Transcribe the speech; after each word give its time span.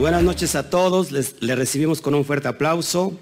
Buenas 0.00 0.22
noches 0.22 0.54
a 0.54 0.70
todos, 0.70 1.12
les, 1.12 1.38
recibimos 1.42 2.00
con 2.00 2.14
un 2.14 2.24
fuerte 2.24 2.48
aplauso. 2.48 3.12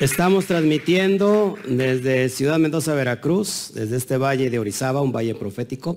Estamos 0.00 0.44
transmitiendo 0.44 1.56
desde 1.66 2.28
Ciudad 2.28 2.58
Mendoza, 2.58 2.92
Veracruz, 2.92 3.70
desde 3.72 3.96
este 3.96 4.18
valle 4.18 4.50
de 4.50 4.58
Orizaba, 4.58 5.00
un 5.00 5.12
valle 5.12 5.34
profético. 5.34 5.96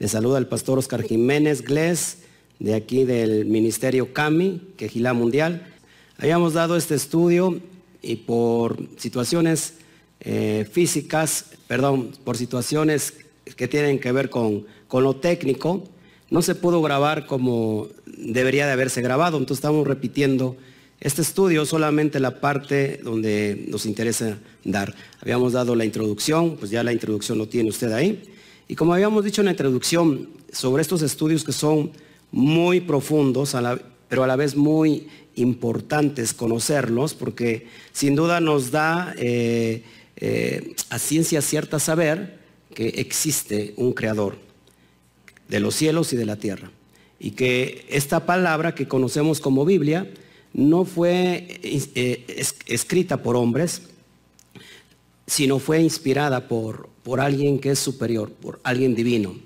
Les 0.00 0.10
saluda 0.10 0.38
el 0.38 0.48
pastor 0.48 0.80
Oscar 0.80 1.04
Jiménez 1.04 1.62
Gles, 1.62 2.18
de 2.58 2.74
aquí 2.74 3.04
del 3.04 3.46
Ministerio 3.46 4.12
CAMI, 4.12 4.72
Quejilá 4.76 5.12
Mundial. 5.12 5.72
Habíamos 6.18 6.54
dado 6.54 6.76
este 6.76 6.96
estudio 6.96 7.60
y 8.06 8.16
por 8.16 8.78
situaciones 8.96 9.74
eh, 10.20 10.66
físicas, 10.70 11.46
perdón, 11.66 12.12
por 12.24 12.36
situaciones 12.36 13.14
que 13.56 13.68
tienen 13.68 13.98
que 13.98 14.12
ver 14.12 14.30
con, 14.30 14.66
con 14.88 15.02
lo 15.02 15.16
técnico, 15.16 15.84
no 16.30 16.42
se 16.42 16.54
pudo 16.54 16.82
grabar 16.82 17.26
como 17.26 17.88
debería 18.06 18.66
de 18.66 18.72
haberse 18.72 19.02
grabado, 19.02 19.38
entonces 19.38 19.58
estamos 19.58 19.86
repitiendo 19.86 20.56
este 21.00 21.22
estudio, 21.22 21.66
solamente 21.66 22.20
la 22.20 22.40
parte 22.40 23.00
donde 23.02 23.66
nos 23.68 23.84
interesa 23.84 24.38
dar. 24.64 24.94
Habíamos 25.20 25.52
dado 25.52 25.74
la 25.74 25.84
introducción, 25.84 26.56
pues 26.56 26.70
ya 26.70 26.82
la 26.82 26.92
introducción 26.92 27.38
lo 27.38 27.48
tiene 27.48 27.68
usted 27.68 27.92
ahí. 27.92 28.22
Y 28.66 28.74
como 28.74 28.94
habíamos 28.94 29.24
dicho 29.24 29.42
en 29.42 29.46
la 29.46 29.50
introducción, 29.50 30.30
sobre 30.50 30.82
estos 30.82 31.02
estudios 31.02 31.44
que 31.44 31.52
son 31.52 31.92
muy 32.32 32.80
profundos, 32.80 33.54
pero 34.08 34.24
a 34.24 34.26
la 34.26 34.36
vez 34.36 34.56
muy 34.56 35.06
importantes 35.36 36.34
conocerlos 36.34 37.14
porque 37.14 37.68
sin 37.92 38.16
duda 38.16 38.40
nos 38.40 38.70
da 38.70 39.14
eh, 39.18 39.84
eh, 40.16 40.74
a 40.90 40.98
ciencia 40.98 41.42
cierta 41.42 41.78
saber 41.78 42.40
que 42.74 42.88
existe 42.88 43.74
un 43.76 43.92
creador 43.92 44.38
de 45.48 45.60
los 45.60 45.74
cielos 45.74 46.12
y 46.12 46.16
de 46.16 46.26
la 46.26 46.36
tierra 46.36 46.70
y 47.18 47.32
que 47.32 47.86
esta 47.88 48.26
palabra 48.26 48.74
que 48.74 48.88
conocemos 48.88 49.40
como 49.40 49.64
Biblia 49.64 50.10
no 50.52 50.84
fue 50.84 51.60
eh, 51.62 52.44
escrita 52.66 53.22
por 53.22 53.36
hombres, 53.36 53.82
sino 55.26 55.58
fue 55.58 55.80
inspirada 55.80 56.48
por, 56.48 56.88
por 57.02 57.20
alguien 57.20 57.58
que 57.58 57.70
es 57.70 57.78
superior, 57.78 58.30
por 58.32 58.60
alguien 58.62 58.94
divino. 58.94 59.36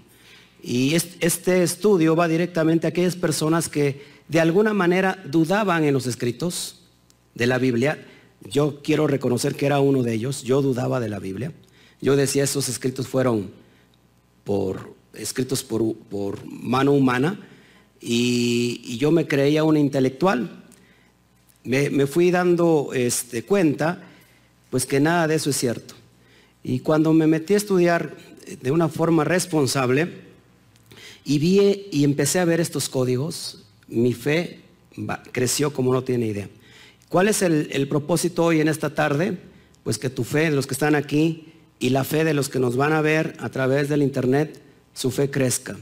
Y 0.62 0.94
este 0.94 1.62
estudio 1.62 2.14
va 2.14 2.28
directamente 2.28 2.86
a 2.86 2.90
aquellas 2.90 3.16
personas 3.16 3.68
que 3.68 4.09
de 4.30 4.38
alguna 4.38 4.72
manera 4.72 5.20
dudaban 5.24 5.82
en 5.82 5.92
los 5.92 6.06
escritos 6.06 6.76
de 7.34 7.48
la 7.48 7.58
Biblia. 7.58 8.06
Yo 8.48 8.80
quiero 8.80 9.08
reconocer 9.08 9.56
que 9.56 9.66
era 9.66 9.80
uno 9.80 10.04
de 10.04 10.14
ellos. 10.14 10.44
Yo 10.44 10.62
dudaba 10.62 11.00
de 11.00 11.08
la 11.08 11.18
Biblia. 11.18 11.52
Yo 12.00 12.14
decía, 12.14 12.44
esos 12.44 12.68
escritos 12.68 13.08
fueron 13.08 13.50
por, 14.44 14.94
escritos 15.14 15.64
por, 15.64 16.46
mano 16.46 16.92
humana 16.92 17.40
y, 18.00 18.96
yo 18.98 19.10
me 19.10 19.26
creía 19.26 19.64
un 19.64 19.76
intelectual. 19.76 20.64
Me, 21.64 22.06
fui 22.06 22.30
dando 22.30 22.92
este, 22.94 23.42
cuenta, 23.42 24.00
pues 24.70 24.86
que 24.86 25.00
nada 25.00 25.26
de 25.26 25.34
eso 25.34 25.50
es 25.50 25.56
cierto. 25.56 25.96
Y 26.62 26.78
cuando 26.80 27.12
me 27.12 27.26
metí 27.26 27.54
a 27.54 27.56
estudiar 27.56 28.16
de 28.62 28.70
una 28.70 28.88
forma 28.88 29.24
responsable 29.24 30.08
y 31.24 31.40
vi 31.40 31.88
y 31.90 32.04
empecé 32.04 32.38
a 32.38 32.44
ver 32.44 32.60
estos 32.60 32.88
códigos, 32.88 33.59
mi 33.90 34.12
fe 34.12 34.60
creció 35.32 35.72
como 35.72 35.92
no 35.92 36.02
tiene 36.02 36.26
idea. 36.26 36.48
¿Cuál 37.08 37.28
es 37.28 37.42
el, 37.42 37.88
propósito 37.88 38.44
hoy 38.44 38.60
en 38.60 38.68
esta 38.68 38.94
tarde? 38.94 39.36
Pues 39.82 39.98
que 39.98 40.10
tu 40.10 40.24
fe 40.24 40.50
de 40.50 40.56
los 40.56 40.66
que 40.66 40.74
están 40.74 40.94
aquí 40.94 41.48
y 41.80 41.90
la 41.90 42.04
fe 42.04 42.24
de 42.24 42.34
los 42.34 42.48
que 42.48 42.60
nos 42.60 42.76
van 42.76 42.92
a 42.92 43.00
ver 43.00 43.36
a 43.40 43.48
través 43.48 43.88
del 43.88 44.02
internet, 44.02 44.60
su 44.94 45.10
fe 45.10 45.30
crezca. 45.30 45.76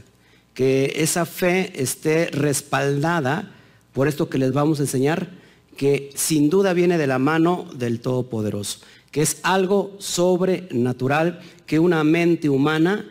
Que 0.53 0.93
esa 0.95 1.25
fe 1.25 1.71
esté 1.79 2.27
respaldada 2.31 3.51
por 3.93 4.07
esto 4.07 4.29
que 4.29 4.37
les 4.37 4.53
vamos 4.53 4.79
a 4.79 4.83
enseñar, 4.83 5.29
que 5.77 6.09
sin 6.15 6.49
duda 6.49 6.73
viene 6.73 6.97
de 6.97 7.07
la 7.07 7.19
mano 7.19 7.67
del 7.75 7.99
Todopoderoso, 7.99 8.79
que 9.11 9.21
es 9.21 9.37
algo 9.43 9.95
sobrenatural, 9.99 11.41
que 11.65 11.79
una 11.79 12.03
mente 12.03 12.49
humana, 12.49 13.05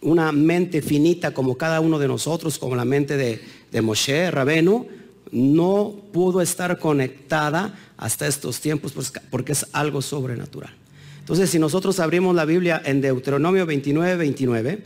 una 0.00 0.32
mente 0.32 0.80
finita 0.80 1.34
como 1.34 1.56
cada 1.56 1.80
uno 1.80 1.98
de 1.98 2.08
nosotros, 2.08 2.58
como 2.58 2.76
la 2.76 2.84
mente 2.84 3.16
de, 3.16 3.40
de 3.74 3.82
Moshe 3.82 4.30
Rabenu 4.30 4.86
no 5.32 5.96
pudo 6.12 6.40
estar 6.40 6.78
conectada 6.78 7.76
hasta 7.96 8.28
estos 8.28 8.60
tiempos 8.60 8.92
pues, 8.92 9.12
porque 9.30 9.50
es 9.50 9.66
algo 9.72 10.00
sobrenatural. 10.00 10.72
Entonces, 11.18 11.50
si 11.50 11.58
nosotros 11.58 11.98
abrimos 11.98 12.36
la 12.36 12.44
Biblia 12.44 12.80
en 12.84 13.00
Deuteronomio 13.00 13.66
29, 13.66 14.14
29, 14.14 14.84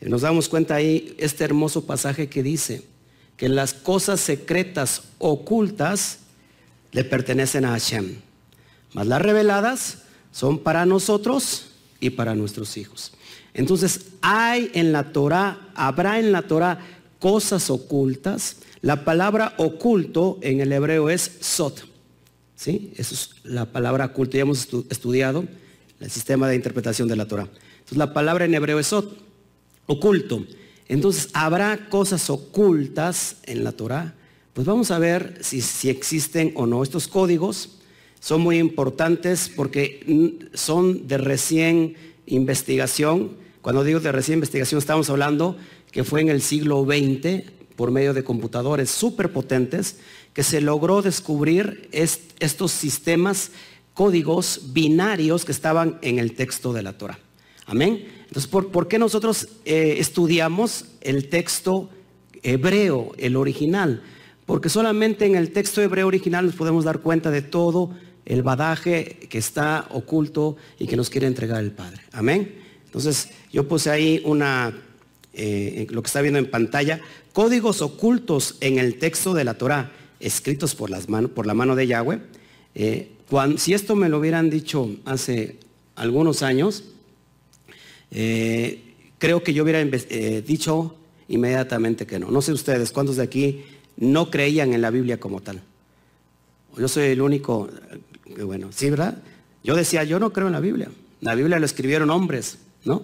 eh, 0.00 0.08
nos 0.08 0.22
damos 0.22 0.48
cuenta 0.48 0.74
ahí 0.74 1.14
este 1.18 1.44
hermoso 1.44 1.86
pasaje 1.86 2.28
que 2.28 2.42
dice 2.42 2.82
que 3.36 3.48
las 3.48 3.72
cosas 3.72 4.18
secretas 4.20 5.02
ocultas 5.18 6.18
le 6.90 7.04
pertenecen 7.04 7.64
a 7.64 7.70
Hashem, 7.70 8.16
mas 8.94 9.06
las 9.06 9.22
reveladas 9.22 9.98
son 10.32 10.58
para 10.58 10.86
nosotros 10.86 11.68
y 12.00 12.10
para 12.10 12.34
nuestros 12.34 12.76
hijos. 12.78 13.12
Entonces, 13.52 14.06
hay 14.22 14.72
en 14.74 14.90
la 14.90 15.12
Torah, 15.12 15.68
habrá 15.76 16.18
en 16.18 16.32
la 16.32 16.42
Torah 16.42 16.80
cosas 17.24 17.70
ocultas. 17.70 18.56
La 18.82 19.02
palabra 19.06 19.54
oculto 19.56 20.38
en 20.42 20.60
el 20.60 20.70
hebreo 20.74 21.08
es 21.08 21.38
sot. 21.40 21.88
¿Sí? 22.54 22.92
Esa 22.96 23.14
es 23.14 23.30
la 23.44 23.64
palabra 23.64 24.04
oculto. 24.04 24.36
Ya 24.36 24.42
hemos 24.42 24.68
estudiado 24.90 25.46
el 26.00 26.10
sistema 26.10 26.50
de 26.50 26.56
interpretación 26.56 27.08
de 27.08 27.16
la 27.16 27.26
Torah. 27.26 27.48
Entonces 27.76 27.96
la 27.96 28.12
palabra 28.12 28.44
en 28.44 28.54
hebreo 28.54 28.78
es 28.78 28.88
sot, 28.88 29.16
oculto. 29.86 30.44
Entonces, 30.86 31.30
¿habrá 31.32 31.88
cosas 31.88 32.28
ocultas 32.28 33.36
en 33.44 33.64
la 33.64 33.72
Torah? 33.72 34.12
Pues 34.52 34.66
vamos 34.66 34.90
a 34.90 34.98
ver 34.98 35.38
si, 35.40 35.62
si 35.62 35.88
existen 35.88 36.52
o 36.56 36.66
no. 36.66 36.82
Estos 36.82 37.08
códigos 37.08 37.78
son 38.20 38.42
muy 38.42 38.58
importantes 38.58 39.50
porque 39.56 40.40
son 40.52 41.08
de 41.08 41.16
recién 41.16 41.94
investigación. 42.26 43.30
Cuando 43.62 43.82
digo 43.82 43.98
de 44.00 44.12
recién 44.12 44.34
investigación 44.34 44.78
estamos 44.78 45.08
hablando 45.08 45.56
que 45.94 46.02
fue 46.02 46.20
en 46.20 46.28
el 46.28 46.42
siglo 46.42 46.84
XX, 46.84 47.44
por 47.76 47.92
medio 47.92 48.12
de 48.14 48.24
computadores 48.24 48.90
superpotentes, 48.90 49.98
que 50.32 50.42
se 50.42 50.60
logró 50.60 51.02
descubrir 51.02 51.88
estos 51.92 52.72
sistemas, 52.72 53.52
códigos 53.94 54.72
binarios 54.72 55.44
que 55.44 55.52
estaban 55.52 56.00
en 56.02 56.18
el 56.18 56.34
texto 56.34 56.72
de 56.72 56.82
la 56.82 56.98
Torah. 56.98 57.20
Amén. 57.66 58.08
Entonces, 58.26 58.48
¿por, 58.48 58.88
qué 58.88 58.98
nosotros 58.98 59.46
eh, 59.64 59.94
estudiamos 59.98 60.86
el 61.00 61.28
texto 61.28 61.90
hebreo, 62.42 63.12
el 63.16 63.36
original? 63.36 64.02
Porque 64.46 64.68
solamente 64.68 65.26
en 65.26 65.36
el 65.36 65.52
texto 65.52 65.80
hebreo 65.80 66.08
original 66.08 66.46
nos 66.46 66.56
podemos 66.56 66.84
dar 66.84 66.98
cuenta 67.02 67.30
de 67.30 67.42
todo 67.42 67.94
el 68.24 68.42
badaje 68.42 69.28
que 69.30 69.38
está 69.38 69.86
oculto 69.90 70.56
y 70.76 70.88
que 70.88 70.96
nos 70.96 71.08
quiere 71.08 71.28
entregar 71.28 71.62
el 71.62 71.70
Padre. 71.70 72.00
Amén. 72.10 72.52
Entonces, 72.84 73.30
yo 73.52 73.68
puse 73.68 73.90
ahí 73.90 74.20
una 74.24 74.74
eh, 75.36 75.86
lo 75.90 76.02
que 76.02 76.06
está 76.06 76.20
viendo 76.20 76.38
en 76.38 76.50
pantalla, 76.50 77.00
códigos 77.32 77.82
ocultos 77.82 78.56
en 78.60 78.78
el 78.78 78.98
texto 78.98 79.34
de 79.34 79.44
la 79.44 79.54
Torah, 79.54 79.92
escritos 80.20 80.74
por, 80.74 80.90
las 80.90 81.06
por 81.06 81.46
la 81.46 81.54
mano 81.54 81.76
de 81.76 81.86
Yahweh. 81.86 82.20
Eh, 82.74 83.10
si 83.56 83.74
esto 83.74 83.96
me 83.96 84.08
lo 84.08 84.18
hubieran 84.18 84.50
dicho 84.50 84.90
hace 85.04 85.58
algunos 85.96 86.42
años, 86.42 86.84
eh, 88.10 88.80
creo 89.18 89.42
que 89.42 89.52
yo 89.52 89.64
hubiera 89.64 89.82
dicho 89.82 90.96
inmediatamente 91.28 92.06
que 92.06 92.18
no. 92.18 92.30
No 92.30 92.40
sé 92.42 92.52
ustedes, 92.52 92.92
¿cuántos 92.92 93.16
de 93.16 93.24
aquí 93.24 93.64
no 93.96 94.30
creían 94.30 94.72
en 94.72 94.82
la 94.82 94.90
Biblia 94.90 95.18
como 95.18 95.40
tal? 95.40 95.62
Yo 96.76 96.88
soy 96.88 97.04
el 97.06 97.20
único, 97.20 97.68
bueno, 98.44 98.70
sí, 98.72 98.90
¿verdad? 98.90 99.18
Yo 99.64 99.74
decía, 99.74 100.04
yo 100.04 100.20
no 100.20 100.32
creo 100.32 100.46
en 100.46 100.52
la 100.52 100.60
Biblia. 100.60 100.90
La 101.20 101.34
Biblia 101.34 101.58
lo 101.58 101.66
escribieron 101.66 102.10
hombres, 102.10 102.58
¿no? 102.84 103.02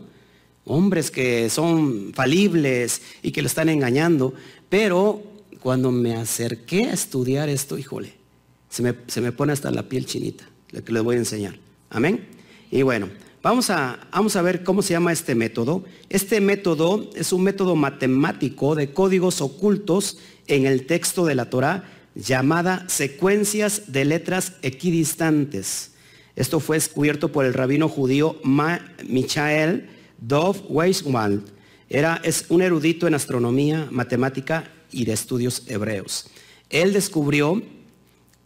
Hombres 0.70 1.10
que 1.10 1.50
son 1.50 2.12
falibles 2.14 3.02
y 3.22 3.32
que 3.32 3.42
lo 3.42 3.46
están 3.46 3.68
engañando. 3.68 4.34
Pero 4.68 5.22
cuando 5.60 5.90
me 5.90 6.14
acerqué 6.14 6.84
a 6.84 6.92
estudiar 6.92 7.48
esto, 7.48 7.76
híjole, 7.76 8.14
se 8.68 8.82
me, 8.82 9.32
pone 9.32 9.52
hasta 9.52 9.70
la 9.70 9.88
piel 9.88 10.06
chinita, 10.06 10.44
lo 10.70 10.84
que 10.84 10.92
les 10.92 11.02
voy 11.02 11.16
a 11.16 11.18
enseñar. 11.18 11.56
Amén. 11.90 12.24
Y 12.70 12.82
bueno, 12.82 13.08
vamos 13.42 13.68
a, 13.68 13.98
vamos 14.12 14.36
a 14.36 14.42
ver 14.42 14.62
cómo 14.62 14.80
se 14.80 14.92
llama 14.92 15.12
este 15.12 15.34
método. 15.34 15.84
Este 16.08 16.40
método 16.40 17.10
es 17.16 17.32
un 17.32 17.42
método 17.42 17.74
matemático 17.74 18.76
de 18.76 18.92
códigos 18.92 19.40
ocultos 19.40 20.18
en 20.46 20.66
el 20.66 20.86
texto 20.86 21.26
de 21.26 21.34
la 21.34 21.50
Torah 21.50 21.84
llamada 22.14 22.88
secuencias 22.88 23.92
de 23.92 24.04
letras 24.04 24.52
equidistantes. 24.62 25.92
Esto 26.36 26.60
fue 26.60 26.76
descubierto 26.76 27.32
por 27.32 27.44
el 27.44 27.54
rabino 27.54 27.88
judío 27.88 28.40
Michael 28.44 29.88
Dov 30.20 30.64
Weiswald 30.68 31.44
era, 31.88 32.20
es 32.22 32.46
un 32.48 32.62
erudito 32.62 33.06
en 33.06 33.14
astronomía, 33.14 33.88
matemática 33.90 34.70
y 34.92 35.04
de 35.04 35.12
estudios 35.12 35.64
hebreos. 35.66 36.26
Él 36.68 36.92
descubrió 36.92 37.62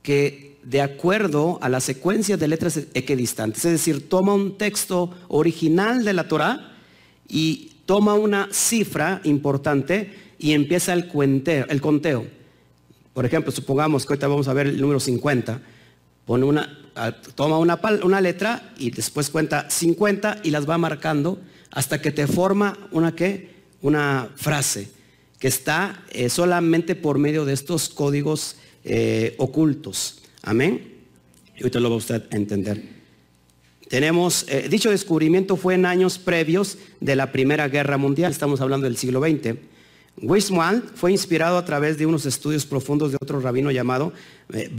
que 0.02 0.54
de 0.62 0.80
acuerdo 0.80 1.58
a 1.60 1.68
la 1.68 1.80
secuencia 1.80 2.36
de 2.36 2.48
letras 2.48 2.80
equidistantes. 2.94 3.64
Es 3.64 3.72
decir, 3.72 4.08
toma 4.08 4.34
un 4.34 4.56
texto 4.56 5.10
original 5.28 6.04
de 6.04 6.12
la 6.14 6.26
Torah 6.26 6.72
y 7.28 7.72
toma 7.86 8.14
una 8.14 8.48
cifra 8.50 9.20
importante 9.24 10.14
y 10.38 10.52
empieza 10.52 10.92
el, 10.94 11.10
el 11.68 11.80
conteo. 11.80 12.26
Por 13.12 13.26
ejemplo, 13.26 13.52
supongamos 13.52 14.04
que 14.04 14.14
ahorita 14.14 14.26
vamos 14.26 14.48
a 14.48 14.54
ver 14.54 14.68
el 14.68 14.80
número 14.80 15.00
50. 15.00 15.60
Pone 16.24 16.44
una, 16.44 16.78
toma 17.34 17.58
una, 17.58 17.78
una 18.02 18.20
letra 18.20 18.72
y 18.78 18.90
después 18.90 19.28
cuenta 19.28 19.68
50 19.68 20.40
y 20.42 20.50
las 20.50 20.68
va 20.68 20.78
marcando 20.78 21.38
hasta 21.74 22.00
que 22.00 22.12
te 22.12 22.26
forma 22.26 22.78
una, 22.92 23.14
¿qué? 23.14 23.50
una 23.82 24.30
frase 24.36 24.88
que 25.40 25.48
está 25.48 26.04
eh, 26.10 26.30
solamente 26.30 26.94
por 26.94 27.18
medio 27.18 27.44
de 27.44 27.52
estos 27.52 27.88
códigos 27.88 28.56
eh, 28.84 29.34
ocultos. 29.38 30.22
Amén. 30.42 30.94
Y 31.56 31.62
ahorita 31.62 31.80
lo 31.80 31.90
va 31.90 31.96
usted 31.96 32.22
a 32.30 32.36
entender. 32.36 32.80
Tenemos, 33.88 34.46
eh, 34.48 34.68
dicho 34.70 34.88
descubrimiento 34.88 35.56
fue 35.56 35.74
en 35.74 35.84
años 35.84 36.18
previos 36.18 36.78
de 37.00 37.16
la 37.16 37.32
Primera 37.32 37.68
Guerra 37.68 37.98
Mundial, 37.98 38.30
estamos 38.30 38.60
hablando 38.60 38.84
del 38.84 38.96
siglo 38.96 39.20
XX. 39.20 39.56
Weissman 40.22 40.84
fue 40.94 41.10
inspirado 41.10 41.58
a 41.58 41.64
través 41.64 41.98
de 41.98 42.06
unos 42.06 42.24
estudios 42.24 42.64
profundos 42.66 43.10
de 43.10 43.18
otro 43.20 43.40
rabino 43.40 43.72
llamado 43.72 44.12
eh, 44.52 44.70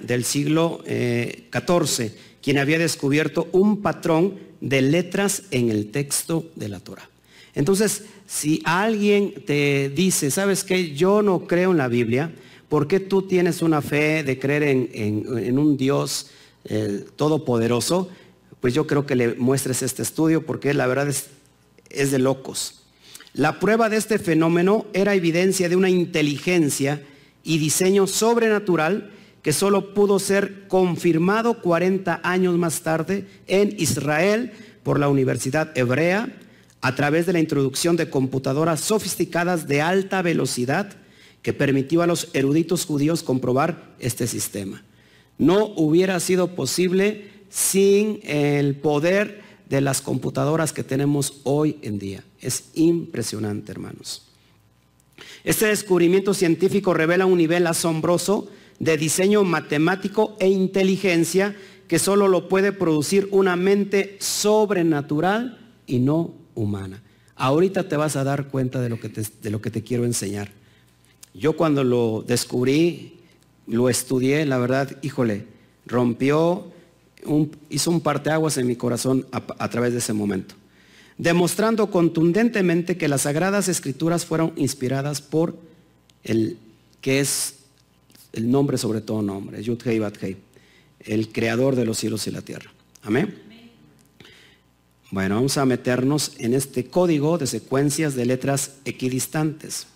del 0.00 0.24
siglo 0.24 0.82
XIV, 0.84 2.12
quien 2.42 2.58
había 2.58 2.80
descubierto 2.80 3.48
un 3.52 3.82
patrón 3.82 4.51
de 4.62 4.80
letras 4.80 5.42
en 5.50 5.70
el 5.70 5.90
texto 5.90 6.46
de 6.54 6.68
la 6.68 6.80
Torah. 6.80 7.08
Entonces, 7.54 8.04
si 8.26 8.62
alguien 8.64 9.34
te 9.44 9.90
dice, 9.90 10.30
¿sabes 10.30 10.64
qué? 10.64 10.94
Yo 10.94 11.20
no 11.20 11.46
creo 11.46 11.72
en 11.72 11.76
la 11.76 11.88
Biblia, 11.88 12.32
¿por 12.68 12.86
qué 12.86 13.00
tú 13.00 13.22
tienes 13.22 13.60
una 13.60 13.82
fe 13.82 14.22
de 14.22 14.38
creer 14.38 14.62
en, 14.62 15.58
un 15.58 15.76
Dios 15.76 16.28
eh, 16.64 17.04
todopoderoso? 17.16 18.08
Pues 18.60 18.72
yo 18.72 18.86
creo 18.86 19.04
que 19.04 19.16
le 19.16 19.34
muestres 19.34 19.82
este 19.82 20.02
estudio 20.02 20.46
porque 20.46 20.72
la 20.72 20.86
verdad 20.86 21.08
es, 21.08 21.26
es 21.90 22.12
de 22.12 22.20
locos. 22.20 22.84
La 23.34 23.58
prueba 23.58 23.88
de 23.88 23.96
este 23.96 24.18
fenómeno 24.18 24.86
era 24.92 25.14
evidencia 25.14 25.68
de 25.68 25.76
una 25.76 25.90
inteligencia 25.90 27.02
y 27.42 27.58
diseño 27.58 28.06
sobrenatural 28.06 29.10
que 29.42 29.52
solo 29.52 29.92
pudo 29.92 30.18
ser 30.18 30.68
confirmado 30.68 31.60
40 31.60 32.20
años 32.22 32.56
más 32.56 32.82
tarde 32.82 33.26
en 33.48 33.74
Israel 33.78 34.52
por 34.82 34.98
la 35.00 35.08
Universidad 35.08 35.76
Hebrea 35.76 36.32
a 36.80 36.94
través 36.94 37.26
de 37.26 37.32
la 37.32 37.40
introducción 37.40 37.96
de 37.96 38.08
computadoras 38.08 38.80
sofisticadas 38.80 39.68
de 39.68 39.82
alta 39.82 40.22
velocidad 40.22 40.92
que 41.42 41.52
permitió 41.52 42.02
a 42.02 42.06
los 42.06 42.28
eruditos 42.34 42.86
judíos 42.86 43.22
comprobar 43.22 43.94
este 43.98 44.26
sistema. 44.26 44.82
No 45.38 45.66
hubiera 45.76 46.18
sido 46.20 46.54
posible 46.54 47.30
sin 47.50 48.20
el 48.22 48.76
poder 48.76 49.42
de 49.68 49.80
las 49.80 50.00
computadoras 50.00 50.72
que 50.72 50.84
tenemos 50.84 51.40
hoy 51.42 51.78
en 51.82 51.98
día. 51.98 52.24
Es 52.40 52.64
impresionante, 52.74 53.72
hermanos. 53.72 54.22
Este 55.44 55.66
descubrimiento 55.66 56.34
científico 56.34 56.94
revela 56.94 57.26
un 57.26 57.38
nivel 57.38 57.66
asombroso 57.66 58.48
de 58.82 58.96
diseño 58.96 59.44
matemático 59.44 60.36
e 60.40 60.48
inteligencia 60.48 61.54
que 61.86 62.00
solo 62.00 62.26
lo 62.26 62.48
puede 62.48 62.72
producir 62.72 63.28
una 63.30 63.54
mente 63.54 64.16
sobrenatural 64.18 65.56
y 65.86 66.00
no 66.00 66.34
humana. 66.56 67.00
Ahorita 67.36 67.88
te 67.88 67.96
vas 67.96 68.16
a 68.16 68.24
dar 68.24 68.48
cuenta 68.48 68.80
de 68.80 68.88
lo 68.88 68.98
que 68.98 69.08
te, 69.08 69.22
de 69.40 69.50
lo 69.50 69.62
que 69.62 69.70
te 69.70 69.84
quiero 69.84 70.04
enseñar. 70.04 70.50
Yo 71.32 71.56
cuando 71.56 71.84
lo 71.84 72.24
descubrí, 72.26 73.20
lo 73.68 73.88
estudié, 73.88 74.44
la 74.46 74.58
verdad, 74.58 74.98
híjole, 75.02 75.46
rompió, 75.86 76.72
hizo 77.70 77.90
un 77.92 78.00
parteaguas 78.00 78.58
en 78.58 78.66
mi 78.66 78.74
corazón 78.74 79.28
a, 79.30 79.44
a 79.60 79.70
través 79.70 79.92
de 79.92 80.00
ese 80.00 80.12
momento, 80.12 80.56
demostrando 81.18 81.88
contundentemente 81.88 82.96
que 82.96 83.06
las 83.06 83.22
sagradas 83.22 83.68
escrituras 83.68 84.26
fueron 84.26 84.52
inspiradas 84.56 85.22
por 85.22 85.54
el 86.24 86.58
que 87.00 87.20
es 87.20 87.61
el 88.32 88.50
nombre 88.50 88.78
sobre 88.78 89.00
todo 89.00 89.22
nombre, 89.22 89.62
Yud 89.62 89.80
Hei 89.84 89.98
Bat 89.98 90.22
Hei, 90.22 90.36
el 91.00 91.28
creador 91.30 91.76
de 91.76 91.84
los 91.84 91.98
cielos 91.98 92.26
y 92.26 92.30
la 92.30 92.42
tierra. 92.42 92.70
Amén. 93.02 93.34
Bueno, 95.10 95.34
vamos 95.34 95.58
a 95.58 95.66
meternos 95.66 96.32
en 96.38 96.54
este 96.54 96.86
código 96.86 97.36
de 97.36 97.46
secuencias 97.46 98.14
de 98.14 98.24
letras 98.24 98.76
equidistantes. 98.86 99.86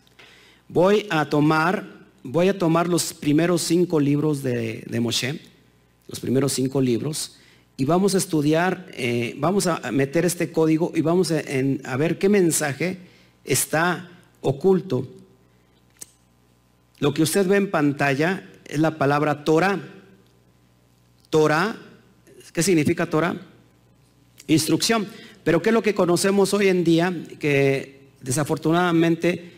Voy 0.68 1.06
a 1.08 1.30
tomar, 1.30 1.88
voy 2.22 2.48
a 2.48 2.58
tomar 2.58 2.88
los 2.88 3.14
primeros 3.14 3.62
cinco 3.62 3.98
libros 3.98 4.42
de, 4.42 4.84
Moshe, 5.00 5.40
los 6.06 6.20
primeros 6.20 6.52
cinco 6.52 6.82
libros, 6.82 7.36
y 7.78 7.86
vamos 7.86 8.14
a 8.14 8.18
estudiar, 8.18 8.90
eh, 8.92 9.34
vamos 9.38 9.66
a 9.66 9.90
meter 9.90 10.26
este 10.26 10.52
código 10.52 10.92
y 10.94 11.00
vamos 11.00 11.32
a 11.32 11.96
ver 11.96 12.18
qué 12.18 12.28
mensaje 12.28 12.98
está 13.44 14.10
oculto. 14.42 15.08
Lo 16.98 17.12
que 17.12 17.22
usted 17.22 17.46
ve 17.46 17.56
en 17.56 17.70
pantalla 17.70 18.48
es 18.64 18.78
la 18.78 18.98
palabra 18.98 19.44
Torah. 19.44 19.80
Torah, 21.30 21.76
¿qué 22.52 22.62
significa 22.62 23.06
Torah? 23.06 23.36
instrucción. 24.46 25.06
Pero 25.44 25.62
¿qué 25.62 25.70
es 25.70 25.74
lo 25.74 25.82
que 25.82 25.94
conocemos 25.94 26.52
hoy 26.54 26.68
en 26.68 26.84
día? 26.84 27.12
Que 27.38 28.00
desafortunadamente 28.20 29.52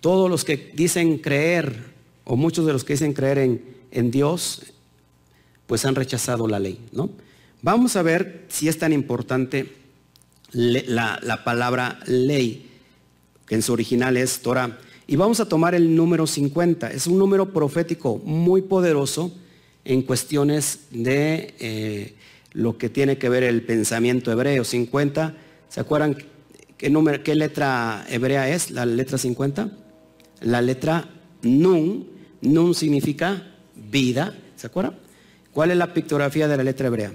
todos 0.00 0.30
los 0.30 0.44
que 0.44 0.72
dicen 0.74 1.18
creer, 1.18 1.90
o 2.24 2.36
muchos 2.36 2.66
de 2.66 2.72
los 2.72 2.84
que 2.84 2.94
dicen 2.94 3.12
creer 3.12 3.60
en, 3.90 4.10
Dios, 4.10 4.72
pues 5.66 5.84
han 5.84 5.94
rechazado 5.94 6.48
la 6.48 6.58
ley, 6.58 6.80
¿no? 6.92 7.10
Vamos 7.62 7.96
a 7.96 8.02
ver 8.02 8.46
si 8.48 8.68
es 8.68 8.78
tan 8.78 8.92
importante 8.92 9.76
la, 10.52 11.20
la 11.22 11.44
palabra 11.44 12.00
ley, 12.06 12.70
que 13.46 13.56
en 13.56 13.62
su 13.62 13.72
original 13.72 14.16
es 14.16 14.40
Torah. 14.40 14.78
Y 15.10 15.16
vamos 15.16 15.40
a 15.40 15.48
tomar 15.48 15.74
el 15.74 15.96
número 15.96 16.24
50. 16.24 16.92
Es 16.92 17.08
un 17.08 17.18
número 17.18 17.52
profético 17.52 18.18
muy 18.18 18.62
poderoso 18.62 19.32
en 19.84 20.02
cuestiones 20.02 20.82
de 20.92 21.52
eh, 21.58 22.14
lo 22.52 22.78
que 22.78 22.88
tiene 22.90 23.18
que 23.18 23.28
ver 23.28 23.42
el 23.42 23.62
pensamiento 23.62 24.30
hebreo. 24.30 24.62
50, 24.62 25.34
¿se 25.68 25.80
acuerdan 25.80 26.16
qué, 26.78 26.90
número, 26.90 27.24
qué 27.24 27.34
letra 27.34 28.06
hebrea 28.08 28.48
es 28.50 28.70
la 28.70 28.86
letra 28.86 29.18
50? 29.18 29.72
La 30.42 30.62
letra 30.62 31.10
Nun. 31.42 32.06
Nun 32.40 32.72
significa 32.76 33.52
vida, 33.90 34.38
¿se 34.54 34.68
acuerdan? 34.68 34.94
¿Cuál 35.52 35.72
es 35.72 35.76
la 35.76 35.92
pictografía 35.92 36.46
de 36.46 36.56
la 36.56 36.62
letra 36.62 36.86
hebrea? 36.86 37.12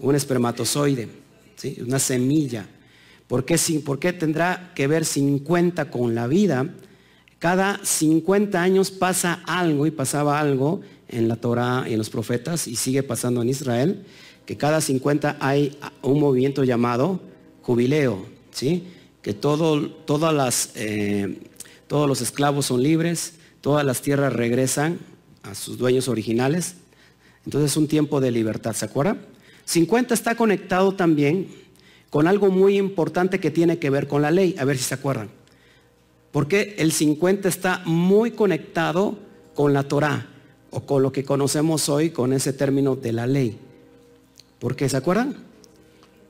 Un 0.00 0.16
espermatozoide, 0.16 1.08
¿sí? 1.54 1.78
una 1.86 2.00
semilla. 2.00 2.66
¿Por 3.28 3.44
qué, 3.44 3.56
¿Por 3.84 4.00
qué 4.00 4.12
tendrá 4.12 4.72
que 4.74 4.88
ver 4.88 5.04
50 5.04 5.88
con 5.88 6.16
la 6.16 6.26
vida? 6.26 6.68
Cada 7.42 7.80
50 7.82 8.62
años 8.62 8.92
pasa 8.92 9.42
algo 9.48 9.84
y 9.88 9.90
pasaba 9.90 10.38
algo 10.38 10.80
en 11.08 11.26
la 11.26 11.34
Torah 11.34 11.86
y 11.88 11.92
en 11.94 11.98
los 11.98 12.08
profetas 12.08 12.68
y 12.68 12.76
sigue 12.76 13.02
pasando 13.02 13.42
en 13.42 13.48
Israel 13.48 14.06
que 14.46 14.56
cada 14.56 14.80
50 14.80 15.38
hay 15.40 15.76
un 16.02 16.20
movimiento 16.20 16.62
llamado 16.62 17.20
jubileo, 17.62 18.26
¿sí? 18.52 18.84
que 19.22 19.34
todo, 19.34 19.90
todas 19.90 20.32
las, 20.32 20.70
eh, 20.76 21.40
todos 21.88 22.08
los 22.08 22.20
esclavos 22.20 22.66
son 22.66 22.80
libres, 22.80 23.32
todas 23.60 23.84
las 23.84 24.02
tierras 24.02 24.32
regresan 24.32 25.00
a 25.42 25.56
sus 25.56 25.78
dueños 25.78 26.06
originales. 26.06 26.76
Entonces 27.44 27.72
es 27.72 27.76
un 27.76 27.88
tiempo 27.88 28.20
de 28.20 28.30
libertad, 28.30 28.72
¿se 28.72 28.84
acuerdan? 28.84 29.20
50 29.64 30.14
está 30.14 30.36
conectado 30.36 30.94
también 30.94 31.48
con 32.08 32.28
algo 32.28 32.50
muy 32.50 32.78
importante 32.78 33.40
que 33.40 33.50
tiene 33.50 33.80
que 33.80 33.90
ver 33.90 34.06
con 34.06 34.22
la 34.22 34.30
ley, 34.30 34.54
a 34.60 34.64
ver 34.64 34.78
si 34.78 34.84
se 34.84 34.94
acuerdan. 34.94 35.41
Porque 36.32 36.74
el 36.78 36.92
50 36.92 37.48
está 37.48 37.82
muy 37.84 38.32
conectado 38.32 39.18
con 39.54 39.72
la 39.72 39.84
Torah 39.84 40.26
o 40.70 40.80
con 40.80 41.02
lo 41.02 41.12
que 41.12 41.24
conocemos 41.24 41.88
hoy 41.90 42.10
con 42.10 42.32
ese 42.32 42.54
término 42.54 42.96
de 42.96 43.12
la 43.12 43.26
ley. 43.26 43.58
¿Por 44.58 44.74
qué? 44.74 44.88
¿Se 44.88 44.96
acuerdan? 44.96 45.36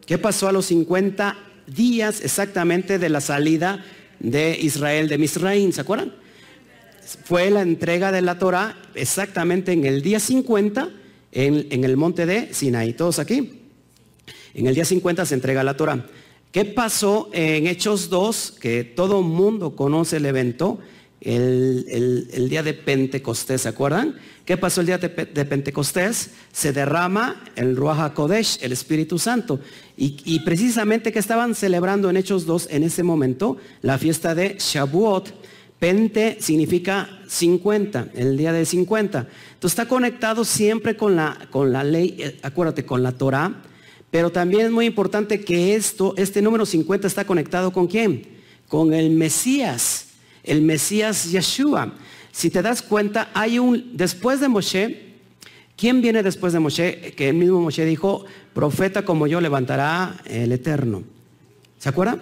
¿Qué 0.05 0.19
pasó 0.19 0.49
a 0.49 0.53
los 0.53 0.67
50 0.67 1.39
días 1.69 2.21
exactamente 2.23 2.99
de 2.99 3.09
la 3.09 3.21
salida 3.21 3.85
de 4.19 4.59
Israel 4.61 5.09
de 5.09 5.19
Misraín? 5.19 5.73
¿Se 5.73 5.81
acuerdan? 5.81 6.13
Fue 7.25 7.51
la 7.51 7.63
entrega 7.63 8.11
de 8.11 8.23
la 8.23 8.39
Torah 8.39 8.77
exactamente 8.95 9.73
en 9.73 9.85
el 9.85 10.03
día 10.03 10.19
50 10.19 10.91
en, 11.31 11.67
en 11.71 11.85
el 11.85 11.97
monte 11.97 12.27
de 12.27 12.53
Sinaí. 12.53 12.95
¿Todos 12.95 13.21
aquí? 13.21 13.61
En 14.55 14.67
el 14.67 14.75
día 14.75 14.85
50 14.85 15.25
se 15.25 15.35
entrega 15.35 15.63
la 15.63 15.77
Torah. 15.77 16.05
¿Qué 16.53 16.67
pasó 16.67 17.31
en 17.33 17.67
Hechos 17.67 18.11
2? 18.11 18.59
Que 18.61 18.85
todo 18.85 19.23
mundo 19.23 19.75
conoce 19.75 20.19
el 20.19 20.27
evento 20.27 20.79
el, 21.25 22.49
día 22.49 22.63
de 22.63 22.75
Pentecostés, 22.75 23.63
¿se 23.63 23.69
acuerdan? 23.69 24.17
¿Qué 24.45 24.57
pasó 24.57 24.81
el 24.81 24.89
día 24.89 24.99
de, 24.99 25.09
Pentecostés? 25.09 26.31
Se 26.53 26.73
derrama 26.73 27.43
el 27.55 27.77
Ruach 27.77 28.01
HaKodesh, 28.01 28.59
el 28.63 28.73
Espíritu 28.73 29.19
Santo. 29.19 29.61
Y, 29.97 30.41
precisamente 30.41 31.13
que 31.13 31.21
estaban 31.21 31.55
celebrando 31.55 32.11
en 32.11 32.17
Hechos 32.17 32.45
2 32.45 32.69
en 32.71 32.83
ese 32.83 33.03
momento 33.03 33.57
la 33.83 33.99
fiesta 33.99 34.35
de 34.35 34.57
Shavuot. 34.59 35.33
Pente 35.79 36.37
significa 36.41 37.09
50, 37.29 38.09
el 38.15 38.37
día 38.37 38.53
de 38.53 38.65
50. 38.65 39.27
Entonces 39.55 39.79
está 39.79 39.89
conectado 39.89 40.45
siempre 40.45 40.97
con 40.97 41.17
la, 41.17 41.49
con 41.51 41.73
la 41.73 41.83
ley, 41.83 42.17
eh, 42.19 42.39
acuérdate, 42.43 42.85
con 42.85 43.03
la 43.03 43.13
Torah, 43.13 43.63
pero 44.13 44.31
también 44.31 44.67
es 44.67 44.71
muy 44.71 44.85
importante 44.85 45.41
que 45.41 45.75
esto, 45.75 46.13
este 46.19 46.43
número 46.43 46.67
50 46.67 47.07
está 47.07 47.25
conectado 47.25 47.73
con 47.73 47.87
quién? 47.87 48.27
Con 48.69 48.93
el 48.93 49.09
Mesías, 49.09 50.09
el 50.45 50.61
Mesías 50.61 51.33
Yeshua. 51.33 51.95
Si 52.31 52.51
te 52.51 52.61
das 52.61 52.83
cuenta, 52.83 53.31
hay 53.33 53.59
un, 53.59 53.97
después 53.97 54.39
de 54.39 54.49
Moshe, 54.49 55.15
¿quién 55.79 56.03
viene 56.03 56.23
después 56.23 56.53
de 56.53 56.59
Moshe? 56.59 57.15
Que 57.17 57.31
el 57.31 57.37
mismo 57.37 57.63
Moshe 57.63 57.87
dijo, 57.87 58.27
profeta 58.53 59.03
como 59.03 59.27
yo 59.27 59.41
levantará 59.41 60.21
el 60.27 60.53
Eterno. 60.53 61.05
¿Se 61.79 61.89
acuerdan? 61.89 62.21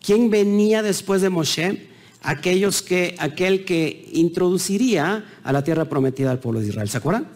¿Quién 0.00 0.30
venía 0.30 0.82
después 0.82 1.20
de 1.20 1.28
Moshe? 1.28 1.88
Aquellos 2.22 2.80
que, 2.80 3.16
aquel 3.18 3.66
que 3.66 4.08
introduciría 4.14 5.26
a 5.44 5.52
la 5.52 5.62
tierra 5.62 5.84
prometida 5.84 6.30
al 6.30 6.38
pueblo 6.38 6.60
de 6.60 6.68
Israel. 6.68 6.88
¿Se 6.88 6.96
acuerdan? 6.96 7.28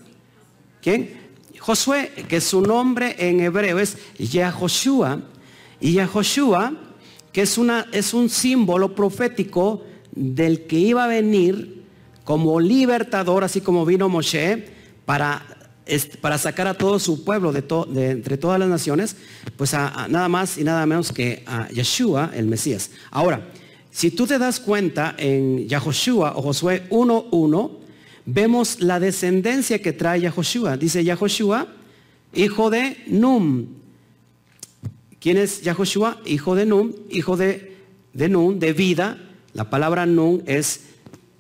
¿Quién? 0.80 1.21
Josué, 1.62 2.10
que 2.28 2.40
su 2.40 2.60
nombre 2.60 3.14
en 3.20 3.38
hebreo 3.38 3.78
es 3.78 3.96
Yahoshua, 4.18 5.20
y 5.80 5.92
Yahoshua, 5.92 6.72
que 7.32 7.42
es, 7.42 7.56
una, 7.56 7.86
es 7.92 8.12
un 8.14 8.28
símbolo 8.28 8.96
profético 8.96 9.84
del 10.10 10.66
que 10.66 10.76
iba 10.76 11.04
a 11.04 11.06
venir 11.06 11.84
como 12.24 12.58
libertador, 12.58 13.44
así 13.44 13.60
como 13.60 13.86
vino 13.86 14.08
Moshe, 14.08 14.70
para, 15.04 15.40
para 16.20 16.36
sacar 16.36 16.66
a 16.66 16.74
todo 16.74 16.98
su 16.98 17.22
pueblo 17.22 17.52
de, 17.52 17.62
de 17.62 18.10
entre 18.10 18.38
todas 18.38 18.58
las 18.58 18.68
naciones, 18.68 19.14
pues 19.56 19.72
a, 19.74 20.08
nada 20.08 20.28
más 20.28 20.58
y 20.58 20.64
nada 20.64 20.84
menos 20.84 21.12
que 21.12 21.44
a 21.46 21.68
Yeshua, 21.68 22.32
el 22.34 22.46
Mesías. 22.48 22.90
Ahora, 23.12 23.52
si 23.92 24.10
tú 24.10 24.26
te 24.26 24.36
das 24.36 24.58
cuenta 24.58 25.14
en 25.16 25.68
Yahoshua 25.68 26.32
o 26.36 26.42
Josué 26.42 26.88
1.1, 26.90 27.81
vemos 28.26 28.80
la 28.80 29.00
descendencia 29.00 29.80
que 29.80 29.92
trae 29.92 30.20
Yahoshua. 30.20 30.76
Dice 30.76 31.04
Yahoshua, 31.04 31.66
hijo 32.32 32.70
de 32.70 32.96
Num. 33.06 33.66
¿Quién 35.20 35.36
es 35.36 35.62
Yahoshua? 35.62 36.20
Hijo 36.24 36.54
de 36.54 36.66
Num, 36.66 36.92
hijo 37.10 37.36
de, 37.36 37.76
de 38.12 38.28
Num, 38.28 38.58
de 38.58 38.72
vida. 38.72 39.18
La 39.54 39.70
palabra 39.70 40.06
Num 40.06 40.42
es 40.46 40.80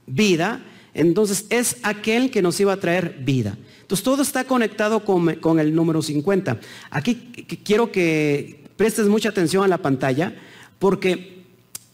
vida. 0.06 0.64
Entonces 0.94 1.46
es 1.50 1.76
aquel 1.82 2.30
que 2.30 2.42
nos 2.42 2.60
iba 2.60 2.72
a 2.72 2.76
traer 2.76 3.18
vida. 3.24 3.56
Entonces 3.80 4.04
todo 4.04 4.22
está 4.22 4.44
conectado 4.44 5.04
con, 5.04 5.34
con 5.36 5.58
el 5.58 5.74
número 5.74 6.02
50. 6.02 6.60
Aquí 6.90 7.14
quiero 7.64 7.90
que 7.90 8.64
prestes 8.76 9.06
mucha 9.06 9.30
atención 9.30 9.64
a 9.64 9.68
la 9.68 9.78
pantalla 9.78 10.34
porque 10.78 11.41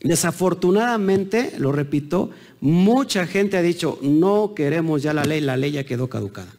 desafortunadamente, 0.01 1.53
lo 1.59 1.73
repito, 1.73 2.31
Mucha 2.61 3.27
gente 3.27 3.57
ha 3.57 3.63
dicho, 3.63 3.99
no 4.03 4.53
queremos 4.55 5.03
ya 5.03 5.13
la 5.13 5.25
ley, 5.25 5.41
la 5.41 5.57
ley 5.57 5.73
ya 5.73 5.85
quedó 5.85 6.09
caducada. 6.09 6.53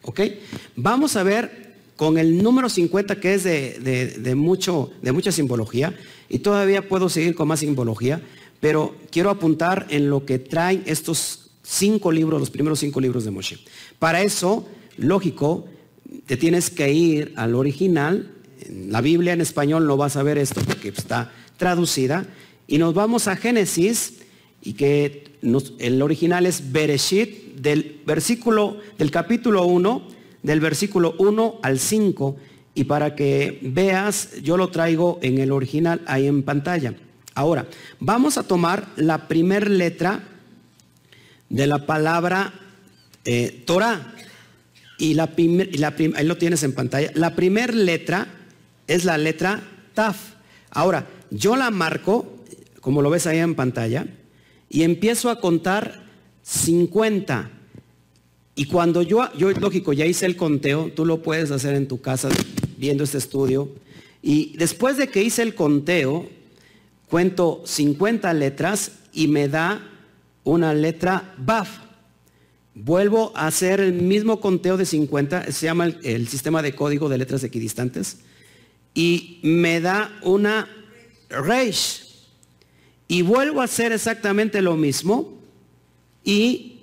Vamos 0.77 1.17
a 1.17 1.23
ver 1.23 1.73
con 1.97 2.17
el 2.17 2.41
número 2.41 2.69
50 2.69 3.19
que 3.19 3.33
es 3.33 3.43
de, 3.43 4.33
mucho, 4.35 4.91
de 5.01 5.11
mucha 5.11 5.33
simbología, 5.33 5.93
y 6.29 6.39
todavía 6.39 6.87
puedo 6.87 7.09
seguir 7.09 7.35
con 7.35 7.49
más 7.49 7.59
simbología, 7.59 8.21
pero 8.61 8.95
quiero 9.11 9.29
apuntar 9.29 9.87
en 9.89 10.09
lo 10.09 10.25
que 10.25 10.39
traen 10.39 10.83
estos 10.85 11.49
cinco 11.63 12.11
libros, 12.13 12.39
los 12.39 12.49
primeros 12.49 12.79
cinco 12.79 13.01
libros 13.01 13.25
de 13.25 13.31
Moshe. 13.31 13.57
Para 13.97 14.21
eso, 14.21 14.65
lógico, 14.95 15.65
te 16.27 16.37
tienes 16.37 16.69
que 16.69 16.93
ir 16.93 17.33
al 17.35 17.55
original. 17.55 18.31
la 18.69 19.01
Biblia 19.01 19.33
en 19.33 19.41
español 19.41 19.85
no 19.85 19.97
vas 19.97 20.15
a 20.15 20.23
ver 20.23 20.37
esto 20.37 20.61
porque 20.65 20.89
está 20.89 21.31
traducida. 21.57 22.25
Y 22.71 22.77
nos 22.77 22.93
vamos 22.93 23.27
a 23.27 23.35
Génesis 23.35 24.19
y 24.61 24.73
que 24.73 25.23
el 25.79 26.01
original 26.03 26.45
es 26.45 26.71
Bereshit, 26.71 27.55
del 27.55 28.01
versículo, 28.05 28.77
del 28.99 29.09
capítulo 29.09 29.65
1, 29.65 30.07
del 30.43 30.59
versículo 30.59 31.15
1 31.17 31.61
al 31.63 31.79
5, 31.79 32.37
y 32.75 32.83
para 32.83 33.15
que 33.15 33.57
veas, 33.63 34.39
yo 34.43 34.55
lo 34.55 34.69
traigo 34.69 35.17
en 35.23 35.39
el 35.39 35.51
original 35.51 36.01
ahí 36.05 36.27
en 36.27 36.43
pantalla. 36.43 36.93
Ahora, 37.33 37.65
vamos 37.99 38.37
a 38.37 38.43
tomar 38.43 38.87
la 38.97 39.27
primer 39.27 39.67
letra 39.67 40.21
de 41.49 41.65
la 41.65 41.87
palabra 41.87 42.53
eh, 43.25 43.63
Torah. 43.65 44.13
Y 44.99 45.15
la, 45.15 45.31
la 45.35 45.95
ahí 46.15 46.25
lo 46.25 46.37
tienes 46.37 46.61
en 46.61 46.73
pantalla. 46.73 47.09
La 47.15 47.35
primera 47.35 47.73
letra 47.73 48.27
es 48.85 49.05
la 49.05 49.17
letra 49.17 49.59
Taf. 49.95 50.17
Ahora, 50.69 51.07
yo 51.31 51.55
la 51.55 51.71
marco, 51.71 52.38
como 52.89 53.03
lo 53.03 53.11
ves 53.11 53.27
ahí 53.27 53.37
en 53.37 53.53
pantalla, 53.53 54.07
y 54.67 54.81
empiezo 54.81 55.29
a 55.29 55.39
contar 55.39 56.07
50. 56.41 57.51
Y 58.55 58.65
cuando 58.65 59.03
yo, 59.03 59.31
yo, 59.37 59.51
lógico, 59.51 59.93
ya 59.93 60.07
hice 60.07 60.25
el 60.25 60.35
conteo, 60.35 60.91
tú 60.95 61.05
lo 61.05 61.21
puedes 61.21 61.51
hacer 61.51 61.75
en 61.75 61.87
tu 61.87 62.01
casa 62.01 62.29
viendo 62.79 63.03
este 63.03 63.19
estudio. 63.19 63.69
Y 64.23 64.57
después 64.57 64.97
de 64.97 65.07
que 65.07 65.21
hice 65.21 65.43
el 65.43 65.53
conteo, 65.53 66.27
cuento 67.07 67.61
50 67.63 68.33
letras 68.33 68.93
y 69.13 69.27
me 69.27 69.47
da 69.47 69.87
una 70.43 70.73
letra 70.73 71.35
BAF. 71.37 71.69
Vuelvo 72.73 73.31
a 73.35 73.45
hacer 73.45 73.81
el 73.81 73.93
mismo 73.93 74.39
conteo 74.39 74.77
de 74.77 74.87
50, 74.87 75.51
se 75.51 75.67
llama 75.67 75.93
el, 76.01 76.27
sistema 76.27 76.63
de 76.63 76.73
código 76.73 77.07
de 77.07 77.19
letras 77.19 77.43
equidistantes, 77.43 78.21
y 78.95 79.41
me 79.43 79.79
da 79.79 80.11
una 80.23 80.67
Reish. 81.29 82.08
Y 83.11 83.23
vuelvo 83.23 83.61
a 83.61 83.63
hacer 83.63 83.91
exactamente 83.91 84.61
lo 84.61 84.77
mismo 84.77 85.33
y 86.23 86.81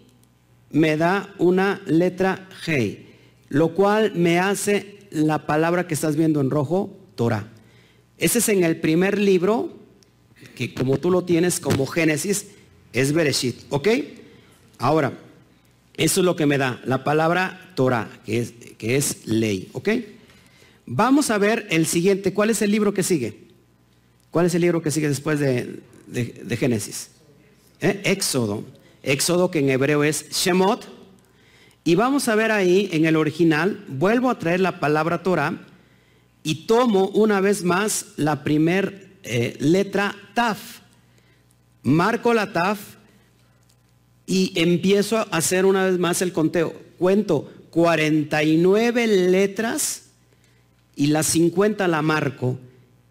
me 0.71 0.97
da 0.97 1.33
una 1.39 1.81
letra 1.87 2.49
G, 2.67 2.99
lo 3.49 3.75
cual 3.75 4.13
me 4.17 4.41
hace 4.41 5.07
la 5.13 5.47
palabra 5.47 5.87
que 5.87 5.95
estás 5.95 6.17
viendo 6.17 6.41
en 6.41 6.51
rojo, 6.51 6.99
Torah. 7.15 7.47
Ese 8.19 8.41
es 8.41 8.49
en 8.49 8.65
el 8.65 8.81
primer 8.81 9.21
libro, 9.21 9.73
que 10.57 10.75
como 10.75 10.99
tú 10.99 11.13
lo 11.13 11.23
tienes 11.23 11.61
como 11.61 11.87
Génesis, 11.87 12.49
es 12.93 13.13
Bereshit, 13.13 13.59
¿ok? 13.69 13.89
Ahora, 14.79 15.13
eso 15.97 16.21
es 16.21 16.25
lo 16.25 16.35
que 16.35 16.47
me 16.47 16.59
da 16.59 16.81
la 16.85 17.05
palabra 17.05 17.71
Torah, 17.77 18.11
que 18.27 18.41
es, 18.41 18.53
que 18.79 18.97
es 18.97 19.29
ley, 19.29 19.69
¿ok? 19.75 19.91
Vamos 20.87 21.31
a 21.31 21.39
ver 21.39 21.69
el 21.71 21.87
siguiente, 21.87 22.35
¿cuál 22.35 22.51
es 22.51 22.63
el 22.63 22.73
libro 22.73 22.93
que 22.93 23.05
sigue? 23.05 23.47
¿Cuál 24.33 24.47
es 24.47 24.57
el 24.57 24.63
libro 24.63 24.83
que 24.83 24.91
sigue 24.91 25.09
después 25.09 25.39
de, 25.39 25.81
de, 26.07 26.57
Génesis. 26.57 27.11
¿Eh? 27.81 28.01
Éxodo. 28.05 28.65
Éxodo 29.03 29.51
que 29.51 29.59
en 29.61 29.71
hebreo 29.71 30.05
es 30.05 30.31
Shemot. 30.31 30.87
Y 31.85 31.95
vamos 31.95 32.29
a 32.29 32.35
ver 32.35 32.51
ahí 32.51 32.89
en 32.93 33.05
el 33.07 33.15
original, 33.15 33.85
vuelvo 33.87 34.29
a 34.29 34.39
traer 34.39 34.59
la 34.59 34.81
palabra 34.81 35.23
Torah 35.23 35.57
y 36.43 36.67
tomo 36.67 37.09
una 37.09 37.41
vez 37.41 37.63
más 37.63 38.07
la 38.17 38.43
primer 38.43 39.19
eh, 39.23 39.57
letra 39.61 40.17
Taf. 40.35 40.81
Marco 41.83 42.35
la 42.35 42.53
Taf 42.53 42.97
y 44.27 44.53
empiezo 44.57 45.19
a 45.19 45.23
hacer 45.23 45.65
una 45.65 45.87
vez 45.87 45.99
más 45.99 46.23
el 46.23 46.33
conteo. 46.33 46.75
Cuento 46.99 47.53
49 47.71 49.07
letras 49.07 50.07
y 50.97 51.09
las 51.09 51.27
50 51.27 51.87
la 51.87 52.03
marco. 52.03 52.59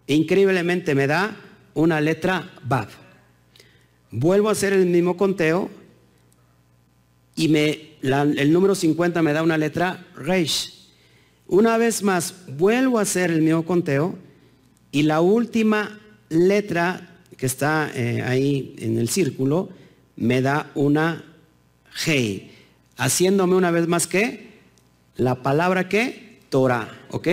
E 0.06 0.14
increíblemente 0.14 0.94
me 0.94 1.06
da 1.06 1.36
una 1.76 2.00
letra 2.00 2.50
Bab. 2.64 2.88
Vuelvo 4.10 4.48
a 4.48 4.52
hacer 4.52 4.72
el 4.72 4.86
mismo 4.86 5.16
conteo 5.16 5.70
y 7.36 7.48
me, 7.48 7.90
el 8.02 8.52
número 8.52 8.74
50 8.74 9.22
me 9.22 9.32
da 9.32 9.42
una 9.42 9.58
letra 9.58 10.06
Reish. 10.16 10.72
Una 11.46 11.76
vez 11.76 12.02
más, 12.02 12.34
vuelvo 12.48 12.98
a 12.98 13.02
hacer 13.02 13.30
el 13.30 13.42
mismo 13.42 13.64
conteo 13.64 14.16
y 14.90 15.02
la 15.02 15.20
última 15.20 16.00
letra 16.30 17.20
que 17.36 17.46
está 17.46 17.90
eh, 17.94 18.22
ahí 18.22 18.74
en 18.78 18.98
el 18.98 19.10
círculo 19.10 19.68
me 20.16 20.40
da 20.40 20.70
una 20.74 21.24
G, 22.04 22.48
haciéndome 22.96 23.54
una 23.54 23.70
vez 23.70 23.86
más 23.86 24.06
que 24.06 24.46
la 25.16 25.42
palabra 25.42 25.90
que 25.90 26.40
Torah, 26.48 26.88
¿ok? 27.10 27.28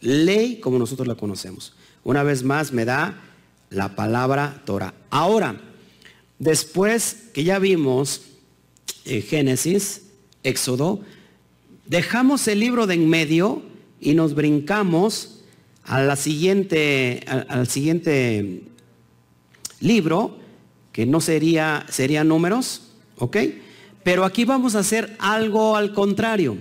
Ley 0.00 0.58
como 0.58 0.78
nosotros 0.78 1.06
la 1.06 1.14
conocemos. 1.14 1.72
Una 2.02 2.24
vez 2.24 2.42
más 2.42 2.72
me 2.72 2.84
da 2.84 3.29
la 3.70 3.94
palabra 3.94 4.62
Torah. 4.64 4.94
Ahora, 5.10 5.60
después 6.38 7.28
que 7.32 7.44
ya 7.44 7.58
vimos 7.58 8.22
eh, 9.04 9.22
Génesis, 9.22 10.02
Éxodo, 10.42 11.00
dejamos 11.86 12.46
el 12.48 12.60
libro 12.60 12.86
de 12.86 12.94
en 12.94 13.08
medio 13.08 13.62
y 14.00 14.14
nos 14.14 14.34
brincamos 14.34 15.40
siguiente, 16.16 17.24
al, 17.26 17.66
siguiente 17.66 18.62
libro, 19.80 20.38
que 20.92 21.06
no 21.06 21.20
sería, 21.20 21.86
sería 21.88 22.24
números, 22.24 22.92
¿ok? 23.18 23.36
Pero 24.02 24.24
aquí 24.24 24.44
vamos 24.44 24.74
a 24.74 24.80
hacer 24.80 25.16
algo 25.18 25.76
al 25.76 25.92
contrario. 25.92 26.58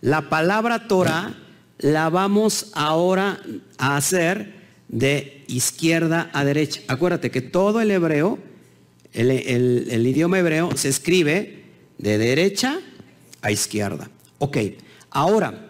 La 0.00 0.28
palabra 0.28 0.88
Torah 0.88 1.34
la 1.78 2.10
vamos 2.10 2.70
ahora 2.74 3.40
a 3.78 3.96
hacer 3.96 4.55
de 4.88 5.44
izquierda 5.48 6.30
a 6.32 6.44
derecha. 6.44 6.80
Acuérdate 6.88 7.30
que 7.30 7.40
todo 7.40 7.80
el 7.80 7.90
hebreo 7.90 8.38
el, 9.16 10.06
idioma 10.06 10.38
hebreo 10.38 10.76
se 10.76 10.88
escribe 10.88 11.62
de 11.98 12.18
derecha 12.18 12.80
a 13.40 13.50
izquierda. 13.50 14.10
Ok, 14.38 14.58
ahora 15.10 15.68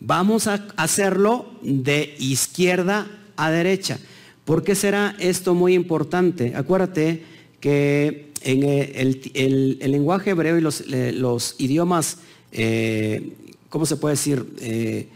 vamos 0.00 0.46
a 0.46 0.66
hacerlo 0.76 1.50
de 1.62 2.14
izquierda 2.18 3.10
a 3.36 3.50
derecha. 3.50 3.98
¿Por 4.44 4.62
qué 4.62 4.74
será 4.74 5.16
esto 5.18 5.54
muy 5.54 5.74
importante? 5.74 6.52
Acuérdate 6.54 7.22
que 7.60 8.32
en 8.42 8.64
el, 8.64 9.78
lenguaje 9.90 10.30
hebreo 10.30 10.58
y 10.58 10.60
los, 10.60 10.84
los 10.86 11.54
idiomas, 11.58 12.18
eh, 12.50 13.32
¿cómo 13.68 13.86
se 13.86 13.96
puede 13.96 14.14
decir? 14.14 14.44
Eh, 14.60 15.06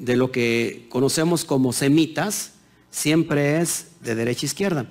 de 0.00 0.16
lo 0.16 0.32
que 0.32 0.86
conocemos 0.88 1.44
como 1.44 1.72
semitas, 1.72 2.52
siempre 2.90 3.60
es 3.60 3.88
de 4.02 4.14
derecha 4.14 4.46
a 4.46 4.46
izquierda. 4.46 4.86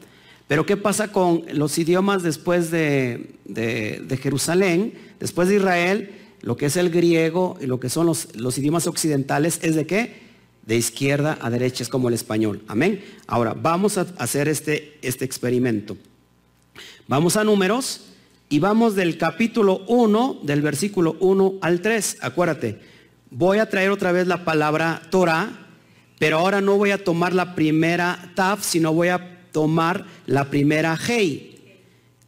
Pero 0.47 0.65
¿qué 0.65 0.77
pasa 0.77 1.11
con 1.11 1.43
los 1.51 1.77
idiomas 1.77 2.23
después 2.23 2.71
de, 2.71 3.35
Jerusalén, 4.21 4.93
después 5.19 5.49
de 5.49 5.55
Israel? 5.55 6.11
Lo 6.41 6.57
que 6.57 6.67
es 6.67 6.77
el 6.77 6.91
griego 6.91 7.57
y 7.59 7.65
lo 7.65 7.79
que 7.79 7.89
son 7.89 8.05
los, 8.05 8.35
los 8.35 8.57
idiomas 8.57 8.87
occidentales 8.87 9.59
es 9.63 9.75
de 9.75 9.85
qué? 9.85 10.29
De 10.65 10.77
izquierda 10.77 11.37
a 11.41 11.49
derecha, 11.49 11.83
es 11.83 11.89
como 11.89 12.07
el 12.07 12.13
español. 12.13 12.61
Amén. 12.67 13.03
Ahora, 13.25 13.55
vamos 13.59 13.97
a 13.97 14.07
hacer 14.17 14.47
este, 14.47 14.97
este 15.01 15.25
experimento. 15.25 15.97
Vamos 17.07 17.35
a 17.35 17.43
números 17.43 18.05
y 18.47 18.59
vamos 18.59 18.95
del 18.95 19.17
capítulo 19.17 19.81
1, 19.87 20.41
del 20.43 20.61
versículo 20.61 21.17
1 21.19 21.55
al 21.61 21.81
3. 21.81 22.17
Acuérdate, 22.21 22.79
voy 23.31 23.59
a 23.59 23.69
traer 23.69 23.89
otra 23.91 24.11
vez 24.11 24.27
la 24.27 24.43
palabra 24.43 25.01
Torah, 25.09 25.49
pero 26.17 26.39
ahora 26.39 26.61
no 26.61 26.77
voy 26.77 26.91
a 26.91 27.03
tomar 27.03 27.33
la 27.33 27.55
primera 27.55 28.31
taf, 28.35 28.63
sino 28.63 28.93
voy 28.93 29.09
a 29.09 29.39
tomar 29.51 30.05
la 30.25 30.49
primera 30.49 30.97
Hei. 31.07 31.57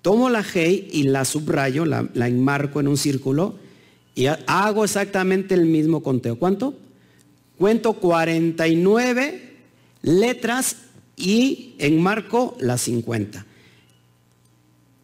Tomo 0.01 0.29
la 0.29 0.43
Hei 0.43 0.89
y 0.91 1.03
la 1.03 1.25
subrayo, 1.25 1.85
la, 1.85 2.07
enmarco 2.27 2.79
en 2.79 2.87
un 2.87 2.97
círculo 2.97 3.55
y 4.15 4.25
hago 4.47 4.83
exactamente 4.83 5.53
el 5.53 5.65
mismo 5.65 6.01
conteo. 6.01 6.37
¿Cuánto? 6.37 6.73
Cuento 7.57 7.93
49 7.93 9.51
letras 10.01 10.77
y 11.15 11.75
enmarco 11.77 12.57
las 12.59 12.81
50. 12.81 13.45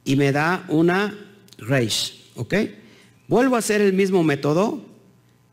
Y 0.06 0.16
me 0.16 0.32
da 0.32 0.66
una 0.70 1.16
Reish. 1.58 2.32
¿Ok? 2.36 2.56
Vuelvo 3.28 3.56
a 3.56 3.60
hacer 3.60 3.82
el 3.82 3.94
mismo 3.94 4.24
método 4.24 4.82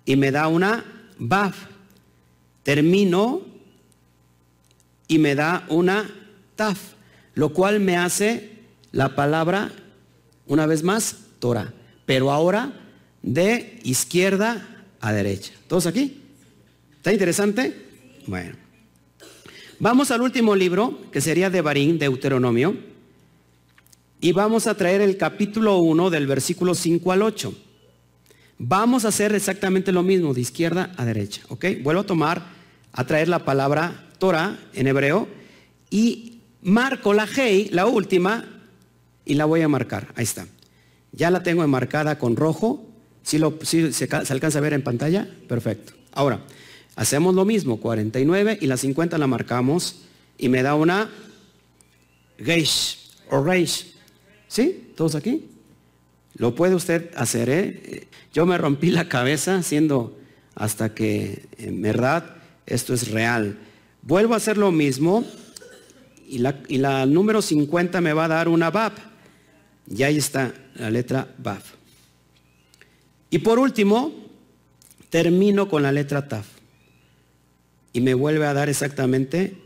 y 0.05 0.17
me 0.17 0.31
da 0.31 0.49
una 0.49 0.85
Baf. 1.19 1.57
Termino 2.63 3.43
y 5.07 5.19
me 5.19 5.35
da 5.35 5.65
una 5.69 6.11
taf, 6.57 6.79
lo 7.35 7.51
cual 7.51 7.81
me 7.81 7.97
hace 7.97 8.53
la 8.91 9.15
palabra, 9.15 9.71
una 10.47 10.67
vez 10.67 10.83
más, 10.83 11.17
Torah, 11.39 11.73
pero 12.07 12.31
ahora 12.31 12.73
de 13.23 13.81
izquierda 13.85 14.87
a 15.01 15.13
derecha. 15.13 15.53
¿Todos 15.69 15.87
aquí? 15.87 16.23
¿Está 16.97 17.13
interesante? 17.13 17.87
Bueno. 18.27 18.57
Vamos 19.79 20.11
al 20.11 20.23
último 20.23 20.55
libro, 20.55 20.99
que 21.11 21.21
sería 21.21 21.51
de 21.51 21.61
Barín, 21.61 21.99
Deuteronomio, 21.99 22.77
y 24.21 24.33
vamos 24.33 24.67
a 24.67 24.75
traer 24.75 25.01
el 25.03 25.19
capítulo 25.19 25.79
1 25.79 26.09
del 26.09 26.27
versículo 26.27 26.75
5 26.75 27.13
al 27.13 27.23
8. 27.23 27.55
Vamos 28.59 29.05
a 29.05 29.09
hacer 29.09 29.35
exactamente 29.35 29.93
lo 29.93 30.03
mismo, 30.03 30.33
de 30.33 30.41
izquierda 30.41 30.93
a 30.97 31.05
derecha, 31.05 31.43
¿ok? 31.49 31.67
Vuelvo 31.83 32.03
a 32.03 32.07
tomar, 32.07 32.43
a 32.93 33.05
traer 33.05 33.29
la 33.29 33.45
palabra 33.45 34.07
Torah 34.19 34.59
en 34.75 34.87
hebreo, 34.87 35.29
y 35.91 36.41
marco 36.63 37.13
la 37.15 37.27
G, 37.27 37.71
la 37.71 37.87
última, 37.87 38.45
y 39.25 39.35
la 39.35 39.45
voy 39.45 39.63
a 39.63 39.69
marcar. 39.69 40.13
Ahí 40.17 40.25
está. 40.25 40.47
Ya 41.13 41.31
la 41.31 41.43
tengo 41.43 41.65
enmarcada 41.65 42.19
con 42.19 42.37
rojo. 42.37 42.87
Si, 43.23 43.39
lo, 43.39 43.59
se, 43.63 44.09
alcanza 44.11 44.59
a 44.59 44.63
ver 44.63 44.73
en 44.73 44.83
pantalla, 44.83 45.29
perfecto. 45.49 45.93
Ahora, 46.13 46.41
hacemos 46.97 47.35
lo 47.35 47.45
mismo, 47.45 47.79
49 47.79 48.59
y 48.61 48.67
la 48.67 48.77
50 48.77 49.17
la 49.19 49.27
marcamos 49.27 50.03
y 50.39 50.49
me 50.49 50.63
da 50.63 50.75
una 50.75 51.11
Geish 52.39 53.11
o 53.31 53.43
Reish. 53.43 53.95
¿Sí? 54.49 54.93
¿Todos 54.97 55.15
aquí? 55.15 55.49
Lo 56.35 56.55
puede 56.55 56.75
usted 56.75 57.11
hacer, 57.17 57.49
¿eh? 57.49 58.09
Yo 58.33 58.47
me 58.47 58.59
rompí 58.59 58.91
la 58.91 59.09
cabeza 59.09 59.57
haciendo 59.57 60.19
hasta 60.55 60.95
que 60.95 61.47
en 61.59 61.81
verdad 61.83 62.37
esto 62.67 62.95
es 62.95 63.11
real. 63.11 63.59
Vuelvo 64.03 64.35
a 64.35 64.39
hacer 64.39 64.59
lo 64.59 64.73
mismo 64.73 65.25
y 66.27 66.39
la, 66.39 67.07
número 67.07 67.43
50 67.43 68.01
me 68.01 68.13
va 68.13 68.25
a 68.25 68.29
dar 68.29 68.49
una 68.49 68.71
BAP. 68.71 68.99
Y 69.89 70.03
ahí 70.03 70.17
está 70.17 70.53
la 70.75 70.91
letra 70.91 71.29
BAP. 71.39 71.63
Y 73.31 73.39
por 73.39 73.59
último, 73.59 74.13
termino 75.11 75.69
con 75.69 75.83
la 75.83 75.93
letra 75.93 76.29
TAF. 76.29 76.47
Y 77.93 78.01
me 78.01 78.15
vuelve 78.15 78.47
a 78.47 78.55
dar 78.55 78.69
exactamente 78.69 79.57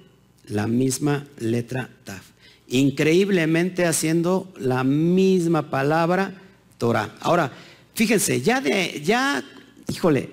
la 0.46 0.66
misma 0.66 1.26
letra 1.38 1.90
TAF. 2.04 2.22
Increíblemente 2.68 3.86
haciendo 3.86 4.52
la 4.58 4.84
misma 4.84 5.70
palabra 5.70 6.34
Torah. 6.78 7.14
Ahora, 7.20 7.52
fíjense, 7.94 8.40
ya 8.40 8.60
de, 8.60 9.02
ya, 9.04 9.44
híjole, 9.92 10.30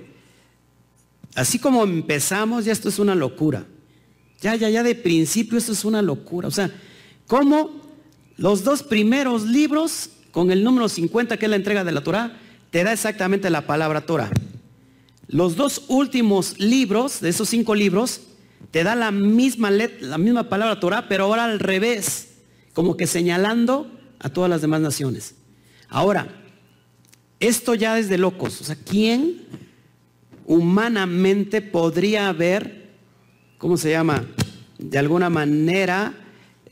así 1.36 1.60
como 1.60 1.84
empezamos, 1.84 2.66
ya 2.66 2.72
esto 2.72 2.88
es 2.90 3.00
una 3.00 3.16
locura. 3.16 3.66
Ya, 4.42 4.56
ya, 4.56 4.70
ya 4.70 4.84
de 4.84 4.96
principio 4.96 5.58
esto 5.58 5.72
es 5.72 5.84
una 5.84 6.02
locura. 6.02 6.48
O 6.48 6.52
sea, 6.52 6.72
¿cómo 7.28 7.72
los 8.38 8.64
dos 8.64 8.84
primeros 8.84 9.44
libros 9.44 10.10
con 10.32 10.52
el 10.52 10.64
número 10.64 10.88
50, 10.88 11.38
que 11.38 11.46
es 11.46 11.50
la 11.50 11.56
entrega 11.56 11.84
de 11.84 11.92
la 11.92 12.04
Torah, 12.04 12.40
te 12.70 12.84
da 12.84 12.94
exactamente 12.94 13.50
la 13.50 13.66
palabra 13.66 14.06
Torah? 14.06 14.30
Los 15.28 15.56
dos 15.56 15.84
últimos 15.88 16.60
libros, 16.60 17.20
de 17.22 17.30
esos 17.30 17.50
cinco 17.50 17.74
libros, 17.74 18.22
te 18.70 18.84
da 18.84 18.96
la 18.96 19.12
misma, 19.12 19.72
la 19.72 20.18
misma 20.18 20.50
palabra 20.50 20.80
Torah, 20.80 21.08
pero 21.08 21.24
ahora 21.24 21.46
al 21.46 21.60
revés, 21.60 22.28
como 22.74 22.96
que 22.98 23.08
señalando 23.08 23.90
a 24.20 24.30
todas 24.30 24.50
las 24.50 24.62
demás 24.62 24.82
naciones. 24.82 25.36
Ahora, 25.90 26.28
esto 27.40 27.76
ya 27.76 28.00
es 28.00 28.10
de 28.10 28.18
locos. 28.18 28.62
O 28.62 28.64
sea, 28.64 28.76
¿quién 28.76 29.42
humanamente 30.46 31.62
podría 31.62 32.30
haber 32.30 32.86
¿cómo 33.58 33.78
se 33.78 33.90
llama? 33.90 34.26
De 34.78 34.98
alguna 34.98 35.30
manera, 35.30 36.14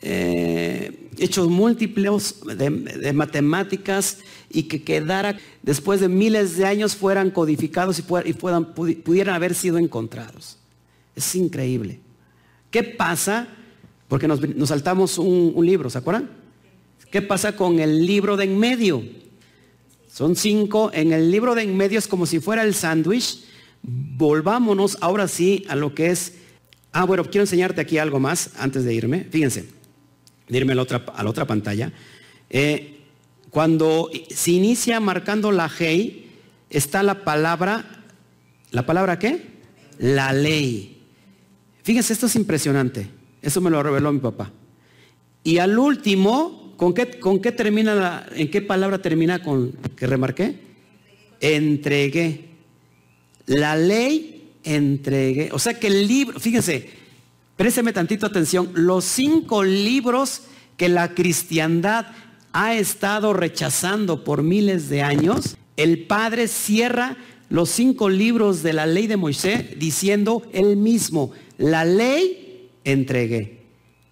eh, 0.01 1.09
hechos 1.17 1.49
múltiples 1.49 2.35
de, 2.55 3.13
matemáticas 3.13 4.19
y 4.49 4.63
que 4.63 4.83
quedara, 4.83 5.37
después 5.61 6.01
de 6.01 6.09
miles 6.09 6.57
de 6.57 6.65
años, 6.65 6.95
fueran 6.95 7.31
codificados 7.31 7.99
y, 7.99 8.03
pudieran 8.03 9.35
haber 9.35 9.55
sido 9.55 9.77
encontrados. 9.77 10.57
Es 11.15 11.33
increíble. 11.35 11.99
¿Qué 12.69 12.83
pasa? 12.83 13.47
Porque 14.07 14.27
nos, 14.27 14.39
saltamos 14.69 15.17
un, 15.17 15.53
un 15.55 15.65
libro, 15.65 15.89
¿se 15.89 15.97
acuerdan? 15.97 16.29
¿Qué 17.13 17.21
pasa 17.21 17.55
con 17.55 17.79
el 17.79 18.05
libro 18.05 18.35
de 18.35 18.43
en 18.43 18.57
medio? 18.57 19.03
Son 20.11 20.35
cinco. 20.35 20.89
En 20.91 21.13
el 21.13 21.29
libro 21.29 21.53
de 21.53 21.61
en 21.61 21.77
medio 21.77 21.99
es 21.99 22.07
como 22.07 22.25
si 22.25 22.39
fuera 22.39 22.63
el 22.63 22.73
sándwich. 22.73 23.45
Volvámonos 23.83 24.97
ahora 24.99 25.27
sí 25.29 25.63
a 25.69 25.75
lo 25.75 25.93
que 25.93 26.09
es 26.09 26.33
Ah, 26.91 27.05
bueno, 27.05 27.23
quiero 27.25 27.41
enseñarte 27.41 27.81
aquí 27.81 27.99
algo 27.99 28.19
más 28.19 28.51
antes 28.57 28.83
de 28.83 28.93
irme. 28.93 29.25
Fíjense, 29.29 29.67
de 30.47 30.57
irme 30.57 30.73
a 30.73 30.75
la 30.75 30.81
otra, 30.81 31.03
a 31.13 31.27
otra 31.27 31.45
pantalla. 31.45 31.91
Eh, 32.51 32.99
cuando 33.51 34.09
se 34.29 34.51
inicia 34.51 34.99
marcando 34.99 35.51
la 35.51 35.69
G, 35.69 36.23
está 36.71 37.01
la 37.01 37.23
palabra, 37.23 38.03
¿la 38.71 38.87
palabra 38.87 39.19
qué? 39.19 39.53
La 39.99 40.33
ley. 40.33 41.01
Fíjense, 41.83 42.13
esto 42.13 42.25
es 42.25 42.35
impresionante. 42.35 43.07
Eso 43.41 43.59
me 43.59 43.71
lo 43.71 43.81
reveló 43.81 44.11
mi 44.11 44.19
papá. 44.19 44.51
Y 45.43 45.57
al 45.57 45.77
último, 45.79 46.62
¿con 46.77 46.93
qué, 46.93 47.51
termina 47.51 47.95
la, 47.95 48.25
en 48.35 48.49
qué 48.49 48.61
palabra 48.61 49.01
termina 49.01 49.41
con 49.41 49.71
que 49.95 50.07
remarqué? 50.07 50.55
Entregué. 51.39 52.49
La 53.45 53.75
ley 53.75 54.51
entregué. 54.63 55.49
O 55.51 55.59
sea 55.59 55.79
que 55.79 55.87
el 55.87 56.07
libro, 56.07 56.39
fíjense, 56.39 56.89
présteme 57.55 57.93
tantito 57.93 58.25
atención, 58.25 58.71
los 58.73 59.05
cinco 59.05 59.63
libros 59.63 60.43
que 60.77 60.89
la 60.89 61.13
cristiandad 61.13 62.07
ha 62.53 62.75
estado 62.75 63.33
rechazando 63.33 64.23
por 64.23 64.43
miles 64.43 64.89
de 64.89 65.01
años, 65.01 65.57
el 65.75 66.05
Padre 66.05 66.47
cierra 66.47 67.17
los 67.49 67.69
cinco 67.69 68.09
libros 68.09 68.63
de 68.63 68.73
la 68.73 68.85
ley 68.85 69.07
de 69.07 69.17
Moisés 69.17 69.77
diciendo 69.77 70.43
él 70.53 70.77
mismo, 70.77 71.31
la 71.57 71.85
ley 71.85 72.69
entregué. 72.83 73.61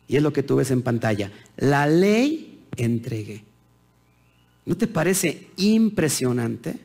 Y 0.08 0.18
es 0.18 0.24
lo 0.24 0.34
que 0.34 0.44
tú 0.44 0.58
ves 0.58 0.72
en 0.72 0.82
pantalla, 0.82 1.32
la 1.58 1.88
ley 1.88 2.51
entregué. 2.78 3.44
¿No 4.66 4.76
te 4.76 4.88
parece 4.88 5.48
impresionante? 5.58 6.78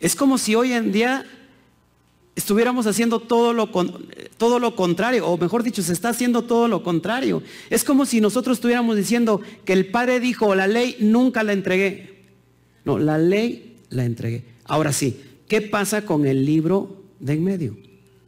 Es 0.00 0.16
como 0.16 0.38
si 0.38 0.54
hoy 0.54 0.72
en 0.72 0.92
día 0.92 1.24
estuviéramos 2.34 2.86
haciendo 2.86 3.20
todo 3.20 3.52
lo, 3.52 3.70
todo 4.36 4.58
lo 4.58 4.74
contrario, 4.74 5.26
o 5.26 5.38
mejor 5.38 5.62
dicho, 5.62 5.82
se 5.82 5.92
está 5.92 6.08
haciendo 6.08 6.42
todo 6.42 6.68
lo 6.68 6.82
contrario. 6.82 7.42
Es 7.70 7.84
como 7.84 8.06
si 8.06 8.20
nosotros 8.20 8.58
estuviéramos 8.58 8.96
diciendo 8.96 9.40
que 9.64 9.72
el 9.72 9.86
Padre 9.86 10.20
dijo, 10.20 10.54
la 10.54 10.66
ley 10.66 10.96
nunca 11.00 11.42
la 11.42 11.52
entregué. 11.52 12.24
No, 12.84 12.98
la 12.98 13.18
ley 13.18 13.76
la 13.90 14.04
entregué. 14.04 14.44
Ahora 14.64 14.92
sí, 14.92 15.20
¿qué 15.48 15.60
pasa 15.60 16.04
con 16.04 16.26
el 16.26 16.44
libro 16.44 17.02
de 17.20 17.34
en 17.34 17.44
medio? 17.44 17.76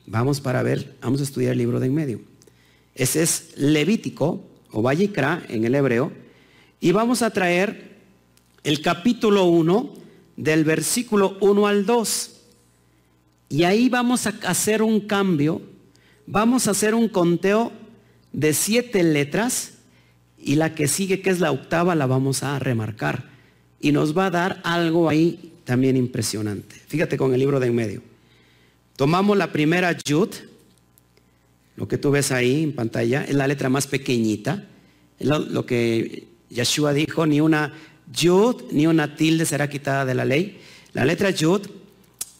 Vamos 0.06 0.40
para 0.40 0.62
ver, 0.62 0.96
vamos 1.00 1.20
a 1.20 1.24
estudiar 1.24 1.52
el 1.52 1.58
libro 1.58 1.80
de 1.80 1.86
en 1.86 1.94
medio. 1.94 2.20
Ese 2.94 3.22
es 3.22 3.54
Levítico 3.56 4.44
o 4.70 4.82
Vallicra 4.82 5.42
en 5.48 5.64
el 5.64 5.74
hebreo. 5.74 6.12
Y 6.84 6.92
vamos 6.92 7.22
a 7.22 7.30
traer 7.30 7.94
el 8.62 8.82
capítulo 8.82 9.46
1 9.46 9.94
del 10.36 10.64
versículo 10.64 11.38
1 11.40 11.66
al 11.66 11.86
2. 11.86 12.30
Y 13.48 13.64
ahí 13.64 13.88
vamos 13.88 14.26
a 14.26 14.34
hacer 14.44 14.82
un 14.82 15.00
cambio, 15.00 15.62
vamos 16.26 16.68
a 16.68 16.72
hacer 16.72 16.94
un 16.94 17.08
conteo 17.08 17.72
de 18.34 18.52
siete 18.52 19.02
letras 19.02 19.78
y 20.36 20.56
la 20.56 20.74
que 20.74 20.86
sigue, 20.86 21.22
que 21.22 21.30
es 21.30 21.40
la 21.40 21.52
octava, 21.52 21.94
la 21.94 22.04
vamos 22.04 22.42
a 22.42 22.58
remarcar. 22.58 23.30
Y 23.80 23.92
nos 23.92 24.14
va 24.14 24.26
a 24.26 24.30
dar 24.30 24.60
algo 24.62 25.08
ahí 25.08 25.54
también 25.64 25.96
impresionante. 25.96 26.76
Fíjate 26.86 27.16
con 27.16 27.32
el 27.32 27.40
libro 27.40 27.60
de 27.60 27.68
en 27.68 27.74
medio. 27.76 28.02
Tomamos 28.96 29.38
la 29.38 29.50
primera 29.52 29.96
Yud, 30.04 30.34
lo 31.76 31.88
que 31.88 31.96
tú 31.96 32.10
ves 32.10 32.30
ahí 32.30 32.62
en 32.62 32.74
pantalla, 32.74 33.24
es 33.24 33.34
la 33.34 33.48
letra 33.48 33.70
más 33.70 33.86
pequeñita. 33.86 34.66
Lo, 35.18 35.38
lo 35.38 35.64
que 35.64 36.33
Yeshua 36.54 36.92
dijo, 36.92 37.26
ni 37.26 37.40
una 37.40 37.72
Yud 38.12 38.70
ni 38.70 38.86
una 38.86 39.16
tilde 39.16 39.44
será 39.44 39.68
quitada 39.68 40.04
de 40.04 40.14
la 40.14 40.24
ley. 40.24 40.60
La 40.92 41.04
letra 41.04 41.30
Yud, 41.30 41.66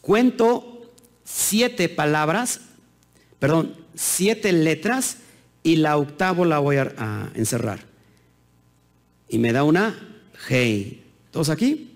cuento 0.01 0.93
siete 1.25 1.89
palabras, 1.89 2.61
perdón, 3.39 3.75
siete 3.95 4.53
letras 4.53 5.19
y 5.63 5.77
la 5.77 5.97
octavo 5.97 6.45
la 6.45 6.61
voy 6.61 6.77
a, 6.77 7.31
encerrar. 7.35 7.81
Y 9.29 9.39
me 9.39 9.53
da 9.53 9.65
una 9.65 10.11
Hey. 10.49 11.03
¿Todos 11.31 11.49
aquí? 11.49 11.91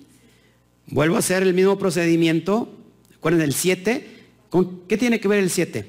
Vuelvo 0.86 1.16
a 1.16 1.18
hacer 1.18 1.42
el 1.42 1.54
mismo 1.54 1.78
procedimiento. 1.78 2.74
Recuerden 3.12 3.42
el 3.42 3.52
7. 3.52 4.06
¿Con 4.48 4.86
qué 4.88 4.96
tiene 4.96 5.20
que 5.20 5.28
ver 5.28 5.40
el 5.40 5.50
7? 5.50 5.86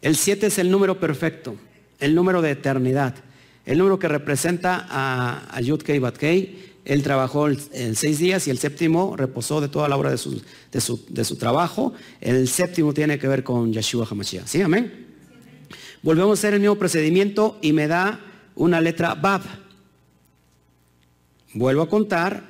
El 0.00 0.16
7 0.16 0.46
es 0.46 0.58
el 0.58 0.70
número 0.70 1.00
perfecto, 1.00 1.56
el 1.98 2.14
número 2.14 2.40
de 2.40 2.52
eternidad. 2.52 3.16
El 3.68 3.76
número 3.76 3.98
que 3.98 4.08
representa 4.08 4.86
a, 4.88 5.54
a 5.54 5.60
Yud 5.60 5.82
Kei 5.82 5.98
Bat 5.98 6.16
él 6.22 7.02
trabajó 7.02 7.48
en 7.50 7.94
seis 7.94 8.18
días 8.18 8.46
y 8.46 8.50
el 8.50 8.56
séptimo 8.56 9.14
reposó 9.14 9.60
de 9.60 9.68
toda 9.68 9.90
la 9.90 9.96
obra 9.98 10.10
de 10.10 10.16
su, 10.16 10.42
de 10.70 11.24
su, 11.24 11.36
trabajo. 11.36 11.92
El 12.18 12.48
séptimo 12.48 12.94
tiene 12.94 13.18
que 13.18 13.28
ver 13.28 13.44
con 13.44 13.70
Yeshua 13.70 14.06
HaMashiach. 14.10 14.46
¿Sí? 14.46 14.62
Amén. 14.62 15.06
Volvemos 16.02 16.30
a 16.30 16.40
hacer 16.40 16.54
el 16.54 16.60
mismo 16.60 16.76
procedimiento 16.76 17.58
y 17.60 17.74
me 17.74 17.88
da 17.88 18.20
una 18.54 18.80
letra 18.80 19.14
Bab. 19.14 19.42
Vuelvo 21.52 21.82
a 21.82 21.90
contar 21.90 22.42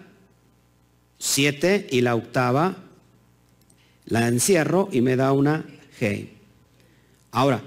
siete 1.18 1.88
y 1.90 2.02
la 2.02 2.14
octava 2.14 2.76
la 4.04 4.28
encierro 4.28 4.88
y 4.92 5.00
me 5.00 5.16
da 5.16 5.32
una 5.32 5.66
G. 5.98 6.28
Ahora, 7.32 7.60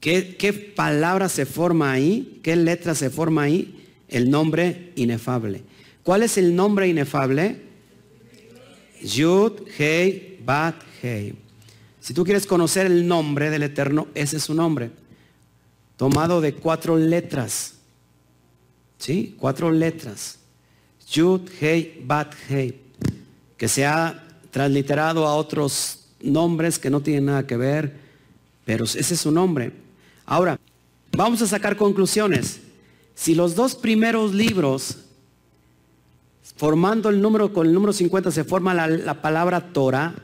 ¿Qué, 0.00 0.72
palabra 0.76 1.28
se 1.28 1.44
forma 1.44 1.90
ahí? 1.90 2.40
¿Qué 2.42 2.54
letra 2.54 2.94
se 2.94 3.10
forma 3.10 3.42
ahí? 3.42 3.86
El 4.08 4.30
nombre 4.30 4.92
inefable. 4.96 5.62
¿Cuál 6.02 6.22
es 6.22 6.38
el 6.38 6.54
nombre 6.54 6.88
inefable? 6.88 7.60
Yud, 9.02 9.52
Hei, 9.76 10.38
Bat, 10.44 10.76
Hei. 11.02 11.34
Si 12.00 12.14
tú 12.14 12.24
quieres 12.24 12.46
conocer 12.46 12.86
el 12.86 13.06
nombre 13.06 13.50
del 13.50 13.64
Eterno, 13.64 14.08
ese 14.14 14.36
es 14.36 14.44
su 14.44 14.54
nombre. 14.54 14.90
Tomado 15.96 16.40
de 16.40 16.54
cuatro 16.54 16.96
letras. 16.96 17.74
¿Sí? 18.98 19.34
Cuatro 19.38 19.70
letras. 19.70 20.38
Yud, 21.10 21.42
Hei, 21.60 22.02
Bat, 22.04 22.34
Hei. 22.48 22.80
Que 23.56 23.66
se 23.66 23.84
ha 23.84 24.24
transliterado 24.50 25.26
a 25.26 25.34
otros 25.34 26.06
nombres 26.20 26.78
que 26.78 26.90
no 26.90 27.00
tienen 27.00 27.26
nada 27.26 27.46
que 27.46 27.56
ver, 27.56 27.96
pero 28.64 28.84
ese 28.84 29.00
es 29.00 29.20
su 29.20 29.32
nombre. 29.32 29.87
Ahora, 30.28 30.60
vamos 31.16 31.40
a 31.40 31.46
sacar 31.46 31.78
conclusiones. 31.78 32.60
Si 33.14 33.34
los 33.34 33.54
dos 33.54 33.74
primeros 33.74 34.34
libros, 34.34 34.98
formando 36.54 37.08
el 37.08 37.22
número 37.22 37.54
con 37.54 37.66
el 37.66 37.72
número 37.72 37.94
50, 37.94 38.30
se 38.30 38.44
forma 38.44 38.74
la, 38.74 39.22
palabra 39.22 39.72
Torah, 39.72 40.14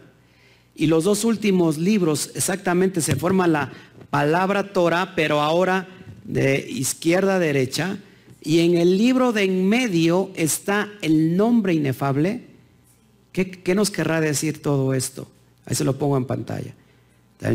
y 0.77 0.89
los 0.89 1.05
dos 1.05 1.25
últimos 1.25 1.79
libros 1.79 2.33
exactamente 2.35 3.01
se 3.01 3.17
forma 3.17 3.49
la 3.49 3.73
palabra 4.11 4.75
Torah, 4.75 5.15
pero 5.17 5.41
ahora 5.41 5.89
de 6.25 6.67
izquierda 6.69 7.37
a 7.37 7.39
derecha, 7.39 7.97
y 8.43 8.59
en 8.59 8.77
el 8.77 8.99
libro 8.99 9.33
de 9.33 9.45
en 9.45 9.67
medio 9.67 10.31
está 10.35 10.91
el 11.01 11.35
nombre 11.35 11.73
inefable. 11.73 12.43
¿Qué, 13.33 13.75
nos 13.75 13.91
querrá 13.91 14.21
decir 14.21 14.61
todo 14.61 14.93
esto? 14.93 15.27
Ahí 15.65 15.75
se 15.75 15.85
lo 15.85 15.97
pongo 15.97 16.19
en 16.19 16.27
pantalla. 16.27 16.75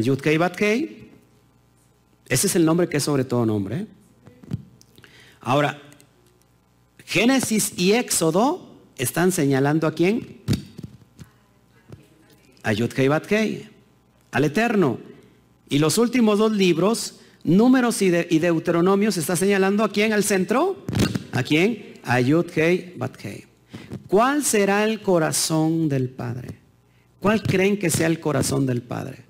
Yud 0.02 0.20
Bat 0.40 0.58
ese 2.30 2.48
es 2.48 2.56
el 2.56 2.64
nombre 2.64 2.88
que 2.88 2.98
es 2.98 3.04
sobre 3.04 3.26
todo 3.26 3.46
nombre. 3.46 3.88
Ahora, 5.42 5.82
Génesis 7.06 7.74
y 7.76 7.94
Éxodo 7.94 8.70
están 8.98 9.32
señalando 9.32 9.88
a 9.88 9.94
quién? 9.94 10.42
A 12.62 12.72
Yudkei 12.72 13.08
Batkei, 13.08 13.68
al 14.32 14.46
Eterno. 14.46 15.00
Y 15.70 15.80
los 15.80 15.98
últimos 15.98 16.38
dos 16.38 16.52
libros, 16.52 17.16
Números 17.44 18.02
y, 18.02 18.10
Deuteronomios, 18.10 19.18
está 19.18 19.36
señalando 19.36 19.84
a 19.84 19.92
quién 19.92 20.14
al 20.14 20.24
centro? 20.24 20.84
¿A 21.32 21.42
quién? 21.42 22.00
A 22.04 22.20
Yudkei 22.20 22.94
Batkei. 22.96 23.46
¿Cuál 24.08 24.44
será 24.44 24.84
el 24.84 25.02
corazón 25.02 25.90
del 25.90 26.10
Padre? 26.10 26.60
¿Cuál 27.20 27.42
creen 27.42 27.80
que 27.80 27.90
sea 27.90 28.08
el 28.08 28.20
corazón 28.20 28.66
del 28.66 28.82
Padre? 28.82 29.26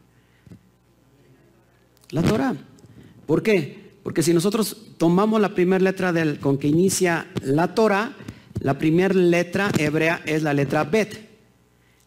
La 2.09 2.23
Torah. 2.23 2.55
¿Por 3.29 3.43
qué? 3.43 3.77
Porque 4.01 4.23
si 4.23 4.33
nosotros 4.33 4.75
tomamos 4.97 5.39
la 5.39 5.53
primera 5.53 5.83
letra 5.83 6.11
con 6.39 6.57
que 6.57 6.67
inicia 6.67 7.27
la 7.43 7.75
Torah, 7.75 8.15
la 8.59 8.79
primera 8.79 9.13
letra 9.13 9.69
hebrea 9.77 10.23
es 10.25 10.41
la 10.41 10.51
letra 10.51 10.83
Bet. 10.83 11.29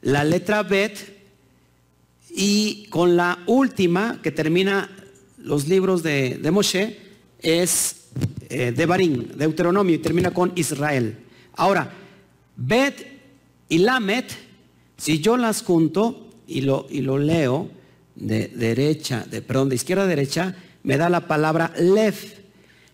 La 0.00 0.24
letra 0.24 0.64
Bet 0.64 0.98
y 2.28 2.86
con 2.90 3.16
la 3.16 3.38
última 3.46 4.18
que 4.20 4.32
termina 4.32 4.90
los 5.38 5.68
libros 5.68 6.02
de, 6.02 6.40
Moshe 6.50 6.98
es 7.38 8.08
eh, 8.48 8.72
de 8.72 8.84
Barín, 8.84 9.30
Deuteronomio, 9.36 9.94
y 9.94 9.98
termina 9.98 10.32
con 10.32 10.50
Israel. 10.56 11.18
Ahora, 11.54 11.88
Bet 12.56 12.96
y 13.68 13.78
Lamet, 13.78 14.32
si 14.96 15.20
yo 15.20 15.36
las 15.36 15.62
junto 15.62 16.30
y 16.48 16.62
lo, 16.62 16.88
y 16.90 17.00
lo 17.00 17.16
leo 17.16 17.70
de 18.16 18.48
derecha, 18.48 19.24
de, 19.30 19.40
perdón, 19.40 19.68
de 19.68 19.76
izquierda 19.76 20.02
a 20.02 20.08
derecha, 20.08 20.56
me 20.82 20.96
da 20.96 21.08
la 21.08 21.26
palabra 21.26 21.72
Lev. 21.78 22.14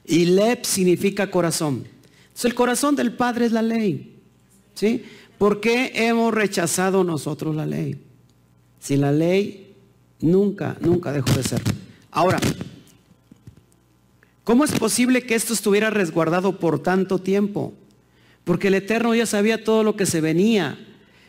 Y 0.05 0.27
Lev 0.27 0.65
significa 0.65 1.31
corazón. 1.31 1.85
Entonces 2.29 2.45
el 2.45 2.55
corazón 2.55 2.97
del 2.97 3.13
Padre 3.13 3.47
es 3.47 3.53
la 3.53 3.63
ley. 3.63 4.17
¿Sí? 4.75 5.05
¿Por 5.39 5.61
qué 5.61 5.93
hemos 5.95 6.33
rechazado 6.33 7.05
nosotros 7.05 7.55
la 7.55 7.67
ley? 7.67 8.01
Si 8.81 8.97
la 8.97 9.13
ley 9.13 9.75
nunca, 10.21 10.77
nunca 10.81 11.13
dejó 11.13 11.33
de 11.33 11.43
ser. 11.43 11.63
Ahora, 12.11 12.39
¿cómo 14.45 14.65
es 14.65 14.73
posible 14.73 15.23
que 15.23 15.35
esto 15.35 15.53
estuviera 15.53 15.91
resguardado 15.91 16.59
por 16.59 16.83
tanto 16.83 17.19
tiempo? 17.19 17.75
Porque 18.45 18.69
el 18.69 18.75
Eterno 18.75 19.15
ya 19.15 19.27
sabía 19.27 19.63
todo 19.63 19.83
lo 19.83 19.97
que 19.97 20.07
se 20.07 20.21
venía. 20.21 20.79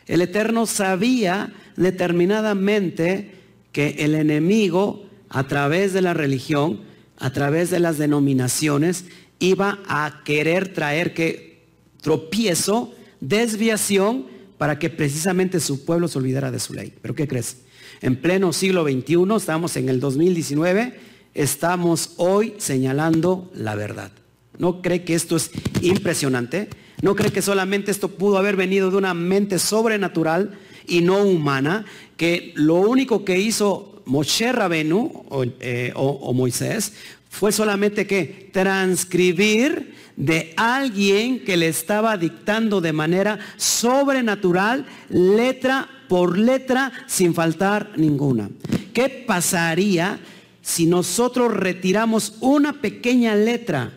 El 0.06 0.22
Eterno 0.22 0.66
sabía 0.66 1.52
determinadamente 1.76 3.32
que 3.72 3.96
el 3.98 4.14
enemigo 4.14 5.09
a 5.30 5.46
través 5.46 5.92
de 5.92 6.02
la 6.02 6.12
religión, 6.12 6.80
a 7.18 7.30
través 7.32 7.70
de 7.70 7.80
las 7.80 7.96
denominaciones, 7.98 9.06
iba 9.38 9.78
a 9.86 10.22
querer 10.24 10.72
traer 10.72 11.14
que 11.14 11.64
tropiezo, 12.02 12.92
desviación, 13.20 14.26
para 14.58 14.78
que 14.78 14.90
precisamente 14.90 15.58
su 15.60 15.86
pueblo 15.86 16.08
se 16.08 16.18
olvidara 16.18 16.50
de 16.50 16.60
su 16.60 16.74
ley. 16.74 16.92
¿Pero 17.00 17.14
qué 17.14 17.26
crees? 17.26 17.58
En 18.02 18.16
pleno 18.16 18.52
siglo 18.52 18.84
XXI, 18.84 19.16
estamos 19.36 19.76
en 19.76 19.88
el 19.88 20.00
2019, 20.00 20.98
estamos 21.32 22.12
hoy 22.16 22.54
señalando 22.58 23.50
la 23.54 23.74
verdad. 23.74 24.12
¿No 24.58 24.82
cree 24.82 25.04
que 25.04 25.14
esto 25.14 25.36
es 25.36 25.50
impresionante? 25.80 26.68
¿No 27.00 27.14
cree 27.14 27.32
que 27.32 27.40
solamente 27.40 27.90
esto 27.90 28.08
pudo 28.08 28.36
haber 28.36 28.56
venido 28.56 28.90
de 28.90 28.98
una 28.98 29.14
mente 29.14 29.58
sobrenatural 29.58 30.58
y 30.86 31.00
no 31.00 31.22
humana? 31.22 31.86
Que 32.18 32.52
lo 32.56 32.74
único 32.74 33.24
que 33.24 33.38
hizo 33.38 33.89
Moshe 34.10 34.50
Rabenu 34.50 35.24
eh, 35.60 35.92
o, 35.94 36.32
Moisés 36.34 36.92
fue 37.28 37.52
solamente 37.52 38.08
que 38.08 38.50
transcribir 38.52 39.94
de 40.16 40.52
alguien 40.56 41.44
que 41.44 41.56
le 41.56 41.68
estaba 41.68 42.16
dictando 42.16 42.80
de 42.80 42.92
manera 42.92 43.38
sobrenatural, 43.56 44.84
letra 45.08 45.88
por 46.08 46.36
letra, 46.36 46.92
sin 47.06 47.34
faltar 47.34 47.92
ninguna. 47.96 48.50
¿Qué 48.92 49.08
pasaría 49.08 50.18
si 50.60 50.86
nosotros 50.86 51.54
retiramos 51.54 52.34
una 52.40 52.80
pequeña 52.80 53.36
letra 53.36 53.92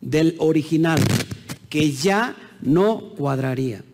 del 0.00 0.36
original 0.38 1.00
que 1.68 1.92
ya 1.92 2.34
no 2.62 3.10
cuadraría? 3.10 3.84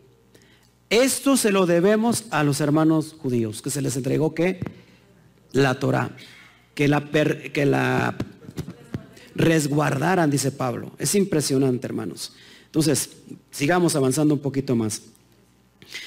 Esto 0.91 1.37
se 1.37 1.51
lo 1.51 1.67
debemos 1.67 2.27
a 2.31 2.45
los 2.45 2.61
hermanos 2.61 3.17
judíos, 3.19 3.63
que 3.63 3.71
se 3.71 3.83
les 3.83 3.97
entregó 3.97 4.33
que 4.33 4.61
la 5.53 5.79
Torah, 5.79 6.11
que 6.75 6.89
la, 6.89 8.17
resguardaran, 9.35 10.31
dice 10.31 10.53
Pablo. 10.53 10.93
Es 10.99 11.15
impresionante, 11.15 11.87
hermanos. 11.87 12.33
Entonces, 12.67 13.11
sigamos 13.51 13.97
avanzando 13.97 14.35
un 14.35 14.41
poquito 14.41 14.77
más. 14.77 15.03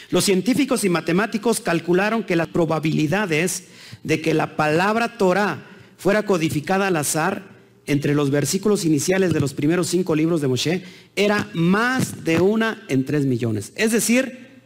Los 0.10 0.24
científicos 0.24 0.84
y 0.84 0.90
matemáticos 0.90 1.60
calcularon 1.60 2.24
que 2.24 2.36
las 2.36 2.48
probabilidades 2.48 3.66
de 4.04 4.22
que 4.22 4.34
la 4.34 4.56
palabra 4.56 5.18
Torah 5.18 5.66
fuera 5.98 6.26
codificada 6.26 6.88
al 6.88 6.96
azar 6.96 7.54
entre 7.86 8.16
los 8.16 8.32
versículos 8.32 8.86
iniciales 8.86 9.34
de 9.34 9.42
los 9.42 9.54
primeros 9.54 9.88
cinco 9.88 10.16
libros 10.16 10.42
de 10.42 10.48
Moshe 10.48 10.84
era 11.16 11.50
más 11.54 12.24
de 12.24 12.40
una 12.40 12.84
en 12.88 13.04
tres 13.04 13.26
millones. 13.26 13.74
Es 13.76 13.92
decir, 13.92 14.62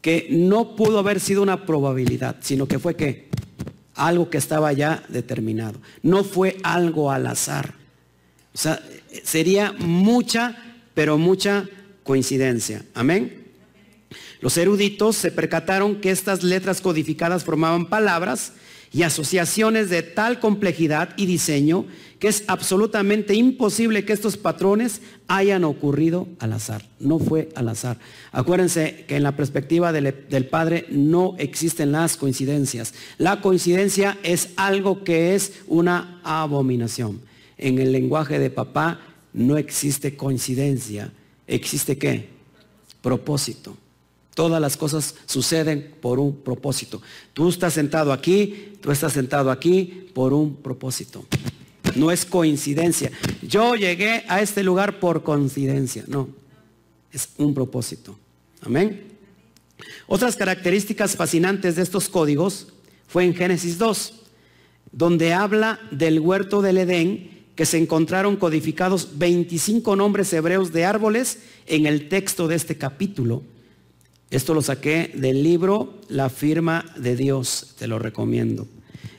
que 0.00 0.26
no 0.30 0.76
pudo 0.76 0.98
haber 0.98 1.20
sido 1.20 1.42
una 1.42 1.64
probabilidad, 1.64 2.36
sino 2.40 2.66
que 2.66 2.78
fue 2.78 2.96
que 2.96 3.28
algo 3.94 4.30
que 4.30 4.38
estaba 4.38 4.72
ya 4.72 5.02
determinado. 5.08 5.80
No 6.02 6.24
fue 6.24 6.58
algo 6.62 7.10
al 7.10 7.26
azar. 7.26 7.74
O 8.52 8.58
sea, 8.58 8.80
sería 9.22 9.72
mucha, 9.72 10.56
pero 10.94 11.18
mucha 11.18 11.68
coincidencia. 12.02 12.84
Amén. 12.94 13.44
Los 14.40 14.56
eruditos 14.58 15.16
se 15.16 15.30
percataron 15.30 16.00
que 16.00 16.10
estas 16.10 16.42
letras 16.42 16.80
codificadas 16.80 17.44
formaban 17.44 17.86
palabras 17.86 18.52
y 18.94 19.02
asociaciones 19.02 19.90
de 19.90 20.02
tal 20.02 20.38
complejidad 20.38 21.10
y 21.16 21.26
diseño 21.26 21.84
que 22.20 22.28
es 22.28 22.44
absolutamente 22.46 23.34
imposible 23.34 24.04
que 24.04 24.12
estos 24.12 24.36
patrones 24.36 25.02
hayan 25.26 25.64
ocurrido 25.64 26.28
al 26.38 26.52
azar. 26.52 26.86
No 27.00 27.18
fue 27.18 27.48
al 27.56 27.68
azar. 27.68 27.98
Acuérdense 28.30 29.04
que 29.08 29.16
en 29.16 29.24
la 29.24 29.36
perspectiva 29.36 29.92
del, 29.92 30.46
Padre 30.46 30.86
no 30.90 31.34
existen 31.38 31.90
las 31.90 32.16
coincidencias. 32.16 32.94
La 33.18 33.40
coincidencia 33.40 34.16
es 34.22 34.50
algo 34.56 35.02
que 35.02 35.34
es 35.34 35.54
una 35.66 36.20
abominación. 36.22 37.20
En 37.58 37.80
el 37.80 37.90
lenguaje 37.90 38.38
de 38.38 38.48
papá 38.48 39.00
no 39.32 39.58
existe 39.58 40.16
coincidencia. 40.16 41.12
¿Existe 41.48 41.98
qué? 41.98 42.28
Propósito. 43.02 43.76
Todas 44.34 44.60
las 44.60 44.76
cosas 44.76 45.14
suceden 45.26 45.94
por 46.00 46.18
un 46.18 46.34
propósito. 46.34 47.00
Tú 47.32 47.48
estás 47.48 47.72
sentado 47.72 48.12
aquí, 48.12 48.72
tú 48.80 48.90
estás 48.90 49.12
sentado 49.12 49.50
aquí 49.50 50.08
por 50.12 50.32
un 50.32 50.56
propósito. 50.56 51.24
No 51.94 52.10
es 52.10 52.26
coincidencia. 52.26 53.12
Yo 53.42 53.76
llegué 53.76 54.24
a 54.28 54.42
este 54.42 54.64
lugar 54.64 54.98
por 54.98 55.22
coincidencia. 55.22 56.04
No, 56.08 56.28
es 57.12 57.28
un 57.38 57.54
propósito. 57.54 58.18
Amén. 58.62 59.04
Otras 60.08 60.34
características 60.34 61.14
fascinantes 61.14 61.76
de 61.76 61.82
estos 61.82 62.08
códigos 62.08 62.68
fue 63.06 63.24
en 63.24 63.34
Génesis 63.34 63.78
2, 63.78 64.14
donde 64.90 65.32
habla 65.32 65.78
del 65.92 66.18
huerto 66.18 66.60
del 66.60 66.78
Edén, 66.78 67.30
que 67.54 67.66
se 67.66 67.78
encontraron 67.78 68.34
codificados 68.34 69.16
25 69.16 69.94
nombres 69.94 70.32
hebreos 70.32 70.72
de 70.72 70.84
árboles 70.84 71.38
en 71.66 71.86
el 71.86 72.08
texto 72.08 72.48
de 72.48 72.56
este 72.56 72.76
capítulo 72.76 73.44
esto 74.34 74.52
lo 74.52 74.62
saqué 74.62 75.12
del 75.14 75.44
libro 75.44 75.94
La 76.08 76.28
firma 76.28 76.84
de 76.96 77.14
Dios, 77.14 77.74
te 77.78 77.86
lo 77.86 78.00
recomiendo. 78.00 78.66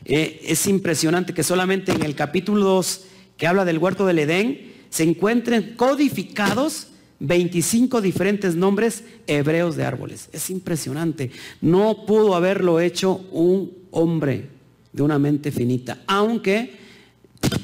Eh, 0.04 0.42
es 0.44 0.68
impresionante 0.68 1.34
que 1.34 1.42
solamente 1.42 1.94
en 1.94 2.04
el 2.04 2.16
capítulo 2.16 2.66
2, 2.66 3.02
que 3.38 3.48
habla 3.48 3.64
del 3.64 3.78
huerto 3.78 4.06
del 4.06 4.20
Edén, 4.20 4.74
se 4.90 5.04
encuentren 5.04 5.76
codificados 5.78 6.88
25 7.20 8.02
diferentes 8.02 8.56
nombres 8.56 9.06
hebreos 9.26 9.78
de 9.78 9.86
árboles. 9.86 10.28
Es 10.34 10.50
impresionante. 10.50 11.32
No 11.62 12.06
pudo 12.06 12.36
haberlo 12.36 12.82
hecho 12.82 13.26
un 13.32 13.72
hombre 13.92 14.50
de 14.92 15.02
una 15.02 15.18
mente 15.18 15.54
finita. 15.54 16.04
Aunque, 16.08 16.74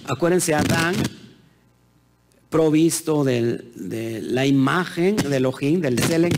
acuérdense, 0.05 0.55
Adán, 0.55 0.95
provisto 2.49 3.25
de 3.25 4.21
la 4.23 4.45
imagen 4.45 5.17
del 5.17 5.33
Elohim, 5.33 5.81
del 5.81 5.99
Selen, 5.99 6.31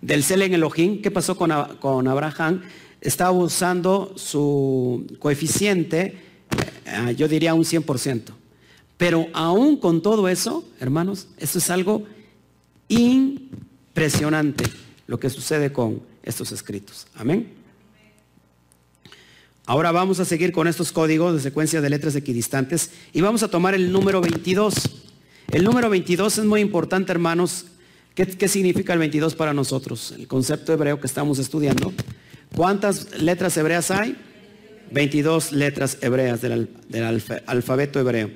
del 0.00 0.22
Selen 0.22 0.54
Elohim. 0.54 1.02
¿Qué 1.02 1.10
pasó 1.10 1.36
con, 1.36 1.52
con 1.80 2.08
Abraham? 2.08 2.62
Estaba 3.00 3.30
usando 3.30 4.12
su 4.16 5.06
coeficiente, 5.18 6.18
eh, 6.84 7.14
yo 7.16 7.28
diría 7.28 7.54
un 7.54 7.64
100%. 7.64 8.32
Pero 8.96 9.28
aún 9.32 9.78
con 9.78 10.02
todo 10.02 10.28
eso, 10.28 10.64
hermanos, 10.78 11.28
eso 11.38 11.58
es 11.58 11.70
algo 11.70 12.04
impresionante 12.88 14.64
lo 15.06 15.18
que 15.18 15.30
sucede 15.30 15.72
con 15.72 16.02
estos 16.22 16.52
escritos. 16.52 17.06
Amén. 17.14 17.60
Ahora 19.64 19.92
vamos 19.92 20.20
a 20.20 20.24
seguir 20.24 20.52
con 20.52 20.66
estos 20.66 20.92
códigos 20.92 21.32
de 21.32 21.40
secuencia 21.40 21.80
de 21.80 21.88
letras 21.88 22.16
equidistantes 22.16 22.90
y 23.12 23.20
vamos 23.20 23.42
a 23.42 23.48
tomar 23.48 23.74
el 23.74 23.92
número 23.92 24.20
22. 24.20 24.74
El 25.52 25.64
número 25.64 25.88
22 25.88 26.38
es 26.38 26.44
muy 26.44 26.60
importante, 26.60 27.12
hermanos, 27.12 27.66
¿Qué, 28.14 28.48
significa 28.48 28.92
el 28.92 28.98
22 28.98 29.34
para 29.34 29.54
nosotros? 29.54 30.12
El 30.12 30.26
concepto 30.26 30.72
hebreo 30.72 31.00
que 31.00 31.06
estamos 31.06 31.38
estudiando. 31.38 31.92
¿Cuántas 32.54 33.18
letras 33.20 33.56
hebreas 33.56 33.90
hay? 33.90 34.16
22 34.90 35.52
letras 35.52 35.98
hebreas 36.00 36.40
del, 36.40 36.68
alfabeto 37.46 38.00
hebreo. 38.00 38.30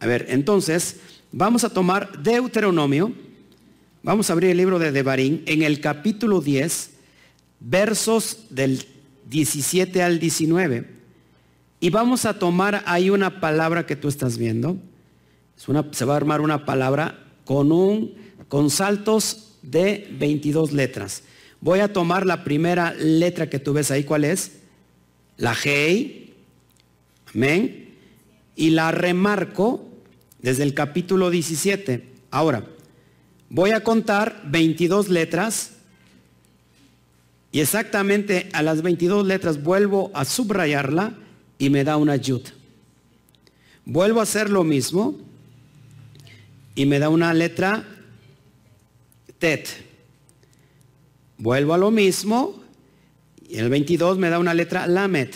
A 0.00 0.06
ver, 0.06 0.26
entonces, 0.28 0.96
vamos 1.32 1.64
a 1.64 1.70
tomar 1.70 2.22
Deuteronomio. 2.22 3.12
Vamos 4.02 4.28
a 4.28 4.34
abrir 4.34 4.50
el 4.50 4.58
libro 4.58 4.78
de 4.78 4.92
Devarim 4.92 5.42
en 5.46 5.62
el 5.62 5.80
capítulo 5.80 6.40
10, 6.40 6.90
versos 7.60 8.44
del 8.50 8.84
17 9.30 10.02
al 10.02 10.20
19. 10.20 10.86
Y 11.80 11.90
vamos 11.90 12.26
a 12.26 12.38
tomar 12.38 12.82
ahí 12.86 13.08
una 13.08 13.40
palabra 13.40 13.86
que 13.86 13.96
tú 13.96 14.08
estás 14.08 14.36
viendo. 14.36 14.76
se 15.56 16.04
va 16.04 16.12
a 16.12 16.16
armar 16.16 16.42
una 16.42 16.66
palabra 16.66 17.18
con 17.44 17.72
un 17.72 18.27
con 18.48 18.70
saltos 18.70 19.56
de 19.62 20.08
22 20.18 20.72
letras. 20.72 21.22
Voy 21.60 21.80
a 21.80 21.92
tomar 21.92 22.24
la 22.26 22.44
primera 22.44 22.94
letra 22.94 23.50
que 23.50 23.58
tú 23.58 23.72
ves 23.72 23.90
ahí, 23.90 24.04
¿cuál 24.04 24.24
es? 24.24 24.52
La 25.36 25.54
G. 25.54 26.30
Amén. 27.34 27.94
Y 28.56 28.70
la 28.70 28.90
remarco 28.90 29.84
desde 30.40 30.62
el 30.62 30.74
capítulo 30.74 31.30
17. 31.30 32.04
Ahora, 32.30 32.64
voy 33.50 33.70
a 33.70 33.82
contar 33.82 34.42
22 34.46 35.08
letras 35.08 35.72
y 37.50 37.60
exactamente 37.60 38.48
a 38.52 38.62
las 38.62 38.82
22 38.82 39.26
letras 39.26 39.62
vuelvo 39.62 40.10
a 40.14 40.24
subrayarla 40.24 41.14
y 41.58 41.70
me 41.70 41.82
da 41.82 41.96
una 41.96 42.16
yud. 42.16 42.42
Vuelvo 43.84 44.20
a 44.20 44.24
hacer 44.24 44.50
lo 44.50 44.64
mismo 44.64 45.16
y 46.74 46.86
me 46.86 46.98
da 46.98 47.08
una 47.08 47.32
letra 47.32 47.84
Tet. 49.38 49.68
Vuelvo 51.38 51.74
a 51.74 51.78
lo 51.78 51.90
mismo. 51.90 52.62
Y 53.48 53.58
el 53.58 53.70
22 53.70 54.18
me 54.18 54.30
da 54.30 54.38
una 54.38 54.54
letra 54.54 54.86
Lamet. 54.86 55.34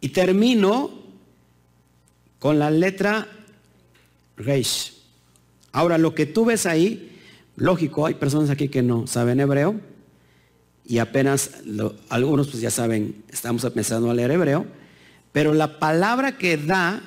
Y 0.00 0.08
termino 0.10 0.90
con 2.38 2.58
la 2.58 2.70
letra 2.70 3.26
Reish. 4.36 4.94
Ahora, 5.72 5.98
lo 5.98 6.14
que 6.14 6.26
tú 6.26 6.44
ves 6.44 6.66
ahí, 6.66 7.18
lógico, 7.56 8.06
hay 8.06 8.14
personas 8.14 8.50
aquí 8.50 8.68
que 8.68 8.82
no 8.82 9.06
saben 9.06 9.40
hebreo. 9.40 9.80
Y 10.84 10.98
apenas 10.98 11.50
algunos 12.08 12.48
pues 12.48 12.60
ya 12.60 12.70
saben, 12.70 13.24
estamos 13.28 13.64
empezando 13.64 14.10
a 14.10 14.14
leer 14.14 14.30
hebreo. 14.30 14.66
Pero 15.32 15.52
la 15.52 15.78
palabra 15.78 16.38
que 16.38 16.56
da 16.56 17.02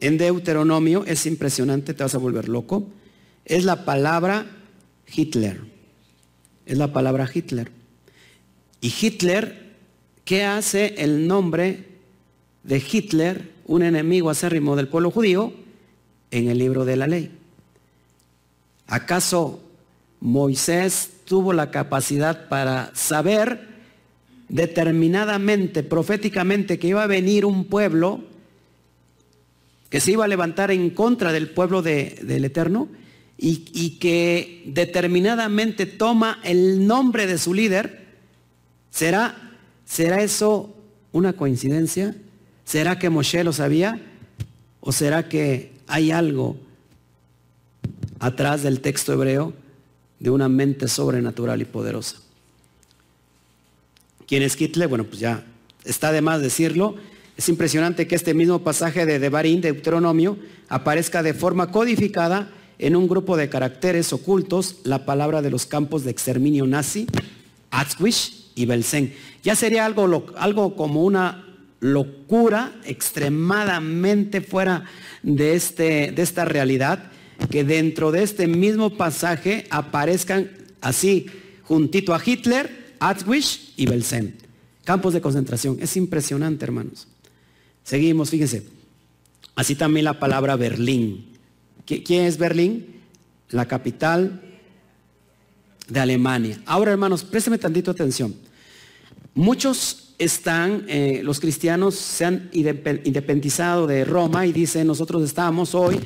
en 0.00 0.18
Deuteronomio 0.18 1.04
es 1.06 1.26
impresionante, 1.26 1.94
te 1.94 2.02
vas 2.02 2.14
a 2.14 2.18
volver 2.18 2.48
loco. 2.48 2.86
Es 3.44 3.64
la 3.64 3.84
palabra 3.84 4.46
Hitler. 5.12 5.60
Es 6.66 6.76
la 6.76 6.92
palabra 6.92 7.28
Hitler. 7.32 7.70
Y 8.80 8.92
Hitler, 9.00 9.74
¿qué 10.24 10.44
hace 10.44 10.94
el 10.98 11.26
nombre 11.26 11.86
de 12.62 12.78
Hitler, 12.78 13.52
un 13.66 13.82
enemigo 13.82 14.30
acérrimo 14.30 14.76
del 14.76 14.88
pueblo 14.88 15.10
judío, 15.10 15.52
en 16.30 16.48
el 16.48 16.58
libro 16.58 16.84
de 16.84 16.96
la 16.96 17.06
ley? 17.06 17.30
¿Acaso 18.86 19.60
Moisés 20.20 21.10
tuvo 21.24 21.52
la 21.52 21.70
capacidad 21.70 22.48
para 22.48 22.90
saber 22.94 23.68
determinadamente, 24.48 25.82
proféticamente, 25.82 26.78
que 26.78 26.88
iba 26.88 27.02
a 27.02 27.06
venir 27.06 27.44
un 27.44 27.64
pueblo 27.66 28.20
que 29.90 30.00
se 30.00 30.12
iba 30.12 30.24
a 30.24 30.28
levantar 30.28 30.70
en 30.70 30.90
contra 30.90 31.32
del 31.32 31.48
pueblo 31.50 31.82
del 31.82 32.44
Eterno 32.44 32.88
y, 33.40 33.98
que 34.00 34.64
determinadamente 34.66 35.86
toma 35.86 36.40
el 36.42 36.86
nombre 36.86 37.28
de 37.28 37.38
su 37.38 37.54
líder, 37.54 38.04
¿será, 38.90 39.52
¿será 39.86 40.22
eso 40.22 40.74
una 41.12 41.34
coincidencia? 41.34 42.16
¿Será 42.64 42.98
que 42.98 43.10
Moshe 43.10 43.44
lo 43.44 43.52
sabía? 43.52 44.00
¿O 44.80 44.90
será 44.90 45.28
que 45.28 45.70
hay 45.86 46.10
algo 46.10 46.56
atrás 48.18 48.64
del 48.64 48.80
texto 48.80 49.12
hebreo 49.12 49.54
de 50.18 50.30
una 50.30 50.48
mente 50.48 50.88
sobrenatural 50.88 51.62
y 51.62 51.64
poderosa? 51.64 52.16
¿Quién 54.26 54.42
es 54.42 54.60
Hitler? 54.60 54.88
Bueno, 54.88 55.04
pues 55.04 55.20
ya 55.20 55.44
está 55.84 56.10
de 56.10 56.22
más 56.22 56.42
decirlo. 56.42 56.96
Es 57.36 57.48
impresionante 57.48 58.08
que 58.08 58.16
este 58.16 58.34
mismo 58.34 58.64
pasaje 58.64 59.06
de 59.06 59.20
Devarim, 59.20 59.60
de 59.60 59.72
Deuteronomio, 59.72 60.38
aparezca 60.68 61.22
de 61.22 61.34
forma 61.34 61.70
codificada 61.70 62.50
en 62.78 62.96
un 62.96 63.08
grupo 63.08 63.36
de 63.36 63.48
caracteres 63.48 64.12
ocultos 64.12 64.76
la 64.84 65.04
palabra 65.04 65.42
de 65.42 65.50
los 65.50 65.66
campos 65.66 66.04
de 66.04 66.10
exterminio 66.10 66.66
nazi, 66.66 67.06
Auschwitz 67.70 68.50
y 68.54 68.66
Belsen. 68.66 69.14
Ya 69.42 69.56
sería 69.56 69.84
algo, 69.84 70.26
algo 70.36 70.76
como 70.76 71.04
una 71.04 71.44
locura 71.80 72.72
extremadamente 72.84 74.40
fuera 74.40 74.84
de, 75.22 75.54
este, 75.54 76.12
de 76.12 76.22
esta 76.22 76.44
realidad, 76.44 77.10
que 77.50 77.64
dentro 77.64 78.10
de 78.10 78.22
este 78.22 78.48
mismo 78.48 78.96
pasaje 78.96 79.66
aparezcan 79.70 80.50
así, 80.80 81.26
juntito 81.62 82.14
a 82.14 82.22
Hitler, 82.24 82.94
Auschwitz 82.98 83.74
y 83.76 83.86
Belsen. 83.86 84.36
Campos 84.84 85.12
de 85.12 85.20
concentración. 85.20 85.78
Es 85.80 85.96
impresionante, 85.96 86.64
hermanos. 86.64 87.06
Seguimos, 87.84 88.30
fíjense. 88.30 88.64
Así 89.54 89.74
también 89.74 90.04
la 90.04 90.18
palabra 90.18 90.56
Berlín. 90.56 91.37
¿Quién 91.88 92.26
es 92.26 92.36
Berlín? 92.36 93.00
La 93.48 93.66
capital 93.66 94.42
de 95.88 96.00
Alemania. 96.00 96.60
Ahora, 96.66 96.92
hermanos, 96.92 97.24
présteme 97.24 97.56
tantito 97.56 97.90
atención. 97.90 98.34
Muchos 99.34 100.14
están, 100.18 100.84
eh, 100.88 101.22
los 101.24 101.40
cristianos 101.40 101.94
se 101.94 102.26
han 102.26 102.50
independizado 102.52 103.86
de 103.86 104.04
Roma 104.04 104.44
y 104.44 104.52
dicen, 104.52 104.86
nosotros 104.86 105.22
estamos 105.22 105.74
hoy 105.74 105.98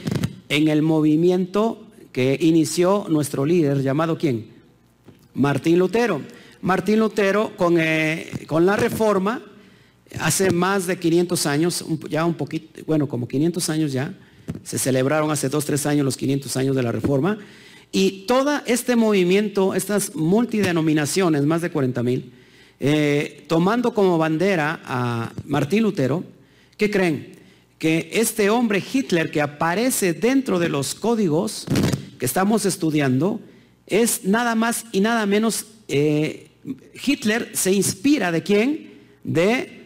en 0.48 0.68
el 0.68 0.82
movimiento 0.82 1.84
que 2.12 2.38
inició 2.40 3.06
nuestro 3.08 3.44
líder, 3.44 3.82
llamado 3.82 4.16
quién? 4.16 4.52
Martín 5.34 5.78
Lutero. 5.78 6.22
Martín 6.60 7.00
Lutero 7.00 7.56
con, 7.56 7.76
eh, 7.80 8.30
con 8.46 8.66
la 8.66 8.76
reforma, 8.76 9.42
hace 10.20 10.52
más 10.52 10.86
de 10.86 10.96
500 10.96 11.46
años, 11.46 11.84
ya 12.08 12.24
un 12.24 12.34
poquito, 12.34 12.82
bueno, 12.86 13.08
como 13.08 13.26
500 13.26 13.68
años 13.70 13.92
ya, 13.92 14.14
se 14.64 14.78
celebraron 14.78 15.30
hace 15.30 15.48
dos, 15.48 15.64
tres 15.64 15.86
años 15.86 16.04
los 16.04 16.16
500 16.16 16.56
años 16.56 16.76
de 16.76 16.82
la 16.82 16.92
reforma, 16.92 17.38
y 17.92 18.24
todo 18.26 18.60
este 18.64 18.96
movimiento, 18.96 19.74
estas 19.74 20.14
multidenominaciones, 20.14 21.44
más 21.44 21.60
de 21.60 21.70
40 21.70 22.02
mil, 22.02 22.32
eh, 22.80 23.44
tomando 23.48 23.92
como 23.92 24.16
bandera 24.16 24.80
a 24.84 25.32
Martín 25.44 25.82
Lutero, 25.82 26.24
¿qué 26.78 26.90
creen? 26.90 27.34
Que 27.78 28.10
este 28.14 28.48
hombre 28.48 28.82
Hitler 28.82 29.30
que 29.30 29.42
aparece 29.42 30.14
dentro 30.14 30.58
de 30.58 30.70
los 30.70 30.94
códigos 30.94 31.66
que 32.18 32.26
estamos 32.26 32.64
estudiando 32.64 33.40
es 33.86 34.24
nada 34.24 34.54
más 34.54 34.86
y 34.90 35.00
nada 35.00 35.26
menos, 35.26 35.66
eh, 35.88 36.48
Hitler 37.04 37.50
se 37.52 37.72
inspira 37.72 38.32
de 38.32 38.42
quién? 38.42 38.92
De 39.22 39.82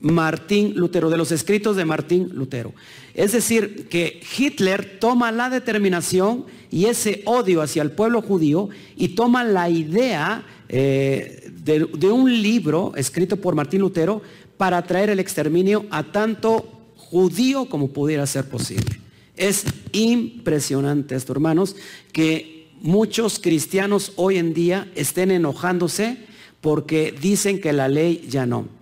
Martín 0.00 0.74
Lutero, 0.76 1.08
de 1.08 1.16
los 1.16 1.32
escritos 1.32 1.76
de 1.76 1.84
Martín 1.84 2.30
Lutero. 2.34 2.74
Es 3.16 3.32
decir, 3.32 3.88
que 3.88 4.20
Hitler 4.36 4.98
toma 5.00 5.32
la 5.32 5.48
determinación 5.48 6.44
y 6.70 6.84
ese 6.84 7.22
odio 7.24 7.62
hacia 7.62 7.80
el 7.80 7.90
pueblo 7.90 8.20
judío 8.20 8.68
y 8.94 9.08
toma 9.08 9.42
la 9.42 9.70
idea 9.70 10.44
eh, 10.68 11.50
de, 11.64 12.10
un 12.10 12.42
libro 12.42 12.92
escrito 12.94 13.38
por 13.38 13.54
Martín 13.54 13.80
Lutero 13.80 14.20
para 14.58 14.82
traer 14.82 15.08
el 15.08 15.18
exterminio 15.18 15.86
a 15.90 16.02
tanto 16.02 16.70
judío 16.94 17.70
como 17.70 17.88
pudiera 17.88 18.26
ser 18.26 18.50
posible. 18.50 19.00
Es 19.34 19.64
impresionante 19.92 21.16
esto, 21.16 21.32
hermanos, 21.32 21.74
que 22.12 22.68
muchos 22.82 23.38
cristianos 23.38 24.12
hoy 24.16 24.36
en 24.36 24.52
día 24.52 24.92
estén 24.94 25.30
enojándose 25.30 26.18
porque 26.60 27.14
dicen 27.18 27.62
que 27.62 27.72
la 27.72 27.88
ley 27.88 28.26
ya 28.28 28.44
no. 28.44 28.75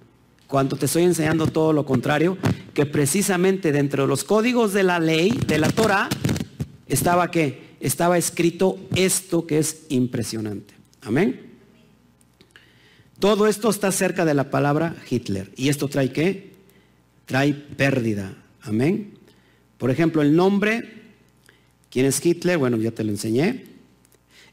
Cuando 0.55 0.77
te 0.77 0.87
estoy 0.87 1.03
enseñando 1.03 1.49
todo 1.49 1.73
lo 1.73 1.85
contrario, 1.85 2.39
que 2.75 2.87
precisamente 2.87 3.73
dentro 3.73 4.05
de 4.05 4.09
los 4.09 4.23
códigos 4.23 4.73
de 4.73 4.85
la 4.85 5.01
ley, 5.01 5.37
de 5.49 5.59
la 5.59 5.69
Torah, 5.69 6.09
estaba 6.87 7.33
que 7.33 7.75
estaba 7.81 8.17
escrito 8.19 8.79
esto 8.95 9.49
que 9.49 9.59
es 9.59 9.83
impresionante. 9.89 10.73
Amén. 11.01 11.41
Todo 13.19 13.49
esto 13.49 13.69
está 13.69 13.91
cerca 13.91 14.25
de 14.25 14.35
la 14.35 14.49
palabra 14.49 14.95
Hitler. 15.11 15.51
¿Y 15.57 15.71
esto 15.71 15.89
trae 15.89 16.13
qué? 16.13 16.53
Trae 17.27 17.53
pérdida. 17.53 18.37
Amén. 18.63 19.15
Por 19.77 19.91
ejemplo, 19.91 20.23
el 20.23 20.37
nombre, 20.37 21.03
¿quién 21.91 22.07
es 22.07 22.25
Hitler? 22.25 22.59
Bueno, 22.59 22.77
ya 22.77 22.93
te 22.93 23.03
lo 23.03 23.11
enseñé. 23.11 23.65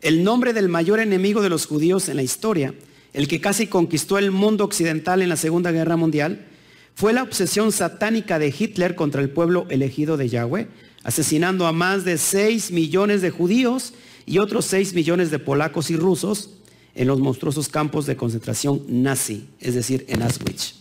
El 0.02 0.24
nombre 0.24 0.54
del 0.54 0.68
mayor 0.68 1.00
enemigo 1.00 1.44
de 1.44 1.50
los 1.50 1.68
judíos 1.68 2.10
en 2.10 2.16
la 2.16 2.24
historia, 2.24 2.74
el 3.13 3.28
que 3.28 3.41
casi 3.41 3.67
conquistó 3.67 4.17
el 4.17 4.32
mundo 4.32 4.63
occidental 4.63 5.21
en 5.21 5.30
la 5.30 5.38
Segunda 5.38 5.71
Guerra 5.71 5.97
Mundial, 5.97 6.47
fue 6.95 7.13
la 7.13 7.24
obsesión 7.24 7.71
satánica 7.71 8.39
de 8.39 8.54
Hitler 8.58 8.95
contra 8.95 9.21
el 9.21 9.30
pueblo 9.30 9.65
elegido 9.69 10.17
de 10.17 10.30
Yahweh, 10.30 10.67
asesinando 11.04 11.67
a 11.67 11.71
más 11.71 12.06
de 12.06 12.17
6 12.17 12.71
millones 12.71 13.21
de 13.21 13.32
judíos 13.32 13.93
y 14.26 14.38
otros 14.38 14.65
6 14.65 14.93
millones 14.93 15.32
de 15.32 15.39
polacos 15.39 15.89
y 15.89 15.95
rusos 15.95 16.52
en 16.93 17.08
los 17.08 17.19
monstruosos 17.19 17.69
campos 17.69 18.06
de 18.06 18.15
concentración 18.15 18.84
nazi, 18.88 19.47
es 19.60 19.76
decir, 19.76 20.06
en 20.08 20.21
Auschwitz. 20.21 20.76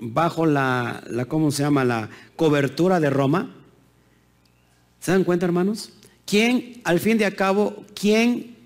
bajo 0.00 0.46
la, 0.46 1.02
¿cómo 1.28 1.50
se 1.50 1.62
llama? 1.62 1.84
La 1.84 2.10
cobertura 2.36 3.00
de 3.00 3.10
Roma. 3.10 3.54
¿Se 5.00 5.12
dan 5.12 5.24
cuenta, 5.24 5.46
hermanos? 5.46 5.92
¿Quién, 6.26 6.80
al 6.84 7.00
fin 7.00 7.16
de 7.16 7.24
a 7.24 7.34
cabo, 7.34 7.84
quién 7.94 8.56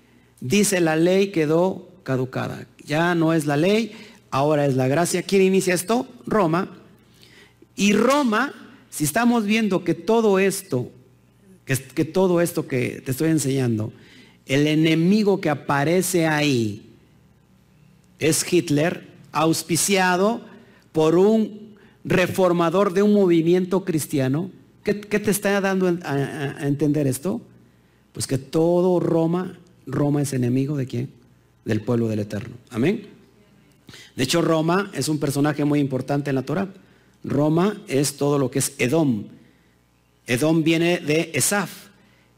dice 0.43 0.81
la 0.81 0.95
ley 0.95 1.27
quedó 1.27 1.87
caducada. 2.03 2.67
Ya 2.85 3.15
no 3.15 3.33
es 3.33 3.45
la 3.45 3.57
ley, 3.57 3.93
ahora 4.29 4.65
es 4.65 4.75
la 4.75 4.87
gracia. 4.87 5.23
¿Quién 5.23 5.41
inicia 5.41 5.73
esto? 5.73 6.07
Roma. 6.27 6.69
Y 7.75 7.93
Roma, 7.93 8.53
si 8.89 9.05
estamos 9.05 9.45
viendo 9.45 9.83
que 9.83 9.93
todo 9.93 10.37
esto, 10.37 10.91
que 11.65 12.05
todo 12.05 12.41
esto 12.41 12.67
que 12.67 13.01
te 13.03 13.11
estoy 13.11 13.29
enseñando, 13.29 13.93
el 14.45 14.67
enemigo 14.67 15.39
que 15.41 15.49
aparece 15.49 16.27
ahí 16.27 16.89
es 18.19 18.51
Hitler, 18.51 19.07
auspiciado 19.31 20.41
por 20.91 21.15
un 21.15 21.75
reformador 22.03 22.93
de 22.93 23.03
un 23.03 23.13
movimiento 23.13 23.83
cristiano. 23.83 24.51
¿Qué, 24.83 24.93
te 24.93 25.31
está 25.31 25.59
dando 25.61 25.87
a 26.03 26.67
entender 26.67 27.07
esto? 27.07 27.41
Pues 28.11 28.27
que 28.27 28.37
todo 28.37 28.99
Roma 28.99 29.57
Roma 29.85 30.21
es 30.21 30.33
enemigo 30.33 30.77
de 30.77 30.85
quién? 30.85 31.09
Del 31.65 31.81
pueblo 31.81 32.07
del 32.07 32.19
Eterno. 32.19 32.55
Amén. 32.69 33.07
De 34.15 34.23
hecho, 34.23 34.41
Roma 34.41 34.91
es 34.93 35.07
un 35.09 35.19
personaje 35.19 35.65
muy 35.65 35.79
importante 35.79 36.29
en 36.29 36.35
la 36.35 36.43
Torah. 36.43 36.69
Roma 37.23 37.81
es 37.87 38.17
todo 38.17 38.37
lo 38.37 38.51
que 38.51 38.59
es 38.59 38.73
Edom. 38.77 39.25
Edom 40.27 40.63
viene 40.63 40.99
de 40.99 41.31
Esaf. 41.33 41.87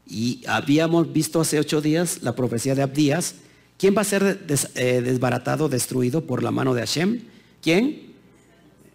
Y 0.08 0.42
habíamos 0.46 1.12
visto 1.12 1.40
hace 1.40 1.58
ocho 1.58 1.80
días 1.80 2.22
la 2.22 2.34
profecía 2.36 2.74
de 2.74 2.82
Abdías. 2.82 3.34
¿Quién 3.76 3.94
va 3.96 4.02
a 4.02 4.04
ser 4.04 4.46
eh, 4.74 5.02
desbaratado, 5.02 5.68
destruido 5.68 6.24
por 6.24 6.42
la 6.42 6.50
mano 6.50 6.74
de 6.74 6.80
Hashem? 6.80 7.20
¿Quién? 7.60 8.14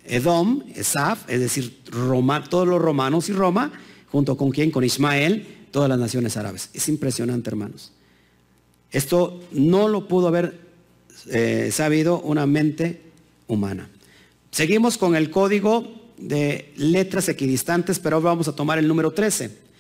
Edom, 0.06 0.64
Esaf, 0.76 1.30
es 1.30 1.40
decir, 1.40 1.82
Roma, 1.90 2.44
todos 2.44 2.68
los 2.68 2.82
romanos 2.82 3.30
y 3.30 3.34
Roma, 3.34 3.72
junto 4.12 4.36
con 4.38 4.50
quién? 4.52 4.72
Con 4.72 4.84
Ismael, 4.84 5.46
todas 5.72 5.90
las 5.90 6.00
naciones 6.00 6.38
árabes. 6.38 6.70
Es 6.74 6.88
impresionante, 6.88 7.50
hermanos. 7.50 7.92
Esto 8.92 9.42
no 9.52 9.88
lo 9.88 10.08
pudo 10.08 10.28
haber 10.28 10.60
eh, 11.28 11.70
sabido 11.72 12.20
una 12.22 12.46
mente 12.46 13.02
humana. 13.48 13.90
Seguimos 14.50 14.98
con 14.98 15.16
el 15.16 15.30
código 15.30 16.12
de 16.18 16.74
letras 16.76 17.30
equidistantes, 17.30 18.00
pero 18.00 18.18
ahora 18.18 18.30
vamos 18.30 18.48
a 18.48 18.56
tomar 18.56 18.80
el 18.80 18.88
número 18.88 19.12
13. 19.12 19.71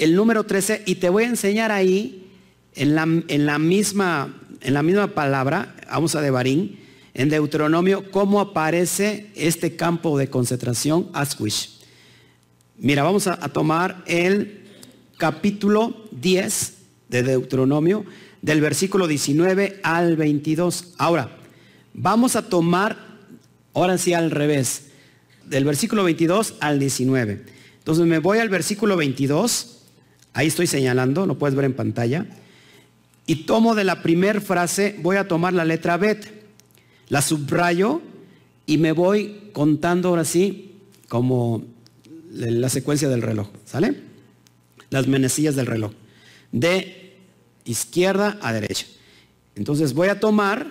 El 0.00 0.16
número 0.16 0.44
13, 0.44 0.84
y 0.86 0.94
te 0.94 1.10
voy 1.10 1.24
a 1.24 1.28
enseñar 1.28 1.70
ahí, 1.70 2.26
en 2.74 2.94
la, 2.94 3.02
en 3.02 3.44
la, 3.44 3.58
misma, 3.58 4.34
en 4.62 4.72
la 4.72 4.82
misma 4.82 5.08
palabra, 5.08 5.76
vamos 5.90 6.14
a 6.14 6.22
Devarim, 6.22 6.76
en 7.12 7.28
Deuteronomio, 7.28 8.10
cómo 8.10 8.40
aparece 8.40 9.30
este 9.34 9.76
campo 9.76 10.16
de 10.16 10.30
concentración, 10.30 11.10
Auschwitz. 11.12 11.80
Mira, 12.78 13.02
vamos 13.02 13.26
a, 13.26 13.36
tomar 13.50 14.02
el 14.06 14.62
capítulo 15.18 16.08
10 16.12 16.74
de 17.10 17.22
Deuteronomio, 17.22 18.06
del 18.40 18.62
versículo 18.62 19.06
19 19.06 19.80
al 19.82 20.16
22. 20.16 20.94
Ahora, 20.96 21.36
vamos 21.92 22.36
a 22.36 22.48
tomar, 22.48 22.96
ahora 23.74 23.98
sí 23.98 24.14
al 24.14 24.30
revés, 24.30 24.84
del 25.44 25.66
versículo 25.66 26.04
22 26.04 26.54
al 26.60 26.78
19. 26.78 27.44
Entonces 27.76 28.06
me 28.06 28.18
voy 28.18 28.38
al 28.38 28.48
versículo 28.48 28.96
22, 28.96 29.79
ahí 30.32 30.46
estoy 30.46 30.66
señalando, 30.66 31.26
lo 31.26 31.38
puedes 31.38 31.54
ver 31.54 31.64
en 31.64 31.74
pantalla, 31.74 32.26
y 33.26 33.44
tomo 33.46 33.74
de 33.74 33.84
la 33.84 34.02
primera 34.02 34.40
frase, 34.40 34.96
voy 35.02 35.16
a 35.16 35.28
tomar 35.28 35.52
la 35.52 35.64
letra 35.64 35.96
Bet, 35.96 36.40
la 37.08 37.22
subrayo 37.22 38.00
y 38.66 38.78
me 38.78 38.92
voy 38.92 39.50
contando 39.52 40.08
ahora 40.08 40.24
sí 40.24 40.76
como 41.08 41.64
la 42.32 42.68
secuencia 42.68 43.08
del 43.08 43.22
reloj, 43.22 43.48
¿sale? 43.64 44.00
Las 44.90 45.06
menecillas 45.06 45.56
del 45.56 45.66
reloj. 45.66 45.92
De 46.52 47.16
izquierda 47.64 48.38
a 48.42 48.52
derecha. 48.52 48.86
Entonces 49.54 49.92
voy 49.92 50.08
a 50.08 50.20
tomar 50.20 50.66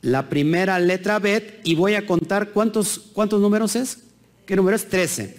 la 0.00 0.28
primera 0.28 0.78
letra 0.78 1.18
bet 1.18 1.60
y 1.64 1.74
voy 1.74 1.94
a 1.94 2.06
contar 2.06 2.50
cuántos, 2.50 2.98
cuántos 3.12 3.40
números 3.40 3.76
es. 3.76 3.98
¿Qué 4.46 4.56
número 4.56 4.76
es? 4.76 4.88
13. 4.88 5.36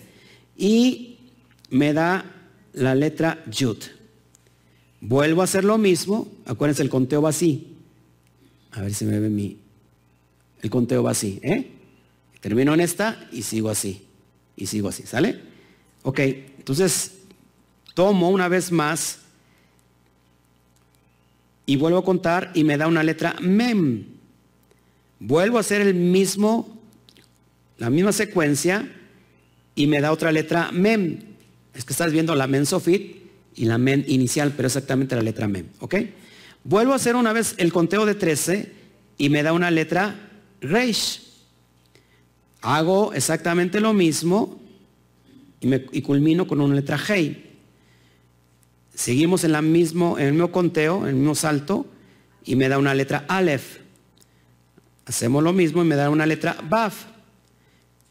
Y 0.57 1.17
me 1.69 1.93
da 1.93 2.38
la 2.73 2.95
letra 2.95 3.43
yud. 3.49 3.77
Vuelvo 5.01 5.41
a 5.41 5.45
hacer 5.45 5.63
lo 5.63 5.77
mismo. 5.77 6.27
Acuérdense, 6.45 6.83
el 6.83 6.89
conteo 6.89 7.21
va 7.21 7.29
así. 7.29 7.75
A 8.71 8.81
ver 8.81 8.93
si 8.93 9.05
me 9.05 9.19
ve 9.19 9.29
mi... 9.29 9.57
El 10.61 10.69
conteo 10.69 11.03
va 11.03 11.11
así, 11.11 11.39
¿eh? 11.41 11.71
Termino 12.41 12.73
en 12.73 12.81
esta 12.81 13.27
y 13.31 13.43
sigo 13.43 13.69
así 13.69 14.05
y 14.55 14.67
sigo 14.67 14.89
así, 14.89 15.03
¿sale? 15.03 15.39
Ok, 16.03 16.19
entonces 16.19 17.13
tomo 17.93 18.29
una 18.29 18.47
vez 18.47 18.71
más 18.71 19.19
y 21.65 21.77
vuelvo 21.77 21.99
a 21.99 22.03
contar 22.03 22.51
y 22.53 22.63
me 22.63 22.77
da 22.77 22.87
una 22.87 23.03
letra 23.03 23.35
mem. 23.41 24.05
Vuelvo 25.19 25.57
a 25.57 25.61
hacer 25.61 25.81
el 25.81 25.93
mismo, 25.93 26.77
la 27.77 27.89
misma 27.89 28.11
secuencia 28.11 28.89
y 29.75 29.87
me 29.87 30.01
da 30.01 30.11
otra 30.11 30.31
letra 30.31 30.71
mem. 30.71 31.28
Es 31.73 31.85
que 31.85 31.93
estás 31.93 32.11
viendo 32.11 32.35
la 32.35 32.47
men 32.47 32.65
sofit 32.65 33.17
y 33.55 33.65
la 33.65 33.77
men 33.77 34.05
inicial, 34.07 34.53
pero 34.55 34.67
exactamente 34.67 35.15
la 35.15 35.21
letra 35.21 35.47
mem, 35.47 35.67
¿ok? 35.79 35.95
Vuelvo 36.63 36.93
a 36.93 36.97
hacer 36.97 37.15
una 37.15 37.33
vez 37.33 37.55
el 37.57 37.71
conteo 37.71 38.05
de 38.05 38.15
13 38.15 38.71
y 39.17 39.29
me 39.29 39.43
da 39.43 39.53
una 39.53 39.71
letra 39.71 40.29
reish. 40.61 41.21
Hago 42.61 43.13
exactamente 43.13 43.79
lo 43.79 43.93
mismo 43.93 44.59
y, 45.61 46.01
culmino 46.01 46.47
con 46.47 46.61
una 46.61 46.75
letra 46.75 46.97
G. 46.97 47.37
Seguimos 48.93 49.43
en, 49.43 49.53
la 49.53 49.59
en 49.59 49.65
el 49.65 50.33
mismo 50.33 50.51
conteo, 50.51 51.03
en 51.03 51.09
el 51.09 51.15
mismo 51.15 51.35
salto, 51.35 51.85
y 52.43 52.55
me 52.55 52.67
da 52.67 52.77
una 52.77 52.93
letra 52.93 53.25
Aleph. 53.27 53.79
Hacemos 55.05 55.43
lo 55.43 55.53
mismo 55.53 55.81
y 55.81 55.85
me 55.85 55.95
da 55.95 56.09
una 56.09 56.25
letra 56.25 56.57
Baf. 56.69 57.05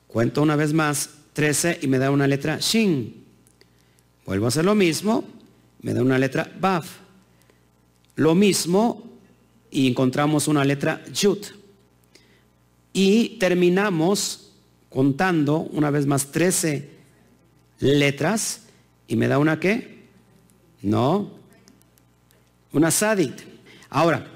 Cuento 0.07 0.43
una 0.43 0.57
vez 0.57 0.73
más 0.73 1.11
13 1.35 1.81
y 1.83 1.87
me 1.87 1.99
da 1.99 2.11
una 2.11 2.27
letra 2.27 2.59
Shin. 2.61 3.18
Vuelvo 4.29 4.45
a 4.45 4.49
hacer 4.49 4.67
lo 4.67 4.75
mismo, 4.75 5.25
me 5.81 5.95
da 5.95 6.03
una 6.03 6.19
letra 6.19 6.53
Baf. 6.61 6.99
Lo 8.15 8.35
mismo 8.35 9.11
y 9.71 9.87
encontramos 9.87 10.49
una 10.49 10.67
letra 10.67 11.03
Yud. 11.07 11.39
Y 12.93 13.39
terminamos 13.39 14.51
contando 14.91 15.61
una 15.73 15.89
vez 15.89 16.05
más 16.05 16.27
13 16.27 16.91
letras 17.79 18.65
y 19.07 19.17
me 19.17 19.29
da 19.29 19.39
una 19.39 19.59
qué? 19.59 20.05
No, 20.83 21.31
una 22.75 22.91
sadit. 22.91 23.41
Ahora, 23.89 24.27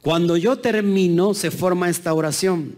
cuando 0.00 0.36
yo 0.36 0.60
termino 0.60 1.34
se 1.34 1.50
forma 1.50 1.90
esta 1.90 2.14
oración. 2.14 2.76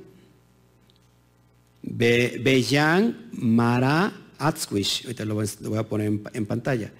Beyan 1.82 3.28
Mara 3.32 4.21
Ahorita 4.43 5.24
lo 5.24 5.34
voy, 5.34 5.78
a 5.78 5.82
poner 5.84 6.12
en, 6.32 6.47
pantalla. 6.47 6.90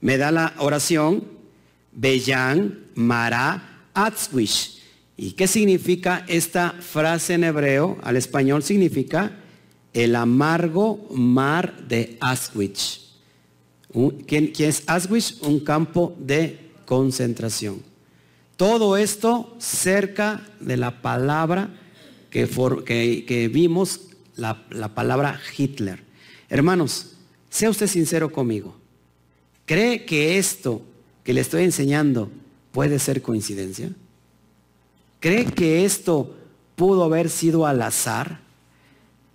Me 0.00 0.16
da 0.16 0.30
la 0.30 0.54
oración 0.58 1.24
Beyan 1.92 2.86
Mara 2.94 3.86
Atzwish. 3.92 4.80
¿Y 5.16 5.32
qué 5.32 5.46
significa 5.46 6.24
esta 6.28 6.70
frase 6.80 7.34
en 7.34 7.44
hebreo? 7.44 7.98
Al 8.02 8.16
español 8.16 8.62
significa 8.62 9.32
el 9.92 10.16
amargo 10.16 11.08
mar 11.10 11.86
de 11.86 12.16
Aswich. 12.20 13.02
¿Quién, 14.26 14.52
es 14.56 14.84
Aswich? 14.86 15.42
Un 15.42 15.60
campo 15.60 16.16
de 16.18 16.70
concentración. 16.86 17.82
Todo 18.56 18.96
esto 18.96 19.54
cerca 19.58 20.40
de 20.60 20.78
la 20.78 21.02
palabra 21.02 21.68
que, 22.30 23.50
vimos, 23.52 24.00
la 24.36 24.94
palabra 24.94 25.38
Hitler. 25.54 26.09
Hermanos, 26.50 27.12
sea 27.48 27.70
usted 27.70 27.86
sincero 27.86 28.30
conmigo. 28.30 28.74
¿Cree 29.66 30.04
que 30.04 30.36
esto 30.36 30.82
que 31.22 31.32
le 31.32 31.40
estoy 31.40 31.62
enseñando 31.62 32.28
puede 32.72 32.98
ser 32.98 33.22
coincidencia? 33.22 33.92
¿Cree 35.20 35.44
que 35.44 35.84
esto 35.84 36.34
pudo 36.74 37.04
haber 37.04 37.30
sido 37.30 37.66
al 37.66 37.80
azar? 37.82 38.40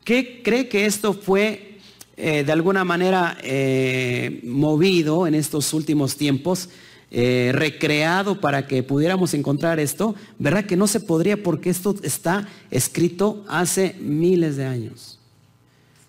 ¿Qué 0.04 0.42
cree 0.44 0.68
que 0.68 0.86
esto 0.86 1.14
fue 1.14 1.80
eh, 2.18 2.44
de 2.44 2.52
alguna 2.52 2.84
manera 2.84 3.38
eh, 3.42 4.42
movido 4.44 5.26
en 5.26 5.36
estos 5.36 5.74
últimos 5.74 6.18
tiempos, 6.18 6.70
eh, 7.12 7.52
recreado 7.54 8.42
para 8.42 8.68
que 8.68 8.84
pudiéramos 8.84 9.34
encontrar 9.34 9.80
esto? 9.80 10.16
¿Verdad 10.38 10.66
que 10.66 10.76
no 10.76 10.88
se 10.88 11.00
podría 11.00 11.42
porque 11.42 11.70
esto 11.70 11.96
está 12.04 12.48
escrito 12.72 13.46
hace 13.48 13.96
miles 14.02 14.58
de 14.58 14.66
años? 14.66 15.20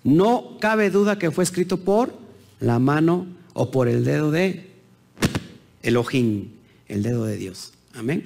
No 0.07 0.57
cabe 0.61 0.91
duda 0.91 1.19
que 1.19 1.33
fue 1.33 1.43
escrito 1.43 1.79
por 1.79 2.15
la 2.61 2.79
mano 2.79 3.27
o 3.55 3.73
por 3.73 3.89
el 3.89 4.05
dedo 4.05 4.31
de 4.31 4.71
Elohim, 5.83 6.51
el 6.87 7.03
dedo 7.03 7.25
de 7.25 7.37
Dios. 7.37 7.73
Amén. 7.93 8.25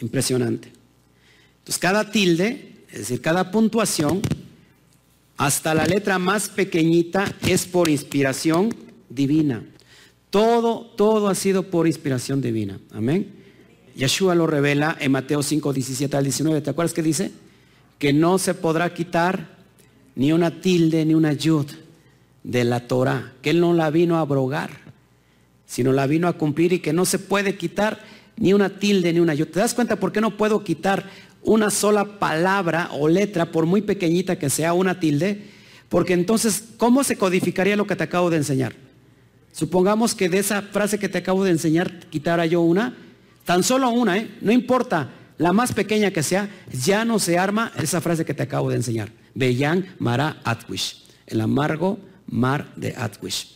Impresionante. 0.00 0.72
Entonces 1.58 1.78
cada 1.78 2.10
tilde, 2.10 2.74
es 2.90 2.98
decir, 2.98 3.20
cada 3.20 3.52
puntuación, 3.52 4.20
hasta 5.36 5.74
la 5.74 5.86
letra 5.86 6.18
más 6.18 6.48
pequeñita, 6.48 7.32
es 7.46 7.64
por 7.64 7.88
inspiración 7.88 8.74
divina. 9.08 9.64
Todo, 10.30 10.86
todo 10.96 11.28
ha 11.28 11.36
sido 11.36 11.70
por 11.70 11.86
inspiración 11.86 12.40
divina. 12.40 12.80
Amén. 12.90 13.32
Yeshua 13.94 14.34
lo 14.34 14.48
revela 14.48 14.96
en 14.98 15.12
Mateo 15.12 15.40
5, 15.40 15.72
17 15.72 16.16
al 16.16 16.24
19. 16.24 16.62
¿Te 16.62 16.70
acuerdas 16.70 16.92
que 16.92 17.02
dice? 17.02 17.30
Que 18.00 18.12
no 18.12 18.38
se 18.38 18.54
podrá 18.54 18.92
quitar 18.92 19.55
ni 20.16 20.32
una 20.32 20.60
tilde 20.60 21.04
ni 21.04 21.14
una 21.14 21.32
yud 21.32 21.66
de 22.42 22.64
la 22.64 22.88
Torah. 22.88 23.32
Que 23.42 23.50
Él 23.50 23.60
no 23.60 23.72
la 23.72 23.90
vino 23.90 24.16
a 24.16 24.20
abrogar, 24.20 24.70
sino 25.66 25.92
la 25.92 26.06
vino 26.06 26.26
a 26.26 26.32
cumplir 26.32 26.72
y 26.72 26.80
que 26.80 26.92
no 26.92 27.04
se 27.04 27.18
puede 27.18 27.56
quitar 27.56 28.00
ni 28.36 28.52
una 28.52 28.70
tilde, 28.70 29.12
ni 29.12 29.20
una 29.20 29.34
yo. 29.34 29.46
¿Te 29.46 29.60
das 29.60 29.74
cuenta 29.74 29.96
por 29.96 30.12
qué 30.12 30.20
no 30.20 30.36
puedo 30.36 30.64
quitar 30.64 31.08
una 31.42 31.70
sola 31.70 32.18
palabra 32.18 32.90
o 32.92 33.08
letra, 33.08 33.52
por 33.52 33.66
muy 33.66 33.82
pequeñita 33.82 34.38
que 34.38 34.50
sea 34.50 34.72
una 34.72 34.98
tilde? 34.98 35.44
Porque 35.88 36.14
entonces, 36.14 36.64
¿cómo 36.76 37.04
se 37.04 37.16
codificaría 37.16 37.76
lo 37.76 37.86
que 37.86 37.96
te 37.96 38.04
acabo 38.04 38.30
de 38.30 38.38
enseñar? 38.38 38.74
Supongamos 39.52 40.14
que 40.14 40.28
de 40.28 40.38
esa 40.38 40.62
frase 40.62 40.98
que 40.98 41.08
te 41.08 41.18
acabo 41.18 41.44
de 41.44 41.50
enseñar 41.50 42.00
quitara 42.10 42.44
yo 42.46 42.60
una, 42.60 42.96
tan 43.44 43.62
solo 43.62 43.88
una, 43.90 44.18
¿eh? 44.18 44.30
no 44.40 44.52
importa, 44.52 45.10
la 45.38 45.52
más 45.52 45.72
pequeña 45.72 46.10
que 46.10 46.22
sea, 46.22 46.50
ya 46.72 47.04
no 47.04 47.18
se 47.18 47.38
arma 47.38 47.72
esa 47.78 48.00
frase 48.00 48.24
que 48.24 48.34
te 48.34 48.42
acabo 48.42 48.70
de 48.70 48.76
enseñar. 48.76 49.10
Beyan 49.36 49.94
Mara 49.98 50.40
Atwish, 50.44 51.04
el 51.26 51.40
amargo 51.42 51.98
mar 52.26 52.72
de 52.74 52.94
Atwish. 52.96 53.54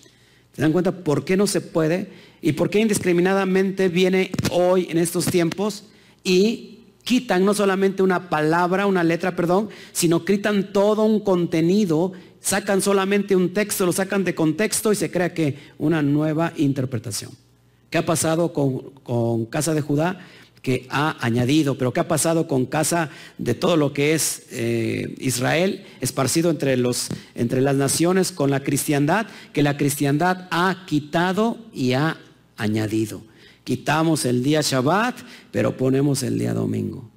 ¿Se 0.55 0.63
dan 0.63 0.73
cuenta 0.73 0.93
por 0.93 1.25
qué 1.25 1.37
no 1.37 1.47
se 1.47 1.63
puede? 1.63 2.13
¿Y 2.43 2.53
por 2.53 2.69
qué 2.71 2.81
indiscriminadamente 2.81 3.89
viene 3.89 4.31
hoy 4.51 4.89
en 4.91 4.99
estos 4.99 5.25
tiempos 5.27 5.85
y 6.23 6.81
quitan 7.03 7.45
no 7.45 7.55
solamente 7.55 8.03
una 8.03 8.29
palabra, 8.29 8.87
una 8.87 9.03
letra, 9.03 9.35
perdón, 9.35 9.71
sino 9.93 10.25
quitan 10.25 10.73
todo 10.73 11.05
un 11.05 11.21
contenido, 11.21 12.13
sacan 12.41 12.83
solamente 12.83 13.35
un 13.35 13.55
texto, 13.55 13.87
lo 13.87 13.93
sacan 13.93 14.23
de 14.23 14.35
contexto 14.35 14.93
y 14.93 14.97
se 14.97 15.11
crea 15.11 15.33
que 15.33 15.57
una 15.79 16.03
nueva 16.03 16.53
interpretación. 16.57 17.31
¿Qué 17.89 17.99
ha 17.99 18.07
pasado 18.07 18.53
con, 18.53 19.47
Casa 19.47 19.75
de 19.75 19.81
Judá? 19.81 20.21
Que 20.63 20.87
ha 20.91 21.17
añadido, 21.25 21.79
pero 21.79 21.93
¿qué 21.93 22.01
ha 22.01 22.09
pasado 22.09 22.47
con 22.47 22.67
casa 22.67 23.11
de 23.39 23.55
todo 23.55 23.77
lo 23.77 23.93
que 23.93 24.15
es 24.15 24.43
eh, 24.51 25.15
Israel, 25.19 25.85
esparcido 26.01 26.51
entre, 26.51 26.77
los, 26.77 27.09
entre 27.35 27.61
las 27.61 27.77
naciones 27.77 28.31
con 28.31 28.51
la 28.51 28.63
cristiandad? 28.63 29.27
Que 29.53 29.63
la 29.63 29.77
cristiandad 29.77 30.49
ha 30.51 30.85
quitado 30.87 31.59
y 31.73 31.93
ha 31.95 32.19
añadido. 32.57 33.23
Quitamos 33.65 34.25
el 34.25 34.43
día 34.43 34.61
Shabbat, 34.61 35.17
pero 35.51 35.77
ponemos 35.77 36.23
el 36.23 36.39
día 36.39 36.53
domingo. 36.53 37.09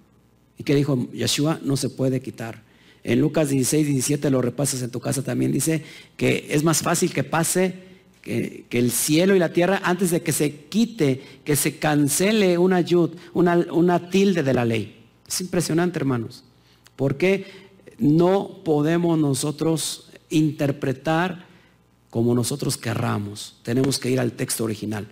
¿Y 0.57 0.63
qué 0.63 0.75
dijo 0.75 1.09
Yeshua? 1.11 1.59
No 1.63 1.75
se 1.77 1.89
puede 1.89 2.21
quitar. 2.21 2.61
En 3.03 3.19
Lucas 3.19 3.49
16, 3.49 3.87
17 3.87 4.29
lo 4.29 4.41
repasas 4.41 4.81
en 4.81 4.89
tu 4.89 5.01
casa 5.01 5.23
también. 5.23 5.51
Dice 5.51 5.83
que 6.15 6.47
es 6.49 6.63
más 6.63 6.81
fácil 6.81 7.13
que 7.13 7.23
pase 7.23 7.92
que, 8.23 8.65
el 8.71 8.91
cielo 8.91 9.35
y 9.35 9.39
la 9.39 9.53
tierra 9.53 9.81
antes 9.83 10.09
de 10.09 10.23
que 10.23 10.31
se 10.31 10.65
quite, 10.65 11.21
que 11.43 11.55
se 11.55 11.77
cancele 11.77 12.57
una 12.57 12.81
yud, 12.81 13.11
una, 13.33 13.57
una 13.71 14.09
tilde 14.09 14.41
de 14.41 14.53
la 14.53 14.65
ley. 14.65 15.03
Es 15.27 15.41
impresionante, 15.41 15.99
hermanos. 15.99 16.43
Porque 16.95 17.45
no 17.99 18.61
podemos 18.63 19.19
nosotros 19.19 20.09
interpretar 20.29 21.45
como 22.09 22.33
nosotros 22.33 22.77
querramos. 22.77 23.57
Tenemos 23.61 23.99
que 23.99 24.09
ir 24.09 24.19
al 24.19 24.31
texto 24.31 24.63
original. 24.63 25.07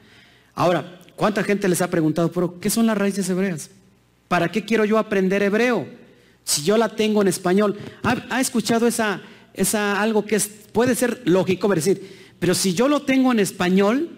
Ahora, 0.55 1.01
¿cuánta 1.16 1.43
gente 1.43 1.68
les 1.68 1.82
ha 1.82 1.89
preguntado, 1.89 2.32
pero 2.32 2.59
qué 2.59 2.70
son 2.70 2.86
las 2.86 2.97
raíces 2.97 3.30
hebreas? 3.30 3.70
¿Para 4.28 4.51
qué 4.51 4.64
quiero 4.64 4.86
yo 4.86 4.97
aprender 4.97 5.43
hebreo? 5.43 5.86
Si 6.45 6.64
yo 6.64 6.78
la 6.78 6.89
tengo 6.89 7.22
en 7.22 7.28
español. 7.28 7.78
¿Ha, 8.03 8.39
escuchado 8.39 8.88
esa, 8.88 9.22
esa 9.53 10.01
algo 10.01 10.26
que 10.26 10.39
puede 10.72 10.95
ser 10.95 11.22
lógico, 11.26 11.68
decir, 11.74 12.20
pero 12.41 12.55
si 12.55 12.73
yo 12.73 12.87
lo 12.87 13.03
tengo 13.03 13.31
en 13.31 13.37
español, 13.37 14.09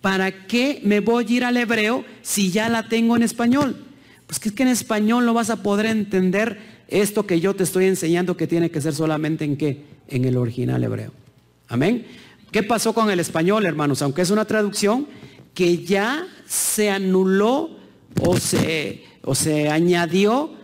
¿para 0.00 0.46
qué 0.46 0.80
me 0.84 1.00
voy 1.00 1.26
a 1.28 1.32
ir 1.32 1.44
al 1.44 1.56
hebreo 1.56 2.04
si 2.22 2.52
ya 2.52 2.68
la 2.68 2.86
tengo 2.88 3.16
en 3.16 3.24
español? 3.24 3.84
Pues 4.28 4.38
que 4.38 4.50
es 4.50 4.54
que 4.54 4.62
en 4.62 4.68
español 4.68 5.26
no 5.26 5.34
vas 5.34 5.50
a 5.50 5.60
poder 5.64 5.86
entender 5.86 6.84
esto 6.86 7.26
que 7.26 7.40
yo 7.40 7.56
te 7.56 7.64
estoy 7.64 7.86
enseñando 7.86 8.36
que 8.36 8.46
tiene 8.46 8.70
que 8.70 8.80
ser 8.80 8.94
solamente 8.94 9.44
en 9.44 9.56
qué? 9.56 9.82
En 10.06 10.24
el 10.24 10.36
original 10.36 10.84
hebreo. 10.84 11.10
Amén. 11.66 12.06
¿Qué 12.52 12.62
pasó 12.62 12.94
con 12.94 13.10
el 13.10 13.18
español, 13.18 13.66
hermanos? 13.66 14.02
Aunque 14.02 14.22
es 14.22 14.30
una 14.30 14.44
traducción 14.44 15.08
que 15.52 15.78
ya 15.78 16.28
se 16.46 16.90
anuló 16.90 17.76
o 18.20 18.36
se, 18.36 19.02
o 19.22 19.34
se 19.34 19.68
añadió 19.68 20.54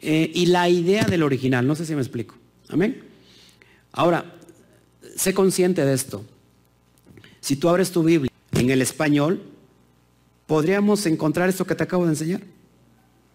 eh, 0.00 0.30
y 0.32 0.46
la 0.46 0.68
idea 0.68 1.02
del 1.02 1.24
original. 1.24 1.66
No 1.66 1.74
sé 1.74 1.84
si 1.84 1.96
me 1.96 2.00
explico. 2.00 2.36
Amén. 2.68 3.02
Ahora, 3.90 4.36
sé 5.16 5.34
consciente 5.34 5.84
de 5.84 5.94
esto. 5.94 6.24
Si 7.40 7.56
tú 7.56 7.68
abres 7.68 7.90
tu 7.90 8.02
Biblia 8.02 8.30
en 8.52 8.70
el 8.70 8.82
español, 8.82 9.42
podríamos 10.46 11.06
encontrar 11.06 11.48
esto 11.48 11.64
que 11.64 11.74
te 11.74 11.84
acabo 11.84 12.04
de 12.04 12.10
enseñar. 12.10 12.42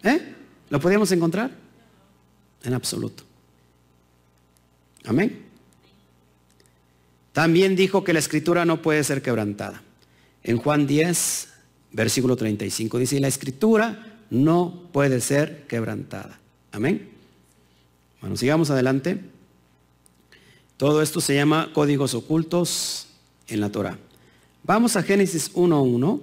¿Eh? 0.03 0.34
¿Lo 0.70 0.80
podríamos 0.80 1.12
encontrar? 1.12 1.51
En 2.64 2.74
absoluto. 2.74 3.24
Amén. 5.06 5.43
También 7.34 7.76
dijo 7.76 8.03
que 8.03 8.14
la 8.14 8.20
escritura 8.20 8.66
no 8.66 8.82
puede 8.82 9.03
ser 9.03 9.22
quebrantada. 9.22 9.82
En 10.43 10.58
Juan 10.58 10.88
10, 10.88 11.47
versículo 11.91 12.36
35, 12.36 12.97
dice, 12.99 13.20
la 13.20 13.28
escritura 13.28 14.20
no 14.30 14.89
puede 14.91 15.22
ser 15.22 15.66
quebrantada. 15.68 16.39
Amén. 16.72 17.10
Bueno, 18.22 18.38
sigamos 18.38 18.70
adelante. 18.70 19.22
Todo 20.78 21.01
esto 21.01 21.22
se 21.22 21.36
llama 21.36 21.72
códigos 21.74 22.14
ocultos 22.14 23.05
en 23.47 23.59
la 23.59 23.69
Torah. 23.69 23.97
Vamos 24.63 24.95
a 24.95 25.03
Génesis 25.03 25.53
1.1 25.53 26.21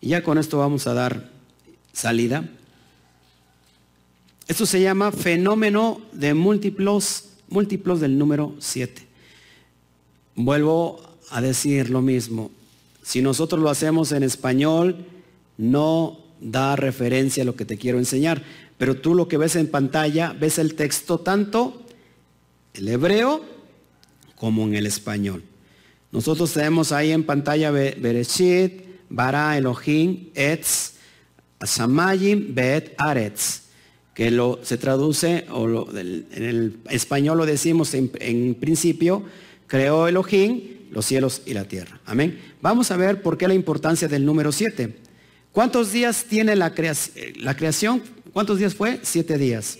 y 0.00 0.08
ya 0.08 0.22
con 0.22 0.38
esto 0.38 0.58
vamos 0.58 0.86
a 0.86 0.94
dar 0.94 1.30
salida. 1.92 2.48
Esto 4.48 4.66
se 4.66 4.80
llama 4.80 5.12
fenómeno 5.12 6.00
de 6.12 6.34
múltiplos, 6.34 7.24
múltiplos 7.48 8.00
del 8.00 8.18
número 8.18 8.54
7. 8.58 9.06
Vuelvo 10.34 11.00
a 11.30 11.40
decir 11.40 11.90
lo 11.90 12.02
mismo. 12.02 12.50
Si 13.02 13.22
nosotros 13.22 13.60
lo 13.62 13.70
hacemos 13.70 14.12
en 14.12 14.22
español, 14.22 15.06
no 15.56 16.18
da 16.40 16.76
referencia 16.76 17.42
a 17.42 17.46
lo 17.46 17.56
que 17.56 17.64
te 17.64 17.78
quiero 17.78 17.98
enseñar. 17.98 18.42
Pero 18.78 18.96
tú 18.96 19.14
lo 19.14 19.28
que 19.28 19.36
ves 19.36 19.56
en 19.56 19.70
pantalla, 19.70 20.32
ves 20.32 20.58
el 20.58 20.74
texto 20.74 21.18
tanto 21.20 21.82
el 22.74 22.88
hebreo 22.88 23.44
como 24.36 24.64
en 24.64 24.74
el 24.74 24.86
español. 24.86 25.42
Nosotros 26.12 26.52
tenemos 26.52 26.92
ahí 26.92 27.12
en 27.12 27.24
pantalla 27.24 27.70
Bereshit, 27.70 28.82
Bara 29.08 29.56
Elohim, 29.56 30.30
Etz, 30.34 30.92
Samayim, 31.62 32.54
Bet, 32.54 32.94
Aretz, 32.98 33.62
que 34.14 34.30
lo, 34.30 34.60
se 34.62 34.76
traduce, 34.76 35.46
o 35.50 35.88
en 35.96 36.26
el 36.32 36.76
español 36.90 37.38
lo 37.38 37.46
decimos 37.46 37.94
en, 37.94 38.10
en 38.20 38.54
principio, 38.54 39.24
creó 39.66 40.08
Elohim 40.08 40.62
los 40.90 41.06
cielos 41.06 41.42
y 41.46 41.54
la 41.54 41.64
tierra. 41.64 42.00
Amén. 42.04 42.40
Vamos 42.60 42.90
a 42.90 42.96
ver 42.96 43.22
por 43.22 43.38
qué 43.38 43.46
la 43.46 43.54
importancia 43.54 44.08
del 44.08 44.24
número 44.24 44.52
7. 44.52 44.94
¿Cuántos 45.52 45.92
días 45.92 46.26
tiene 46.28 46.54
la, 46.54 46.74
creación? 46.74 48.02
¿Cuántos 48.32 48.58
días 48.58 48.74
fue? 48.74 49.00
Siete 49.02 49.36
días. 49.38 49.78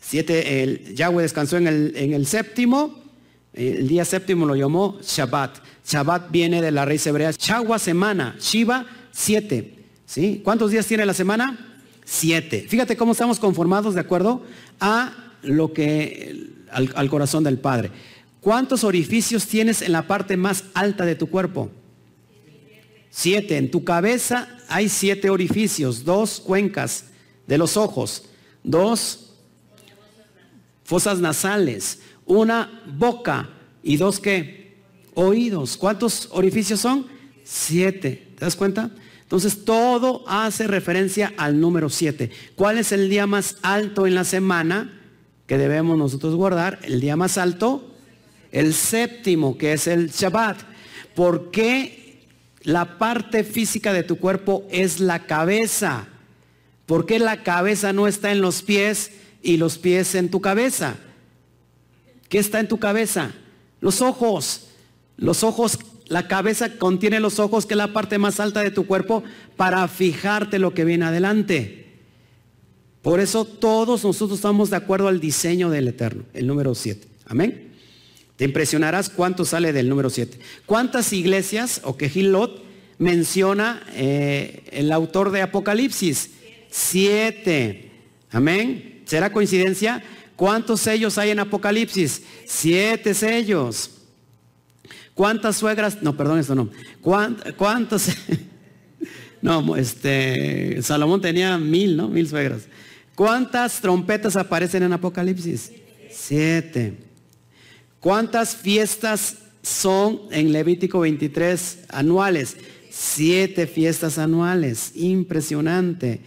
Siete, 0.00 0.62
el, 0.62 0.94
Yahweh 0.94 1.22
descansó 1.22 1.58
en 1.58 1.66
el, 1.66 1.92
en 1.96 2.14
el 2.14 2.26
séptimo 2.26 3.07
el 3.52 3.88
día 3.88 4.04
séptimo 4.04 4.46
lo 4.46 4.54
llamó 4.54 4.98
Shabbat. 5.02 5.58
Shabbat 5.86 6.30
viene 6.30 6.62
de 6.62 6.70
la 6.70 6.84
raíz 6.84 7.06
hebrea. 7.06 7.32
Chagua 7.32 7.78
semana. 7.78 8.36
Shiva, 8.40 8.86
siete. 9.10 9.84
¿Sí? 10.06 10.40
¿Cuántos 10.44 10.70
días 10.70 10.86
tiene 10.86 11.04
la 11.04 11.14
semana? 11.14 11.80
Siete. 12.04 12.66
Fíjate 12.68 12.96
cómo 12.96 13.12
estamos 13.12 13.38
conformados 13.38 13.94
de 13.94 14.00
acuerdo 14.00 14.42
a 14.80 15.12
lo 15.42 15.72
que, 15.72 16.54
al 16.70 17.10
corazón 17.10 17.44
del 17.44 17.58
Padre. 17.58 17.90
¿Cuántos 18.40 18.84
orificios 18.84 19.46
tienes 19.46 19.82
en 19.82 19.92
la 19.92 20.06
parte 20.06 20.36
más 20.36 20.64
alta 20.74 21.04
de 21.04 21.14
tu 21.16 21.28
cuerpo? 21.28 21.70
Siete. 23.10 23.56
En 23.56 23.70
tu 23.70 23.84
cabeza 23.84 24.48
hay 24.68 24.88
siete 24.88 25.30
orificios, 25.30 26.04
dos 26.04 26.40
cuencas 26.40 27.06
de 27.46 27.58
los 27.58 27.76
ojos, 27.76 28.24
dos 28.62 29.32
fosas 30.84 31.18
nasales, 31.18 32.00
una 32.28 32.82
boca 32.86 33.48
y 33.82 33.96
dos 33.96 34.20
qué? 34.20 34.76
Oídos. 35.14 35.76
¿Cuántos 35.76 36.28
orificios 36.30 36.80
son? 36.80 37.06
Siete. 37.42 38.28
¿Te 38.38 38.44
das 38.44 38.54
cuenta? 38.54 38.90
Entonces 39.22 39.64
todo 39.64 40.24
hace 40.28 40.66
referencia 40.66 41.34
al 41.36 41.60
número 41.60 41.90
siete. 41.90 42.30
¿Cuál 42.54 42.78
es 42.78 42.92
el 42.92 43.10
día 43.10 43.26
más 43.26 43.56
alto 43.62 44.06
en 44.06 44.14
la 44.14 44.24
semana 44.24 45.00
que 45.46 45.58
debemos 45.58 45.98
nosotros 45.98 46.34
guardar? 46.34 46.78
El 46.82 47.00
día 47.00 47.16
más 47.16 47.36
alto, 47.36 47.94
el 48.52 48.72
séptimo, 48.72 49.58
que 49.58 49.72
es 49.72 49.86
el 49.86 50.10
Shabbat. 50.10 50.58
¿Por 51.14 51.50
qué 51.50 52.26
la 52.62 52.98
parte 52.98 53.42
física 53.44 53.92
de 53.92 54.02
tu 54.02 54.18
cuerpo 54.18 54.66
es 54.70 55.00
la 55.00 55.26
cabeza? 55.26 56.06
¿Por 56.86 57.06
qué 57.06 57.18
la 57.18 57.42
cabeza 57.42 57.92
no 57.92 58.06
está 58.06 58.32
en 58.32 58.40
los 58.40 58.62
pies 58.62 59.12
y 59.42 59.56
los 59.56 59.78
pies 59.78 60.14
en 60.14 60.30
tu 60.30 60.40
cabeza? 60.40 60.96
¿Qué 62.28 62.38
está 62.38 62.60
en 62.60 62.68
tu 62.68 62.78
cabeza? 62.78 63.32
Los 63.80 64.00
ojos. 64.02 64.68
Los 65.16 65.42
ojos, 65.42 65.78
la 66.06 66.28
cabeza 66.28 66.78
contiene 66.78 67.20
los 67.20 67.38
ojos, 67.38 67.66
que 67.66 67.74
es 67.74 67.78
la 67.78 67.92
parte 67.92 68.18
más 68.18 68.38
alta 68.40 68.60
de 68.60 68.70
tu 68.70 68.86
cuerpo, 68.86 69.24
para 69.56 69.86
fijarte 69.88 70.58
lo 70.58 70.74
que 70.74 70.84
viene 70.84 71.06
adelante. 71.06 71.86
Por 73.02 73.20
eso 73.20 73.44
todos 73.44 74.04
nosotros 74.04 74.38
estamos 74.38 74.70
de 74.70 74.76
acuerdo 74.76 75.08
al 75.08 75.20
diseño 75.20 75.70
del 75.70 75.88
Eterno, 75.88 76.24
el 76.34 76.46
número 76.46 76.74
7. 76.74 77.06
Amén. 77.26 77.72
Te 78.36 78.44
impresionarás 78.44 79.10
cuánto 79.10 79.44
sale 79.44 79.72
del 79.72 79.88
número 79.88 80.10
7. 80.10 80.38
¿Cuántas 80.66 81.12
iglesias 81.12 81.80
o 81.84 81.96
que 81.96 82.08
Gilot 82.08 82.62
menciona 82.98 83.82
eh, 83.94 84.64
el 84.70 84.92
autor 84.92 85.32
de 85.32 85.42
Apocalipsis? 85.42 86.30
Siete. 86.70 87.90
Amén. 88.30 89.02
¿Será 89.06 89.32
coincidencia? 89.32 90.04
¿Cuántos 90.38 90.82
sellos 90.82 91.18
hay 91.18 91.30
en 91.30 91.40
Apocalipsis? 91.40 92.22
Siete 92.46 93.12
sellos. 93.12 93.90
¿Cuántas 95.12 95.56
suegras? 95.56 96.00
No, 96.00 96.16
perdón, 96.16 96.38
esto 96.38 96.54
no. 96.54 96.70
¿Cuántos? 97.02 98.06
No, 99.40 99.76
este, 99.76 100.80
Salomón 100.82 101.20
tenía 101.20 101.58
mil, 101.58 101.96
¿no? 101.96 102.08
Mil 102.08 102.28
suegras. 102.28 102.62
¿Cuántas 103.14 103.80
trompetas 103.80 104.34
aparecen 104.36 104.82
en 104.82 104.92
Apocalipsis? 104.92 105.72
Siete. 106.10 106.98
¿Cuántas 108.00 108.56
fiestas 108.56 109.38
son 109.62 110.22
en 110.32 110.52
Levítico 110.52 111.00
23 111.00 111.84
anuales? 111.88 112.56
Siete 112.90 113.68
fiestas 113.68 114.18
anuales. 114.18 114.90
Impresionante. 114.96 116.20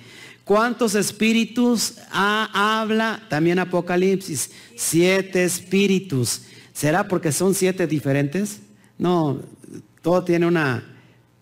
¿Cuántos 0.52 0.95
espíritus 0.95 1.93
habla 2.12 3.24
también 3.30 3.58
Apocalipsis? 3.58 4.52
Siete 4.76 5.45
espíritus. 5.45 6.41
¿Será 6.74 7.08
porque 7.08 7.32
son 7.32 7.56
siete 7.56 7.88
diferentes? 7.88 8.60
No, 8.97 9.39
todo 10.02 10.26
tiene 10.26 10.45
una, 10.45 10.84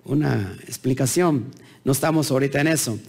una 0.06 0.56
explicación. 0.62 1.46
No 1.84 1.92
estamos 1.92 2.30
ahorita 2.30 2.62
en 2.62 2.68
eso. 2.68 3.00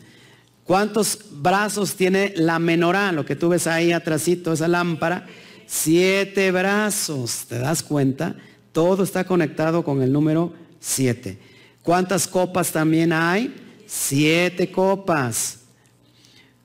¿Cuántos 0.64 1.18
brazos 1.32 1.94
tiene 1.94 2.32
la 2.34 2.58
menorá? 2.58 3.12
Lo 3.12 3.26
que 3.26 3.36
tú 3.36 3.50
ves 3.50 3.66
ahí 3.66 3.92
atrásito, 3.92 4.54
esa 4.54 4.68
lámpara. 4.68 5.26
Siete 5.66 6.50
brazos. 6.50 7.44
¿Te 7.46 7.58
das 7.58 7.82
cuenta? 7.82 8.36
Todo 8.72 9.02
está 9.02 9.24
conectado 9.24 9.84
con 9.84 10.00
el 10.00 10.10
número 10.10 10.54
siete. 10.80 11.38
¿Cuántas 11.82 12.26
copas 12.26 12.72
también 12.72 13.12
hay? 13.12 13.54
Siete 13.86 14.72
copas. 14.72 15.59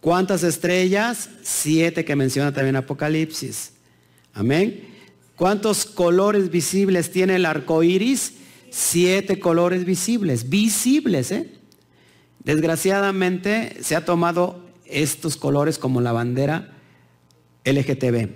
¿Cuántas 0.05 0.43
estrellas? 0.43 1.31
Siete 1.41 2.05
que 2.05 2.15
menciona 2.15 2.53
también 2.53 2.75
Apocalipsis. 2.75 3.71
Amén. 4.35 4.83
¿Cuántos 5.35 5.87
colores 5.87 6.51
visibles 6.51 7.11
tiene 7.11 7.37
el 7.37 7.45
arco 7.47 7.81
iris? 7.81 8.35
Siete 8.69 9.39
colores 9.39 9.83
visibles, 9.83 10.47
visibles, 10.47 11.31
¿eh? 11.31 11.49
Desgraciadamente 12.43 13.77
se 13.81 13.95
ha 13.95 14.05
tomado 14.05 14.63
estos 14.85 15.37
colores 15.37 15.79
como 15.79 16.01
la 16.01 16.11
bandera 16.11 16.71
LGTB. 17.63 18.29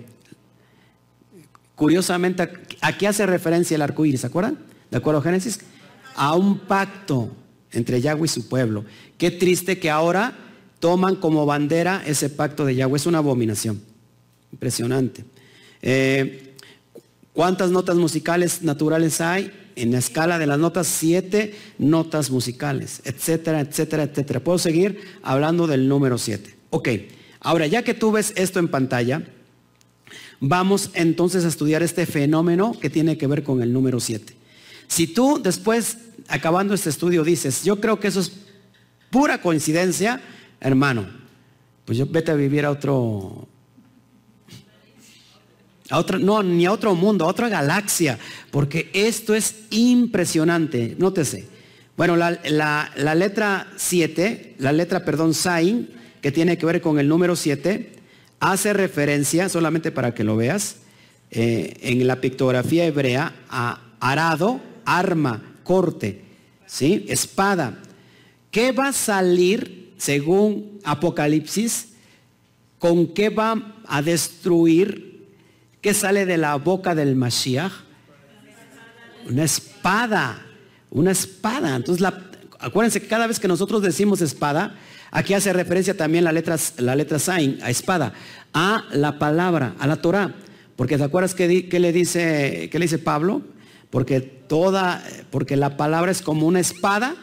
Curiosamente, 1.76 2.50
¿a 2.80 2.98
qué 2.98 3.06
hace 3.06 3.26
referencia 3.26 3.76
el 3.76 3.82
arco 3.82 4.04
iris? 4.04 4.22
¿Se 4.22 4.26
acuerdan? 4.26 4.58
¿De 4.90 4.96
acuerdo 4.96 5.20
a 5.20 5.22
Génesis? 5.22 5.60
A 6.16 6.34
un 6.34 6.58
pacto 6.58 7.30
entre 7.70 8.00
Yahweh 8.00 8.24
y 8.24 8.28
su 8.28 8.48
pueblo. 8.48 8.84
Qué 9.18 9.30
triste 9.30 9.78
que 9.78 9.88
ahora 9.88 10.49
toman 10.80 11.16
como 11.16 11.46
bandera 11.46 12.02
ese 12.04 12.28
pacto 12.28 12.64
de 12.64 12.74
Yahweh. 12.74 12.96
Es 12.96 13.06
una 13.06 13.18
abominación. 13.18 13.80
Impresionante. 14.52 15.24
Eh, 15.82 16.54
¿Cuántas 17.32 17.70
notas 17.70 17.96
musicales 17.96 18.62
naturales 18.62 19.20
hay? 19.20 19.52
En 19.76 19.92
la 19.92 19.98
escala 19.98 20.38
de 20.38 20.46
las 20.46 20.58
notas, 20.58 20.88
siete 20.88 21.54
notas 21.78 22.30
musicales, 22.30 23.00
etcétera, 23.04 23.60
etcétera, 23.60 24.02
etcétera. 24.02 24.40
Puedo 24.40 24.58
seguir 24.58 25.00
hablando 25.22 25.66
del 25.66 25.88
número 25.88 26.18
siete. 26.18 26.56
Ok, 26.70 26.88
ahora 27.38 27.66
ya 27.66 27.82
que 27.82 27.94
tú 27.94 28.10
ves 28.10 28.32
esto 28.36 28.58
en 28.58 28.68
pantalla, 28.68 29.22
vamos 30.40 30.90
entonces 30.94 31.44
a 31.44 31.48
estudiar 31.48 31.82
este 31.82 32.04
fenómeno 32.04 32.76
que 32.78 32.90
tiene 32.90 33.16
que 33.16 33.28
ver 33.28 33.42
con 33.42 33.62
el 33.62 33.72
número 33.72 34.00
siete. 34.00 34.34
Si 34.88 35.06
tú 35.06 35.40
después, 35.42 35.98
acabando 36.28 36.74
este 36.74 36.90
estudio, 36.90 37.22
dices, 37.22 37.62
yo 37.62 37.80
creo 37.80 38.00
que 38.00 38.08
eso 38.08 38.20
es 38.20 38.32
pura 39.08 39.40
coincidencia, 39.40 40.20
hermano, 40.60 41.06
pues 41.84 41.98
yo 41.98 42.06
vete 42.06 42.30
a 42.30 42.34
vivir 42.34 42.64
a 42.64 42.70
otro, 42.70 43.48
a 45.90 46.04
no, 46.18 46.42
ni 46.42 46.66
a 46.66 46.72
otro 46.72 46.94
mundo, 46.94 47.24
a 47.24 47.28
otra 47.28 47.48
galaxia, 47.48 48.18
porque 48.50 48.90
esto 48.92 49.34
es 49.34 49.64
impresionante. 49.70 50.94
Nótese. 50.98 51.48
Bueno, 51.96 52.16
la, 52.16 53.14
letra 53.14 53.66
7, 53.76 54.54
la 54.58 54.72
letra, 54.72 55.04
perdón, 55.04 55.34
Sain, 55.34 55.90
que 56.22 56.32
tiene 56.32 56.56
que 56.56 56.64
ver 56.64 56.80
con 56.80 56.98
el 56.98 57.08
número 57.08 57.36
7, 57.36 57.92
hace 58.40 58.72
referencia, 58.72 59.48
solamente 59.48 59.90
para 59.90 60.14
que 60.14 60.24
lo 60.24 60.36
veas, 60.36 60.76
eh, 61.30 61.76
en 61.82 62.06
la 62.06 62.20
pictografía 62.20 62.86
hebrea, 62.86 63.34
a 63.50 63.82
arado, 64.00 64.60
arma, 64.86 65.56
corte, 65.62 66.24
¿sí? 66.66 67.04
espada. 67.08 67.82
¿Qué 68.50 68.72
va 68.72 68.88
a 68.88 68.92
salir, 68.92 69.79
según 70.00 70.80
Apocalipsis, 70.82 71.90
con 72.78 73.14
qué 73.14 73.28
va 73.28 73.76
a 73.86 74.02
destruir 74.02 75.10
¿Qué 75.80 75.94
sale 75.94 76.26
de 76.26 76.36
la 76.36 76.56
boca 76.56 76.94
del 76.94 77.16
Mashiach? 77.16 77.72
Una 79.28 79.44
espada. 79.44 80.46
Una 80.90 81.10
espada. 81.10 81.74
Entonces, 81.74 82.06
acuérdense 82.58 83.00
que 83.00 83.08
cada 83.08 83.26
vez 83.26 83.40
que 83.40 83.48
nosotros 83.48 83.80
decimos 83.80 84.20
espada, 84.20 84.76
aquí 85.10 85.32
hace 85.32 85.52
referencia 85.54 85.96
también 85.96 86.24
la 86.24 86.32
letra, 86.32 86.56
la 86.78 86.94
letra 86.94 87.18
Sain, 87.18 87.58
a 87.62 87.70
espada, 87.70 88.12
a 88.52 88.84
la 88.92 89.18
palabra, 89.18 89.74
a 89.78 89.86
la 89.86 89.96
Torah. 89.96 90.34
Porque 90.76 90.98
¿te 90.98 91.04
acuerdas 91.04 91.34
qué, 91.34 91.48
le 91.48 91.92
dice, 91.92 92.68
qué 92.70 92.78
le 92.78 92.84
dice 92.84 92.98
Pablo? 92.98 93.40
Porque 93.88 94.20
toda, 94.20 95.02
porque 95.30 95.56
la 95.56 95.78
palabra 95.78 96.12
es 96.12 96.20
como 96.20 96.46
una 96.46 96.60
espada 96.60 97.16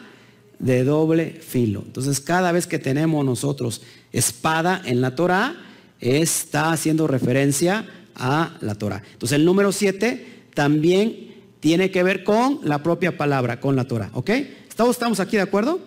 de 0.58 0.84
doble 0.84 1.30
filo. 1.40 1.82
Entonces, 1.86 2.20
cada 2.20 2.52
vez 2.52 2.66
que 2.66 2.78
tenemos 2.78 3.24
nosotros 3.24 3.82
espada 4.12 4.82
en 4.84 5.00
la 5.00 5.14
Torah, 5.14 5.54
está 6.00 6.72
haciendo 6.72 7.06
referencia 7.06 7.86
a 8.14 8.56
la 8.60 8.74
Torah. 8.74 9.02
Entonces 9.12 9.36
el 9.36 9.44
número 9.44 9.72
7 9.72 10.26
también 10.54 11.34
tiene 11.60 11.90
que 11.90 12.02
ver 12.02 12.24
con 12.24 12.60
la 12.62 12.82
propia 12.82 13.16
palabra, 13.16 13.60
con 13.60 13.76
la 13.76 13.84
Torah. 13.84 14.10
¿Ok? 14.14 14.30
¿Todos 14.76 14.90
estamos 14.90 15.20
aquí 15.20 15.36
de 15.36 15.42
acuerdo? 15.42 15.80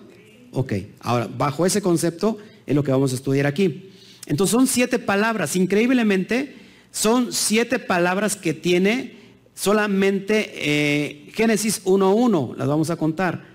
Ok. 0.51 0.73
Ahora, 1.01 1.27
bajo 1.27 1.65
ese 1.65 1.81
concepto 1.81 2.37
es 2.65 2.75
lo 2.75 2.83
que 2.83 2.91
vamos 2.91 3.11
a 3.11 3.15
estudiar 3.15 3.47
aquí. 3.47 3.89
Entonces 4.25 4.51
son 4.51 4.67
siete 4.67 4.99
palabras. 4.99 5.55
Increíblemente, 5.55 6.55
son 6.91 7.31
siete 7.31 7.79
palabras 7.79 8.35
que 8.35 8.53
tiene 8.53 9.17
solamente 9.53 10.51
eh, 10.55 11.31
Génesis 11.33 11.83
1.1. 11.85 12.55
Las 12.57 12.67
vamos 12.67 12.89
a 12.89 12.97
contar. 12.97 13.50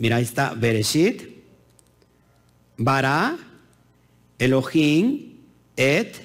Mira, 0.00 0.16
ahí 0.16 0.22
está 0.22 0.54
Bereshit, 0.54 1.24
Bara, 2.78 3.36
Elohim, 4.38 5.34
Et, 5.76 6.16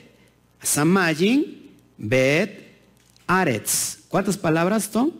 Samajin, 0.61 1.71
Bet, 1.97 2.67
Aretz. 3.27 3.97
¿Cuántas 4.07 4.37
palabras 4.37 4.89
son? 4.93 5.11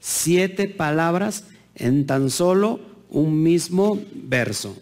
Siete 0.00 0.66
palabras 0.66 1.44
en 1.76 2.04
tan 2.04 2.30
solo 2.30 2.80
un 3.10 3.44
mismo 3.44 4.02
verso. 4.12 4.76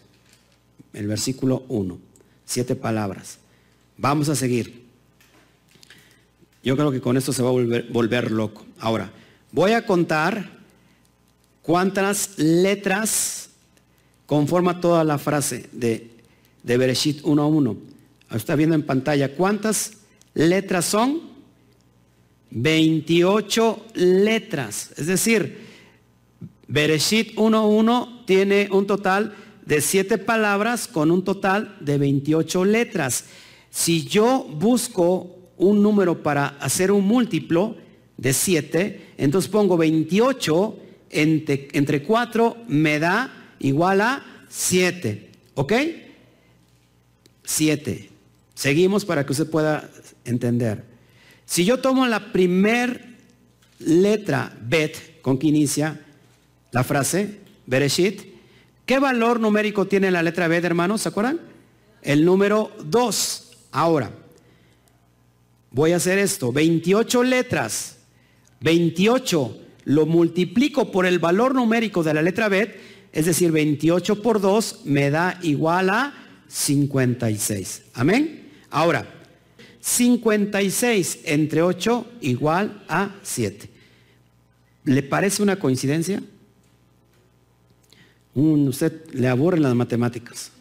El 0.95 1.07
versículo 1.07 1.65
1. 1.69 1.99
Siete 2.47 2.77
palabras. 2.77 3.41
Vamos 3.99 4.31
a 4.31 4.37
seguir. 4.37 4.87
Yo 6.63 6.79
creo 6.79 6.91
que 6.91 7.03
con 7.03 7.19
esto 7.19 7.35
se 7.35 7.43
va 7.43 7.51
a 7.51 7.53
volver, 7.53 8.31
loco. 8.31 8.65
Ahora, 8.79 9.11
voy 9.53 9.73
a 9.73 9.85
contar 9.85 10.58
cuántas 11.69 12.39
letras 12.39 13.51
conforma 14.25 14.81
toda 14.81 15.05
la 15.05 15.19
frase 15.19 15.69
de, 15.71 16.11
de 16.63 16.79
Bereshit 16.79 17.21
1 17.23 17.43
a 17.43 17.47
1. 17.47 17.77
Está 18.31 18.57
viendo 18.57 18.75
en 18.75 18.85
pantalla 18.85 19.35
cuántas 19.35 19.99
letras 20.33 20.87
son 20.87 21.21
28 22.53 23.85
letras. 23.97 24.95
Es 24.97 25.09
decir, 25.09 25.59
Bereshit 26.69 27.35
1.1 27.35 28.25
tiene 28.25 28.71
un 28.73 28.87
total 28.87 29.35
de 29.67 29.83
7 29.83 30.17
palabras 30.17 30.89
con 30.89 31.11
un 31.11 31.23
total 31.23 31.77
de 31.81 31.99
28 31.99 32.65
letras. 32.65 33.27
Si 33.69 34.07
yo 34.07 34.49
busco 34.55 35.37
un 35.59 35.83
número 35.83 36.23
para 36.23 36.47
hacer 36.61 36.93
un 36.93 37.07
múltiplo 37.07 37.77
de 38.17 38.33
7, 38.33 39.13
entonces 39.19 39.51
pongo 39.51 39.77
28 39.77 40.88
entre, 41.11 41.69
entre 41.73 42.03
4 42.03 42.65
me 42.69 42.99
da 42.99 43.55
igual 43.59 44.01
a 44.01 44.25
7. 44.49 45.31
¿Ok? 45.55 45.73
7. 47.45 48.11
Seguimos 48.55 49.05
para 49.05 49.25
que 49.25 49.33
usted 49.33 49.49
pueda 49.49 49.91
entender. 50.25 50.85
Si 51.45 51.65
yo 51.65 51.79
tomo 51.79 52.07
la 52.07 52.33
primer 52.33 53.17
letra 53.79 54.55
bet 54.61 55.21
con 55.23 55.39
que 55.39 55.47
inicia 55.47 56.01
la 56.73 56.85
frase, 56.85 57.41
Bereshit, 57.67 58.23
¿qué 58.85 58.99
valor 58.99 59.41
numérico 59.41 59.87
tiene 59.87 60.11
la 60.11 60.23
letra 60.23 60.49
bet, 60.49 60.65
hermanos? 60.65 61.03
¿Se 61.03 61.09
acuerdan? 61.09 61.41
El 62.03 62.25
número 62.25 62.71
2. 62.85 63.51
Ahora, 63.73 64.11
voy 65.71 65.93
a 65.93 65.97
hacer 65.97 66.19
esto, 66.19 66.53
28 66.53 67.23
letras, 67.23 67.99
28 68.61 69.68
lo 69.89 70.05
multiplico 70.05 70.93
por 70.93 71.07
el 71.07 71.19
valor 71.19 71.55
numérico 71.55 72.03
de 72.03 72.13
la 72.13 72.21
letra 72.21 72.51
bet, 72.51 72.77
es 73.11 73.25
decir, 73.25 73.51
28 73.51 74.21
por 74.21 74.39
2 74.39 74.83
me 74.85 75.09
da 75.09 75.39
igual 75.43 75.89
a 75.89 76.15
56. 76.47 77.85
Amén. 77.95 78.51
Ahora, 78.69 79.09
56 79.81 81.21
entre 81.25 81.63
8 81.63 82.07
igual 82.21 82.85
a 82.87 83.17
7. 83.23 83.71
¿Le 84.85 85.03
parece 85.03 85.43
una 85.43 85.57
coincidencia? 85.57 86.23
usted 88.35 88.93
le 89.15 89.27
aburren 89.27 89.63
las 89.63 89.75
matemáticas. 89.75 90.53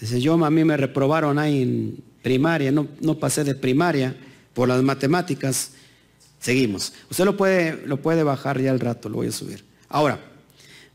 Dice, 0.00 0.20
yo 0.20 0.42
a 0.42 0.50
mí 0.50 0.64
me 0.64 0.76
reprobaron 0.76 1.38
ahí 1.38 1.62
en 1.62 2.04
primaria, 2.22 2.72
no 2.72 3.18
pasé 3.18 3.42
de 3.44 3.56
primaria 3.56 4.16
por 4.54 4.68
las 4.68 4.82
matemáticas. 4.82 5.72
Seguimos. 6.44 6.92
Usted 7.10 7.24
lo 7.24 7.38
puede, 7.38 7.86
lo 7.86 8.02
puede 8.02 8.22
bajar 8.22 8.60
ya 8.60 8.70
al 8.70 8.78
rato, 8.78 9.08
lo 9.08 9.16
voy 9.16 9.28
a 9.28 9.32
subir. 9.32 9.64
Ahora, 9.88 10.20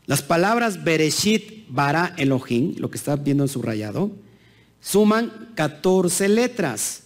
las 0.06 0.22
palabras 0.22 0.84
Bereshit, 0.84 1.66
Bara, 1.68 2.14
Elohim, 2.18 2.76
lo 2.78 2.88
que 2.88 2.96
está 2.96 3.16
viendo 3.16 3.42
en 3.42 3.48
su 3.48 3.60
rayado, 3.60 4.12
suman 4.80 5.50
14 5.56 6.28
letras. 6.28 7.02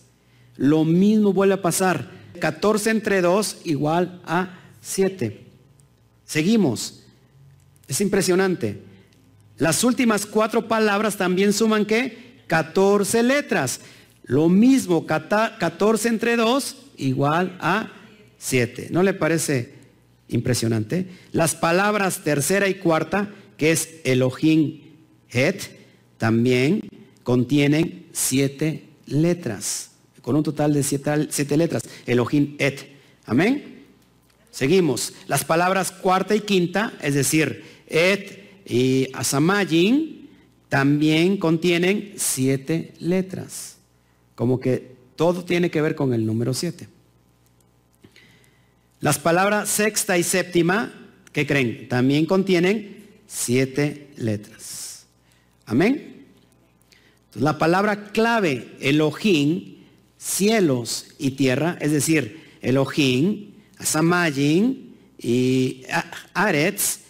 Lo 0.58 0.84
mismo 0.84 1.32
vuelve 1.32 1.54
a 1.54 1.62
pasar. 1.62 2.10
14 2.38 2.90
entre 2.90 3.22
2 3.22 3.62
igual 3.64 4.20
a 4.26 4.58
7. 4.82 5.42
Seguimos. 6.26 7.00
Es 7.88 8.02
impresionante. 8.02 8.82
Las 9.56 9.82
últimas 9.84 10.26
cuatro 10.26 10.68
palabras 10.68 11.16
también 11.16 11.54
suman 11.54 11.86
qué? 11.86 12.42
14 12.48 13.22
letras. 13.22 13.80
Lo 14.24 14.50
mismo, 14.50 15.06
14 15.06 16.08
entre 16.10 16.36
2 16.36 16.76
igual 16.98 17.56
a 17.58 17.90
7. 18.44 18.88
¿No 18.90 19.02
le 19.02 19.14
parece 19.14 19.72
impresionante? 20.28 21.06
Las 21.32 21.54
palabras 21.54 22.24
tercera 22.24 22.68
y 22.68 22.74
cuarta, 22.74 23.30
que 23.56 23.70
es 23.70 23.88
Elohim 24.04 24.82
Het, 25.30 25.62
también 26.18 26.82
contienen 27.22 28.06
siete 28.12 28.84
letras. 29.06 29.90
con 30.20 30.36
un 30.36 30.42
total 30.42 30.72
de 30.72 30.82
siete, 30.82 31.56
letras. 31.56 31.82
Elohim 32.06 32.56
et. 32.58 32.80
Amén. 33.26 33.82
Seguimos. 34.50 35.12
Las 35.26 35.44
palabras 35.44 35.90
cuarta 35.90 36.34
y 36.34 36.40
quinta, 36.40 36.94
es 37.02 37.14
decir, 37.14 37.64
et 37.86 38.62
y 38.66 39.08
asamayin, 39.12 40.28
también 40.68 41.36
contienen 41.38 42.12
siete 42.16 42.92
letras. 43.00 43.76
Como 44.34 44.60
que 44.60 44.94
todo 45.16 45.44
tiene 45.44 45.70
que 45.70 45.82
ver 45.82 45.94
con 45.94 46.12
el 46.14 46.24
número 46.24 46.54
siete. 46.54 46.88
Las 49.04 49.18
palabras 49.18 49.68
sexta 49.68 50.16
y 50.16 50.22
séptima, 50.22 50.90
¿qué 51.30 51.46
creen? 51.46 51.90
También 51.90 52.24
contienen 52.24 53.04
siete 53.26 54.08
letras. 54.16 55.04
Amén. 55.66 56.24
la 57.34 57.58
palabra 57.58 58.12
clave, 58.12 58.66
Elohim, 58.80 59.74
cielos 60.16 61.08
y 61.18 61.32
tierra, 61.32 61.76
es 61.82 61.92
decir, 61.92 62.44
Elohim, 62.62 63.52
Asamayin 63.76 64.96
y 65.18 65.82
Aretz, 66.32 67.00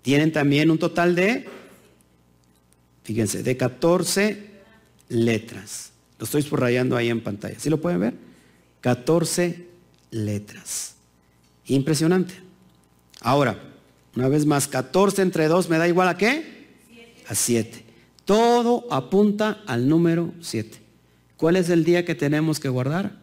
tienen 0.00 0.32
también 0.32 0.70
un 0.70 0.78
total 0.78 1.14
de, 1.14 1.46
fíjense, 3.02 3.42
de 3.42 3.56
14 3.58 4.50
letras. 5.10 5.92
Lo 6.18 6.24
estoy 6.24 6.40
subrayando 6.40 6.96
ahí 6.96 7.10
en 7.10 7.20
pantalla. 7.20 7.60
¿Sí 7.60 7.68
lo 7.68 7.78
pueden 7.78 8.00
ver? 8.00 8.14
14 8.80 9.66
letras. 10.12 10.95
Impresionante. 11.66 12.34
Ahora, 13.20 13.58
una 14.14 14.28
vez 14.28 14.46
más, 14.46 14.68
14 14.68 15.22
entre 15.22 15.48
2 15.48 15.68
me 15.68 15.78
da 15.78 15.88
igual 15.88 16.08
a 16.08 16.16
qué? 16.16 16.66
A 17.28 17.34
7. 17.34 17.84
Todo 18.24 18.86
apunta 18.90 19.62
al 19.66 19.88
número 19.88 20.32
7. 20.40 20.78
¿Cuál 21.36 21.56
es 21.56 21.68
el 21.68 21.84
día 21.84 22.04
que 22.04 22.14
tenemos 22.14 22.58
que 22.60 22.68
guardar? 22.68 23.16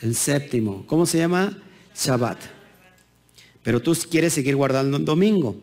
El 0.00 0.14
séptimo. 0.14 0.84
¿Cómo 0.86 1.06
se 1.06 1.18
llama? 1.18 1.56
Shabbat. 1.96 2.38
Pero 3.62 3.80
tú 3.80 3.96
quieres 4.10 4.34
seguir 4.34 4.56
guardando 4.56 4.98
el 4.98 5.04
domingo. 5.04 5.56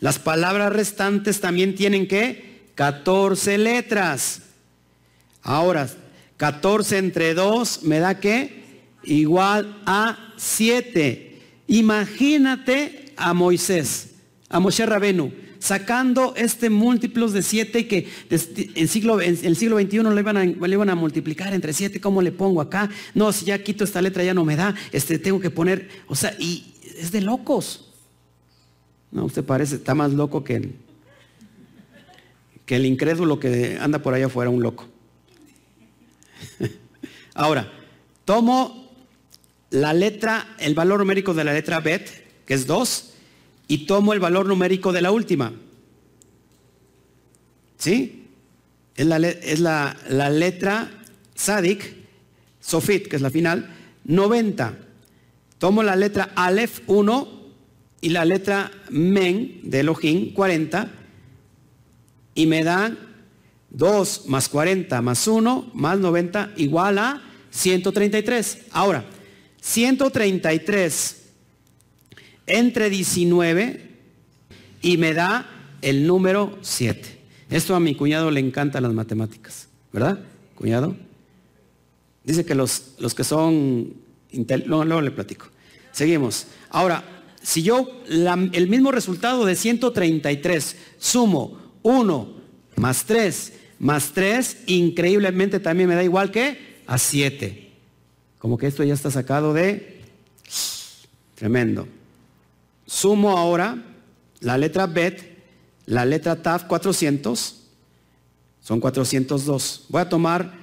Las 0.00 0.18
palabras 0.18 0.72
restantes 0.72 1.40
también 1.40 1.74
tienen 1.74 2.06
que 2.06 2.70
14 2.76 3.58
letras. 3.58 4.42
Ahora, 5.42 5.88
14 6.36 6.98
entre 6.98 7.34
2 7.34 7.82
me 7.82 7.98
da 7.98 8.20
qué? 8.20 8.62
Igual 9.02 9.82
a 9.84 10.34
7. 10.36 11.29
Imagínate 11.70 13.12
a 13.16 13.32
Moisés, 13.32 14.10
a 14.48 14.58
Moshe 14.58 14.84
Rabenu, 14.84 15.32
sacando 15.60 16.34
este 16.34 16.68
múltiplos 16.68 17.32
de 17.32 17.44
siete 17.44 17.86
que 17.86 18.08
en, 18.28 18.70
el 18.74 18.88
siglo 18.88 19.78
XXI 19.78 20.02
le 20.02 20.20
iban, 20.20 20.36
a, 20.36 20.44
le 20.44 20.72
iban 20.74 20.90
a 20.90 20.96
multiplicar 20.96 21.54
entre 21.54 21.72
siete, 21.72 22.00
¿cómo 22.00 22.22
le 22.22 22.32
pongo 22.32 22.60
acá? 22.60 22.90
No, 23.14 23.30
si 23.30 23.44
ya 23.44 23.62
quito 23.62 23.84
esta 23.84 24.02
letra 24.02 24.24
ya 24.24 24.34
no 24.34 24.44
me 24.44 24.56
da, 24.56 24.74
este, 24.90 25.20
tengo 25.20 25.38
que 25.38 25.50
poner, 25.50 25.88
o 26.08 26.16
sea, 26.16 26.34
y 26.40 26.74
es 26.98 27.12
de 27.12 27.20
locos. 27.20 27.92
No, 29.12 29.26
usted 29.26 29.44
parece, 29.44 29.76
está 29.76 29.94
más 29.94 30.12
loco 30.12 30.42
que 30.42 30.56
el, 30.56 30.74
que 32.66 32.74
el 32.74 32.84
incrédulo 32.84 33.38
que 33.38 33.78
anda 33.80 34.00
por 34.00 34.12
allá 34.12 34.26
afuera, 34.26 34.50
un 34.50 34.60
loco. 34.60 34.88
Ahora, 37.34 37.70
tomo 38.24 38.89
la 39.70 39.94
letra, 39.94 40.54
el 40.58 40.74
valor 40.74 40.98
numérico 40.98 41.32
de 41.32 41.44
la 41.44 41.52
letra 41.52 41.80
bet, 41.80 42.44
que 42.44 42.54
es 42.54 42.66
2, 42.66 43.10
y 43.68 43.86
tomo 43.86 44.12
el 44.12 44.20
valor 44.20 44.46
numérico 44.46 44.92
de 44.92 45.00
la 45.00 45.12
última. 45.12 45.52
¿Sí? 47.78 48.26
Es 48.96 49.06
la, 49.06 49.16
es 49.16 49.60
la, 49.60 49.96
letra 50.30 50.90
Sadik, 51.34 51.94
Sofit, 52.60 53.08
que 53.08 53.16
es 53.16 53.22
la 53.22 53.30
final, 53.30 53.74
90. 54.04 54.76
Tomo 55.58 55.82
la 55.82 55.96
letra 55.96 56.32
Aleph 56.34 56.80
1 56.86 57.40
y 58.00 58.08
la 58.10 58.24
letra 58.24 58.70
Men 58.90 59.60
de 59.62 59.80
Elohim 59.80 60.32
40 60.32 60.90
y 62.34 62.46
me 62.46 62.64
dan 62.64 62.98
2 63.70 64.24
más 64.26 64.48
40 64.48 65.00
más 65.02 65.26
1 65.26 65.70
más 65.74 65.98
90 65.98 66.52
igual 66.56 66.98
a 66.98 67.22
133. 67.50 68.58
Ahora, 68.72 69.04
133 69.60 71.16
entre 72.46 72.90
19 72.90 73.90
y 74.82 74.96
me 74.96 75.14
da 75.14 75.48
el 75.82 76.06
número 76.06 76.58
7. 76.62 77.18
Esto 77.50 77.74
a 77.74 77.80
mi 77.80 77.94
cuñado 77.94 78.30
le 78.30 78.40
encantan 78.40 78.82
las 78.82 78.92
matemáticas, 78.92 79.68
¿verdad? 79.92 80.20
Cuñado. 80.54 80.96
Dice 82.24 82.44
que 82.44 82.54
los, 82.54 82.94
los 82.98 83.14
que 83.14 83.24
son... 83.24 83.94
Luego, 84.32 84.84
luego 84.84 85.00
le 85.00 85.10
platico. 85.10 85.46
Seguimos. 85.92 86.46
Ahora, 86.68 87.04
si 87.42 87.62
yo 87.62 88.02
el 88.06 88.68
mismo 88.68 88.92
resultado 88.92 89.44
de 89.44 89.56
133 89.56 90.76
sumo 90.98 91.58
1 91.82 92.40
más 92.76 93.04
3 93.04 93.52
más 93.80 94.12
3, 94.12 94.58
increíblemente 94.66 95.58
también 95.58 95.88
me 95.88 95.94
da 95.94 96.04
igual 96.04 96.30
que 96.30 96.82
a 96.86 96.98
7. 96.98 97.59
Como 98.40 98.56
que 98.56 98.66
esto 98.66 98.82
ya 98.82 98.94
está 98.94 99.10
sacado 99.10 99.52
de 99.52 100.00
tremendo. 101.34 101.86
Sumo 102.86 103.36
ahora 103.36 103.84
la 104.40 104.56
letra 104.56 104.86
Bet, 104.86 105.20
la 105.84 106.06
letra 106.06 106.42
Taf 106.42 106.64
400, 106.64 107.60
son 108.62 108.80
402. 108.80 109.84
Voy 109.90 110.00
a 110.00 110.08
tomar 110.08 110.54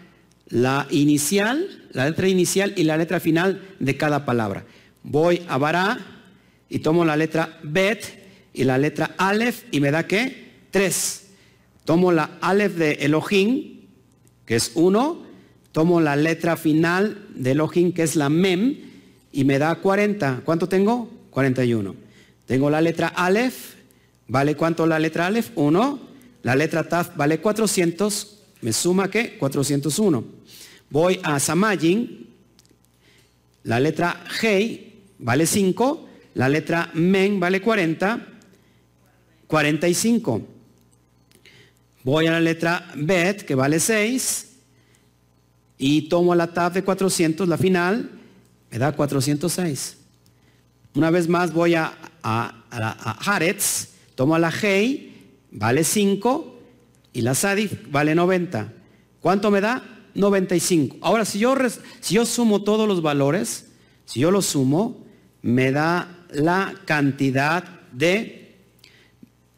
la 0.47 0.87
inicial, 0.89 1.87
la 1.91 2.09
letra 2.09 2.27
inicial 2.27 2.73
y 2.75 2.83
la 2.83 2.97
letra 2.97 3.19
final 3.19 3.61
de 3.79 3.95
cada 3.95 4.25
palabra. 4.25 4.65
Voy 5.03 5.45
a 5.47 5.59
Bará 5.59 5.99
y 6.69 6.79
tomo 6.79 7.05
la 7.05 7.15
letra 7.15 7.59
Bet 7.61 8.49
y 8.53 8.63
la 8.63 8.79
letra 8.79 9.13
Aleph 9.19 9.65
y 9.71 9.81
me 9.81 9.91
da 9.91 10.07
qué? 10.07 10.65
3. 10.71 11.27
Tomo 11.85 12.11
la 12.11 12.39
Aleph 12.41 12.73
de 12.73 12.93
Elohim, 12.93 13.81
que 14.47 14.55
es 14.55 14.71
1, 14.73 15.26
tomo 15.71 16.01
la 16.01 16.15
letra 16.15 16.57
final 16.57 17.25
de 17.35 17.51
Elohim, 17.51 17.91
que 17.91 18.03
es 18.03 18.15
la 18.15 18.29
Mem, 18.29 18.77
y 19.31 19.43
me 19.43 19.59
da 19.59 19.75
40. 19.75 20.41
¿Cuánto 20.43 20.67
tengo? 20.67 21.09
41. 21.31 21.95
Tengo 22.45 22.69
la 22.69 22.81
letra 22.81 23.09
Aleph, 23.09 23.75
¿vale 24.27 24.55
cuánto 24.55 24.87
la 24.87 24.99
letra 24.99 25.27
Aleph? 25.27 25.51
1. 25.55 25.99
La 26.43 26.55
letra 26.55 26.87
Taf 26.87 27.15
vale 27.17 27.39
400, 27.39 28.39
me 28.61 28.71
suma 28.71 29.09
¿qué? 29.09 29.37
401. 29.37 30.23
Voy 30.89 31.19
a 31.23 31.39
Samayin, 31.39 32.27
la 33.63 33.79
letra 33.79 34.23
Hei 34.41 34.93
vale 35.19 35.45
5, 35.45 36.07
la 36.35 36.47
letra 36.47 36.89
Men 36.93 37.39
vale 37.39 37.61
40, 37.61 38.27
45. 39.47 40.47
Voy 42.03 42.27
a 42.27 42.31
la 42.31 42.39
letra 42.39 42.91
Bet, 42.95 43.43
que 43.43 43.55
vale 43.55 43.81
6, 43.81 44.46
y 45.77 46.03
tomo 46.03 46.35
la 46.35 46.53
tab 46.53 46.73
de 46.73 46.83
400, 46.83 47.47
la 47.47 47.57
final, 47.57 48.11
me 48.71 48.77
da 48.77 48.91
406. 48.91 49.97
Una 50.95 51.11
vez 51.11 51.27
más 51.27 51.53
voy 51.53 51.75
a, 51.75 51.93
a, 52.23 52.55
a, 52.71 53.39
tomo 54.15 54.37
la 54.39 54.49
Hei, 54.49 55.13
vale 55.51 55.83
5, 55.83 56.55
y 57.13 57.21
la 57.21 57.35
Sadif 57.35 57.73
vale 57.89 58.15
90. 58.15 58.73
¿Cuánto 59.21 59.51
me 59.51 59.61
da? 59.61 59.83
95. 60.15 60.97
Ahora, 61.01 61.25
si 61.25 61.39
yo, 61.39 61.55
si 61.99 62.15
yo 62.15 62.25
sumo 62.25 62.63
todos 62.63 62.87
los 62.87 63.01
valores, 63.01 63.67
si 64.05 64.19
yo 64.19 64.31
los 64.31 64.47
sumo, 64.47 65.05
me 65.41 65.71
da 65.71 66.25
la 66.31 66.75
cantidad 66.85 67.63
de 67.91 68.55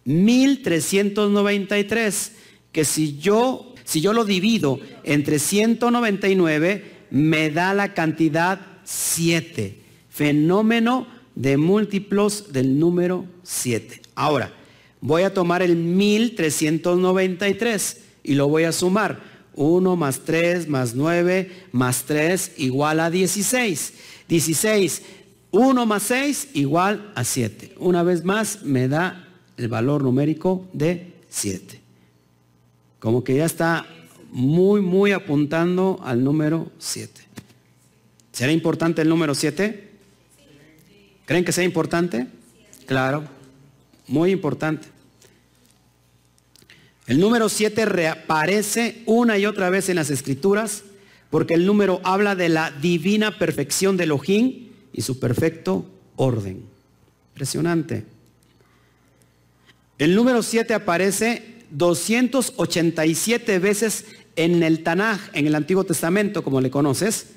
1393, 0.05 2.32
que 2.72 2.86
si 2.86 3.17
yo 3.17 3.68
si 3.89 4.01
yo 4.01 4.13
lo 4.13 4.23
divido 4.23 4.79
entre 5.03 5.39
199, 5.39 7.07
me 7.09 7.49
da 7.49 7.73
la 7.73 7.95
cantidad 7.95 8.61
7. 8.83 9.81
Fenómeno 10.11 11.07
de 11.33 11.57
múltiplos 11.57 12.53
del 12.53 12.77
número 12.77 13.25
7. 13.41 13.99
Ahora, 14.13 14.53
voy 15.01 15.23
a 15.23 15.33
tomar 15.33 15.63
el 15.63 15.75
1393 15.75 18.01
y 18.21 18.35
lo 18.35 18.47
voy 18.47 18.65
a 18.65 18.73
sumar. 18.73 19.23
1 19.55 19.95
más 19.95 20.19
3 20.19 20.69
más 20.69 20.93
9 20.93 21.51
más 21.71 22.03
3 22.03 22.51
igual 22.57 22.99
a 22.99 23.09
16. 23.09 23.93
16. 24.27 25.01
1 25.49 25.85
más 25.87 26.03
6 26.03 26.49
igual 26.53 27.11
a 27.15 27.23
7. 27.23 27.73
Una 27.79 28.03
vez 28.03 28.23
más 28.23 28.61
me 28.61 28.87
da 28.87 29.27
el 29.57 29.67
valor 29.67 30.03
numérico 30.03 30.67
de 30.73 31.15
7. 31.29 31.78
Como 32.99 33.23
que 33.23 33.35
ya 33.35 33.45
está 33.45 33.85
muy, 34.31 34.81
muy 34.81 35.11
apuntando 35.11 35.99
al 36.03 36.23
número 36.23 36.71
7. 36.77 37.21
¿Será 38.31 38.51
importante 38.51 39.01
el 39.01 39.09
número 39.09 39.33
7? 39.35 39.89
¿Creen 41.25 41.45
que 41.45 41.51
sea 41.51 41.63
importante? 41.63 42.27
Claro, 42.85 43.23
muy 44.07 44.31
importante. 44.31 44.87
El 47.07 47.19
número 47.19 47.49
7 47.49 47.85
reaparece 47.85 49.01
una 49.05 49.37
y 49.37 49.45
otra 49.45 49.69
vez 49.69 49.89
en 49.89 49.95
las 49.95 50.09
escrituras 50.09 50.83
porque 51.29 51.53
el 51.53 51.65
número 51.65 52.01
habla 52.03 52.35
de 52.35 52.49
la 52.49 52.71
divina 52.71 53.37
perfección 53.37 53.97
de 53.97 54.05
Elohim 54.05 54.69
y 54.93 55.01
su 55.01 55.19
perfecto 55.19 55.85
orden. 56.15 56.63
Impresionante. 57.33 58.05
El 59.97 60.15
número 60.15 60.41
7 60.41 60.73
aparece 60.73 61.59
287 61.72 63.59
veces 63.59 64.05
en 64.36 64.63
el 64.63 64.84
Tanaj, 64.84 65.20
en 65.34 65.47
el 65.47 65.55
Antiguo 65.55 65.84
Testamento, 65.84 66.43
como 66.43 66.61
le 66.61 66.70
conoces. 66.70 67.28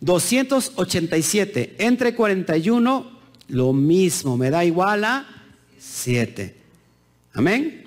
287. 0.00 1.76
Entre 1.78 2.14
41, 2.14 3.20
lo 3.48 3.72
mismo, 3.72 4.36
me 4.36 4.50
da 4.50 4.64
igual 4.64 5.04
a 5.04 5.26
7. 5.78 6.54
Amén. 7.34 7.84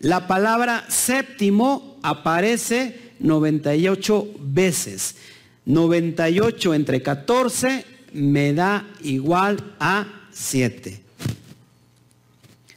La 0.00 0.26
palabra 0.26 0.84
séptimo 0.88 1.98
aparece 2.02 3.12
98 3.20 4.28
veces. 4.40 5.16
98 5.64 6.74
entre 6.74 7.02
14 7.02 7.84
me 8.12 8.52
da 8.52 8.86
igual 9.02 9.74
a 9.80 10.06
7. 10.30 11.03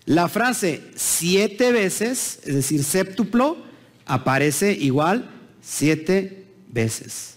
La 0.07 0.29
frase 0.29 0.83
siete 0.95 1.73
veces, 1.73 2.39
es 2.45 2.55
decir, 2.55 2.81
séptuplo, 2.85 3.57
aparece 4.05 4.71
igual 4.71 5.29
siete 5.61 6.45
veces 6.69 7.35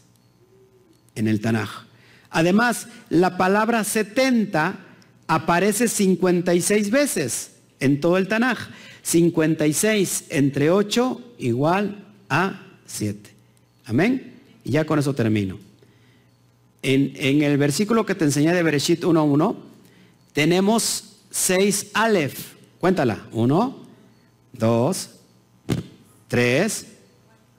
en 1.16 1.26
el 1.26 1.40
Tanaj. 1.40 1.68
Además, 2.30 2.86
la 3.08 3.36
palabra 3.36 3.82
70 3.82 4.78
aparece 5.26 5.88
56 5.88 6.92
veces 6.92 7.50
en 7.80 8.00
todo 8.00 8.16
el 8.16 8.28
Tanaj. 8.28 8.68
56 9.02 10.26
entre 10.28 10.70
8 10.70 11.34
igual 11.38 12.04
a 12.28 12.68
7. 12.86 13.30
Amén. 13.86 14.34
Y 14.62 14.70
ya 14.70 14.84
con 14.84 15.00
eso 15.00 15.12
termino. 15.12 15.58
En, 16.82 17.14
en 17.16 17.42
el 17.42 17.58
versículo 17.58 18.06
que 18.06 18.14
te 18.14 18.26
enseñé 18.26 18.54
de 18.54 18.62
Bereshit 18.62 19.02
1.1, 19.02 19.56
tenemos 20.32 21.16
6 21.32 21.88
Aleph. 21.94 22.59
Cuéntala. 22.80 23.26
1, 23.32 23.76
2, 24.54 25.10
3, 26.28 26.86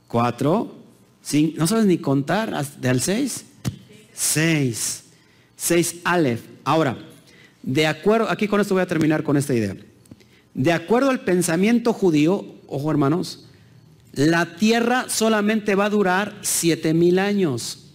4, 0.08 0.76
5. 1.22 1.60
¿No 1.60 1.68
sabes 1.68 1.86
ni 1.86 2.00
contar 2.00 2.66
de 2.66 2.90
al 2.90 3.02
6? 3.02 3.46
6. 4.14 5.04
6 5.56 5.96
Aleph. 6.04 6.42
Ahora, 6.64 6.98
de 7.62 7.86
acuerdo, 7.86 8.32
aquí 8.32 8.48
con 8.48 8.60
esto 8.62 8.74
voy 8.74 8.82
a 8.82 8.88
terminar 8.88 9.22
con 9.24 9.38
esta 9.38 9.54
idea. 9.54 9.76
De 10.56 10.74
acuerdo 10.74 11.12
al 11.12 11.20
pensamiento 11.20 11.94
judío, 11.94 12.44
ojo 12.66 12.90
hermanos, 12.90 13.46
la 14.14 14.56
tierra 14.56 15.06
solamente 15.08 15.76
va 15.76 15.86
a 15.86 15.90
durar 15.92 16.36
siete 16.42 16.96
mil 16.96 17.20
años. 17.20 17.92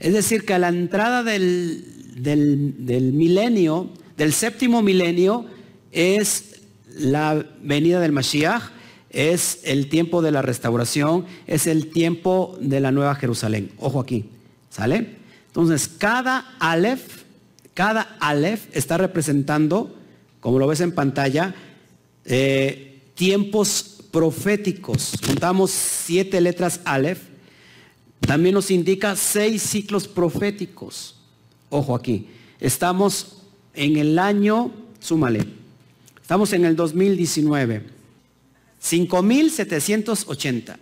Es 0.00 0.12
decir, 0.12 0.44
que 0.44 0.54
a 0.54 0.58
la 0.58 0.68
entrada 0.68 1.22
del, 1.22 1.84
del 2.16 3.12
milenio, 3.12 3.90
del 4.16 4.32
séptimo 4.32 4.82
milenio, 4.82 5.46
es 5.92 6.60
la 6.96 7.44
venida 7.62 8.00
del 8.00 8.12
Mashiach, 8.12 8.70
es 9.10 9.60
el 9.64 9.88
tiempo 9.88 10.22
de 10.22 10.32
la 10.32 10.42
restauración, 10.42 11.24
es 11.46 11.66
el 11.66 11.90
tiempo 11.90 12.56
de 12.60 12.80
la 12.80 12.92
nueva 12.92 13.14
Jerusalén. 13.14 13.72
Ojo 13.78 14.00
aquí, 14.00 14.26
¿sale? 14.70 15.16
Entonces, 15.46 15.88
cada 15.88 16.54
Aleph, 16.58 17.24
cada 17.74 18.16
Aleph 18.20 18.66
está 18.72 18.98
representando, 18.98 19.94
como 20.40 20.58
lo 20.58 20.66
ves 20.66 20.80
en 20.80 20.92
pantalla, 20.92 21.54
eh, 22.24 23.00
tiempos 23.14 23.98
proféticos. 24.10 25.14
Juntamos 25.24 25.70
siete 25.70 26.40
letras 26.40 26.80
Aleph. 26.84 27.20
También 28.20 28.54
nos 28.54 28.70
indica 28.70 29.16
seis 29.16 29.62
ciclos 29.62 30.06
proféticos. 30.06 31.16
Ojo 31.70 31.94
aquí. 31.94 32.28
Estamos 32.60 33.42
en 33.74 33.96
el 33.96 34.18
año, 34.18 34.72
súmale, 34.98 35.46
estamos 36.28 36.52
en 36.52 36.66
el 36.66 36.76
2019. 36.76 37.84
5780. 38.78 40.78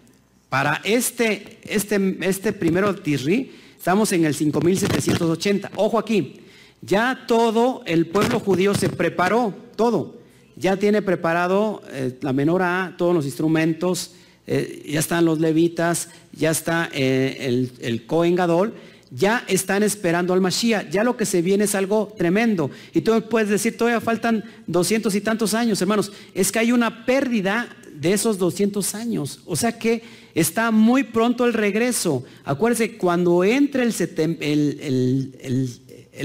Para 0.49 0.81
este, 0.83 1.61
este, 1.63 2.19
este 2.23 2.53
primero 2.53 2.93
Tirri, 2.97 3.53
estamos 3.79 4.11
en 4.11 4.25
el 4.25 4.35
5780. 4.35 5.71
Ojo 5.77 6.01
aquí, 6.01 6.41
ya 6.83 7.27
todo 7.29 7.85
el 7.87 8.09
pueblo 8.09 8.41
judío 8.41 8.75
se 8.75 8.89
preparó, 8.89 9.55
todo 9.77 10.17
ya 10.57 10.79
tiene 10.79 11.01
preparado 11.01 11.81
eh, 11.93 12.19
la 12.23 12.33
menorá, 12.33 12.97
todos 12.99 13.15
los 13.15 13.25
instrumentos, 13.25 14.15
eh, 14.49 14.83
ya 14.85 14.99
están 14.99 15.25
los 15.25 15.39
levitas, 15.39 16.09
ya 16.33 16.51
está 16.51 16.91
eh, 16.93 17.37
el, 17.43 17.71
el 17.83 18.05
Cohen 18.07 18.35
Gadol, 18.35 18.75
ya 19.11 19.45
están 19.49 19.83
esperando 19.83 20.35
al 20.35 20.41
Mashiach. 20.41 20.91
Ya 20.91 21.05
lo 21.05 21.17
que 21.17 21.27
se 21.27 21.43
viene 21.43 21.65
es 21.65 21.75
algo 21.75 22.15
tremendo. 22.17 22.71
Y 22.93 23.03
tú 23.03 23.23
puedes 23.29 23.49
decir, 23.49 23.77
todavía 23.77 24.01
faltan 24.01 24.45
doscientos 24.67 25.15
y 25.15 25.21
tantos 25.21 25.55
años, 25.55 25.81
hermanos. 25.81 26.13
Es 26.35 26.51
que 26.51 26.59
hay 26.59 26.73
una 26.73 27.07
pérdida 27.07 27.69
de 27.95 28.13
esos 28.13 28.39
200 28.39 28.95
años. 28.95 29.41
O 29.47 29.57
sea 29.57 29.79
que 29.79 30.03
está 30.35 30.71
muy 30.71 31.05
pronto 31.05 31.45
el 31.47 31.53
regreso. 31.53 32.25
Acuérdense, 32.45 32.97
cuando 32.97 33.45
entre 33.45 33.85
el, 33.85 33.93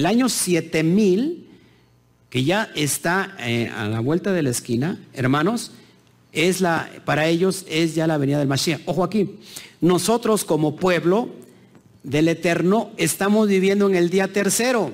año 0.06 0.30
7000, 0.30 1.48
que 2.30 2.44
ya 2.44 2.72
está 2.76 3.36
eh, 3.40 3.70
a 3.70 3.88
la 3.88 4.00
vuelta 4.00 4.34
de 4.34 4.44
la 4.44 4.50
esquina, 4.50 5.00
hermanos, 5.14 5.72
es 6.34 6.62
la, 6.62 6.90
para 7.06 7.28
ellos 7.28 7.66
es 7.70 7.94
ya 7.94 8.08
la 8.08 8.18
venida 8.18 8.40
del 8.40 8.48
Mashiach. 8.48 8.82
Ojo 8.86 9.04
aquí, 9.04 9.38
nosotros 9.82 10.46
como 10.46 10.78
pueblo 10.78 11.41
del 12.04 12.28
Eterno 12.28 12.92
estamos 12.98 13.48
viviendo 13.48 13.88
en 13.90 13.96
el 13.96 14.10
día 14.10 14.28
tercero. 14.28 14.92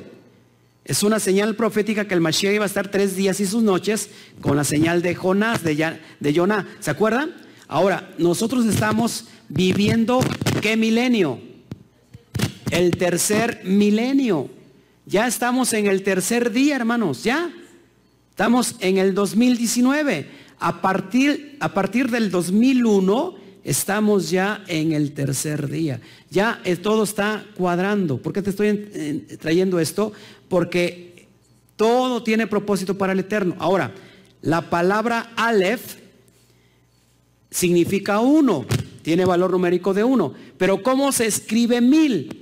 Es 0.85 1.03
una 1.03 1.19
señal 1.19 1.55
profética 1.55 2.07
que 2.07 2.13
el 2.13 2.21
Mashiach 2.21 2.53
iba 2.53 2.63
a 2.63 2.67
estar 2.67 2.89
tres 2.89 3.15
días 3.15 3.39
y 3.39 3.45
sus 3.45 3.61
noches 3.61 4.09
con 4.39 4.55
la 4.55 4.63
señal 4.63 5.01
de 5.01 5.15
Jonás, 5.15 5.63
de, 5.63 5.99
de 6.19 6.33
Jonah. 6.33 6.65
¿Se 6.79 6.91
acuerdan? 6.91 7.35
Ahora, 7.67 8.09
nosotros 8.17 8.65
estamos 8.65 9.25
viviendo 9.49 10.19
qué 10.61 10.77
milenio? 10.77 11.39
El 12.71 12.91
tercer 12.91 13.61
milenio. 13.65 14.49
Ya 15.05 15.27
estamos 15.27 15.73
en 15.73 15.87
el 15.87 16.03
tercer 16.03 16.51
día, 16.51 16.77
hermanos, 16.77 17.23
ya. 17.23 17.51
Estamos 18.29 18.75
en 18.79 18.97
el 18.97 19.13
2019. 19.13 20.29
A 20.59 20.81
partir, 20.81 21.57
a 21.59 21.73
partir 21.73 22.09
del 22.09 22.31
2001 22.31 23.46
estamos 23.67 24.31
ya 24.31 24.63
en 24.67 24.93
el 24.93 25.11
tercer 25.11 25.69
día. 25.69 25.99
Ya 26.31 26.61
todo 26.81 27.03
está 27.03 27.45
cuadrando. 27.55 28.17
¿Por 28.17 28.31
qué 28.31 28.41
te 28.41 28.51
estoy 28.51 29.27
trayendo 29.39 29.79
esto? 29.79 30.13
Porque 30.47 31.27
todo 31.75 32.23
tiene 32.23 32.47
propósito 32.47 32.97
para 32.97 33.11
el 33.11 33.19
eterno. 33.19 33.55
Ahora, 33.59 33.93
la 34.41 34.69
palabra 34.69 35.33
Aleph 35.35 35.97
significa 37.51 38.21
uno, 38.21 38.65
tiene 39.01 39.25
valor 39.25 39.51
numérico 39.51 39.93
de 39.93 40.03
uno. 40.05 40.33
Pero 40.57 40.81
¿cómo 40.81 41.11
se 41.11 41.25
escribe 41.25 41.81
mil? 41.81 42.39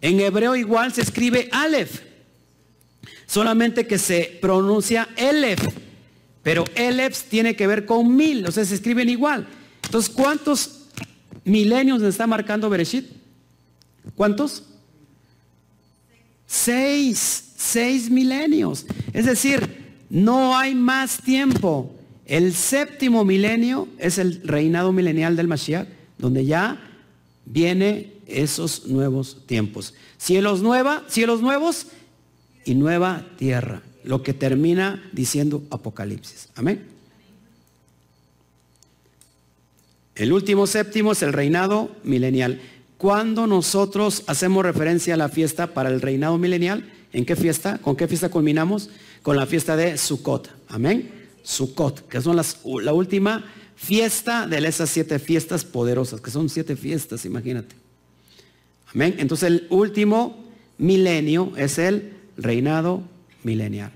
En 0.00 0.20
hebreo 0.20 0.54
igual 0.54 0.92
se 0.92 1.00
escribe 1.02 1.48
Aleph, 1.50 2.00
solamente 3.26 3.86
que 3.86 3.98
se 3.98 4.38
pronuncia 4.40 5.08
Elef, 5.16 5.60
pero 6.42 6.64
Elef 6.74 7.22
tiene 7.24 7.56
que 7.56 7.66
ver 7.66 7.86
con 7.86 8.14
mil, 8.14 8.46
o 8.46 8.52
sea, 8.52 8.64
se 8.66 8.74
escriben 8.74 9.08
igual. 9.08 9.48
Entonces, 9.84 10.12
¿cuántos 10.14 10.82
milenios 11.44 12.02
está 12.02 12.26
marcando 12.26 12.68
Bereshit? 12.70 13.06
¿Cuántos? 14.14 14.64
Seis, 16.46 17.52
seis 17.56 18.10
milenios. 18.10 18.86
Es 19.12 19.26
decir, 19.26 19.84
no 20.10 20.56
hay 20.56 20.74
más 20.74 21.18
tiempo. 21.22 21.94
El 22.26 22.54
séptimo 22.54 23.24
milenio 23.24 23.88
es 23.98 24.18
el 24.18 24.42
reinado 24.44 24.92
milenial 24.92 25.36
del 25.36 25.48
Mashiach, 25.48 25.88
donde 26.18 26.44
ya 26.44 26.80
viene 27.44 28.12
esos 28.26 28.86
nuevos 28.86 29.46
tiempos. 29.46 29.94
Cielos 30.16 30.62
nueva, 30.62 31.04
cielos 31.08 31.42
nuevos 31.42 31.88
y 32.64 32.74
nueva 32.74 33.26
tierra. 33.36 33.82
Lo 34.04 34.22
que 34.22 34.32
termina 34.32 35.02
diciendo 35.12 35.62
Apocalipsis. 35.70 36.48
Amén. 36.54 36.93
El 40.14 40.32
último 40.32 40.66
séptimo 40.66 41.12
es 41.12 41.22
el 41.22 41.32
reinado 41.32 41.90
milenial. 42.04 42.60
Cuando 42.98 43.46
nosotros 43.46 44.22
hacemos 44.26 44.64
referencia 44.64 45.14
a 45.14 45.16
la 45.16 45.28
fiesta 45.28 45.74
para 45.74 45.88
el 45.88 46.00
reinado 46.00 46.38
milenial, 46.38 46.90
¿en 47.12 47.24
qué 47.24 47.34
fiesta? 47.34 47.78
¿Con 47.78 47.96
qué 47.96 48.06
fiesta 48.06 48.28
culminamos? 48.28 48.90
Con 49.22 49.36
la 49.36 49.46
fiesta 49.46 49.76
de 49.76 49.98
Sukkot. 49.98 50.50
Amén. 50.68 51.10
Sukkot, 51.42 52.08
que 52.08 52.20
son 52.20 52.36
las, 52.36 52.58
la 52.82 52.92
última 52.92 53.44
fiesta 53.74 54.46
de 54.46 54.58
esas 54.66 54.88
siete 54.88 55.18
fiestas 55.18 55.64
poderosas, 55.64 56.20
que 56.20 56.30
son 56.30 56.48
siete 56.48 56.76
fiestas, 56.76 57.24
imagínate. 57.24 57.74
Amén. 58.94 59.16
Entonces 59.18 59.48
el 59.48 59.66
último 59.70 60.44
milenio 60.78 61.52
es 61.56 61.78
el 61.78 62.14
reinado 62.36 63.02
milenial. 63.42 63.90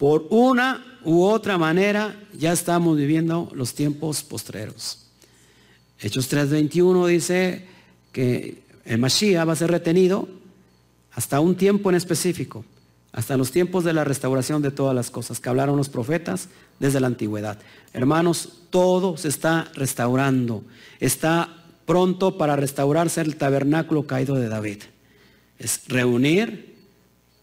Por 0.00 0.26
una 0.30 0.98
u 1.04 1.24
otra 1.24 1.58
manera 1.58 2.18
ya 2.32 2.52
estamos 2.52 2.96
viviendo 2.96 3.50
los 3.54 3.74
tiempos 3.74 4.22
postreros. 4.22 5.10
Hechos 6.00 6.32
3:21 6.32 7.06
dice, 7.06 7.66
que 8.12 8.62
el 8.86 8.96
Mashiach 8.96 9.46
va 9.46 9.52
a 9.52 9.56
ser 9.56 9.70
retenido 9.70 10.26
hasta 11.12 11.38
un 11.40 11.54
tiempo 11.54 11.90
en 11.90 11.96
específico, 11.96 12.64
hasta 13.12 13.36
los 13.36 13.50
tiempos 13.50 13.84
de 13.84 13.92
la 13.92 14.04
restauración 14.04 14.62
de 14.62 14.70
todas 14.70 14.94
las 14.94 15.10
cosas 15.10 15.38
que 15.38 15.50
hablaron 15.50 15.76
los 15.76 15.90
profetas 15.90 16.48
desde 16.78 16.98
la 16.98 17.06
antigüedad. 17.06 17.58
Hermanos, 17.92 18.60
todo 18.70 19.18
se 19.18 19.28
está 19.28 19.70
restaurando. 19.74 20.64
Está 20.98 21.62
pronto 21.84 22.38
para 22.38 22.56
restaurarse 22.56 23.20
el 23.20 23.36
tabernáculo 23.36 24.06
caído 24.06 24.36
de 24.36 24.48
David. 24.48 24.78
Es 25.58 25.82
reunir 25.88 26.69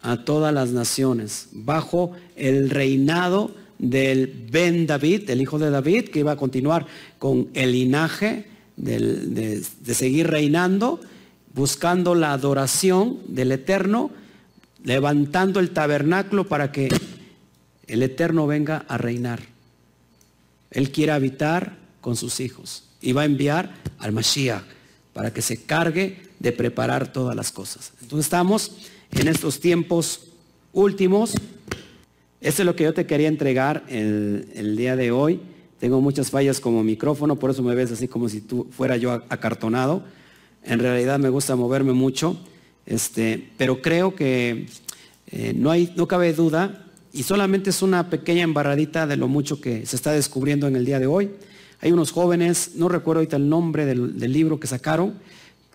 a 0.08 0.24
todas 0.24 0.54
las 0.54 0.70
naciones 0.70 1.50
bajo 1.52 2.14
el 2.38 2.70
reinado 2.70 3.52
del 3.78 4.48
Ben 4.50 4.88
David, 4.88 5.30
el 5.30 5.42
hijo 5.42 5.60
de 5.60 5.70
David, 5.70 6.08
que 6.08 6.20
iba 6.20 6.32
a 6.32 6.38
continuar 6.38 6.86
con 7.20 7.50
el 7.54 7.74
linaje 7.74 8.46
de, 8.78 9.62
de 9.82 9.94
seguir 9.94 10.28
reinando, 10.28 11.02
buscando 11.54 12.16
la 12.16 12.32
adoración 12.32 13.18
del 13.28 13.52
Eterno, 13.52 14.10
levantando 14.86 15.60
el 15.60 15.72
tabernáculo 15.72 16.48
para 16.48 16.72
que 16.72 16.88
el 17.88 18.02
Eterno 18.02 18.48
venga 18.48 18.86
a 18.88 18.98
reinar. 18.98 19.42
Él 20.72 20.90
quiere 20.92 21.12
habitar 21.12 21.76
con 22.00 22.16
sus 22.16 22.40
hijos 22.40 22.86
y 23.02 23.12
va 23.12 23.24
a 23.24 23.26
enviar 23.26 23.76
al 24.00 24.14
Mashiach 24.14 24.64
para 25.12 25.34
que 25.34 25.42
se 25.42 25.64
cargue 25.64 26.22
de 26.40 26.54
preparar 26.54 27.12
todas 27.12 27.36
las 27.36 27.52
cosas. 27.52 27.92
Entonces 28.02 28.28
estamos 28.28 28.72
en 29.12 29.28
estos 29.28 29.60
tiempos 29.60 30.22
últimos. 30.74 31.34
Esto 32.42 32.62
es 32.62 32.66
lo 32.66 32.76
que 32.76 32.84
yo 32.84 32.94
te 32.94 33.06
quería 33.06 33.28
entregar 33.28 33.84
el, 33.90 34.76
día 34.78 34.96
de 34.96 35.12
hoy. 35.12 35.40
Tengo 35.80 36.02
muchas 36.02 36.30
fallas 36.30 36.60
como 36.60 36.84
micrófono, 36.84 37.38
por 37.38 37.52
eso 37.52 37.64
me 37.64 37.76
ves 37.76 37.92
así 37.92 38.08
como 38.08 38.30
si 38.30 38.42
tú 38.42 38.68
fuera 38.72 38.98
yo 38.98 39.12
acartonado. 39.12 40.04
En 40.64 40.80
realidad 40.80 41.20
me 41.20 41.30
gusta 41.30 41.56
moverme 41.56 41.94
mucho, 41.94 42.38
este, 42.86 43.50
pero 43.58 43.82
creo 43.82 44.16
que 44.16 44.68
eh, 45.28 45.54
no, 45.56 45.72
hay, 45.72 45.94
no 45.96 46.08
cabe 46.08 46.34
duda 46.34 46.86
y 47.14 47.24
solamente 47.24 47.70
es 47.70 47.82
una 47.82 48.10
pequeña 48.10 48.44
embarradita 48.44 49.08
de 49.08 49.18
lo 49.18 49.28
mucho 49.28 49.62
que 49.62 49.86
se 49.86 49.96
está 49.96 50.12
descubriendo 50.12 50.68
en 50.68 50.76
el 50.76 50.86
día 50.86 51.00
de 51.00 51.08
hoy. 51.08 51.32
Hay 51.80 51.92
unos 51.92 52.12
jóvenes, 52.12 52.72
no 52.76 52.90
recuerdo 52.90 53.20
ahorita 53.20 53.38
el 53.38 53.50
nombre 53.50 53.86
del 53.86 54.34
libro 54.34 54.60
que 54.60 54.68
sacaron, 54.68 55.14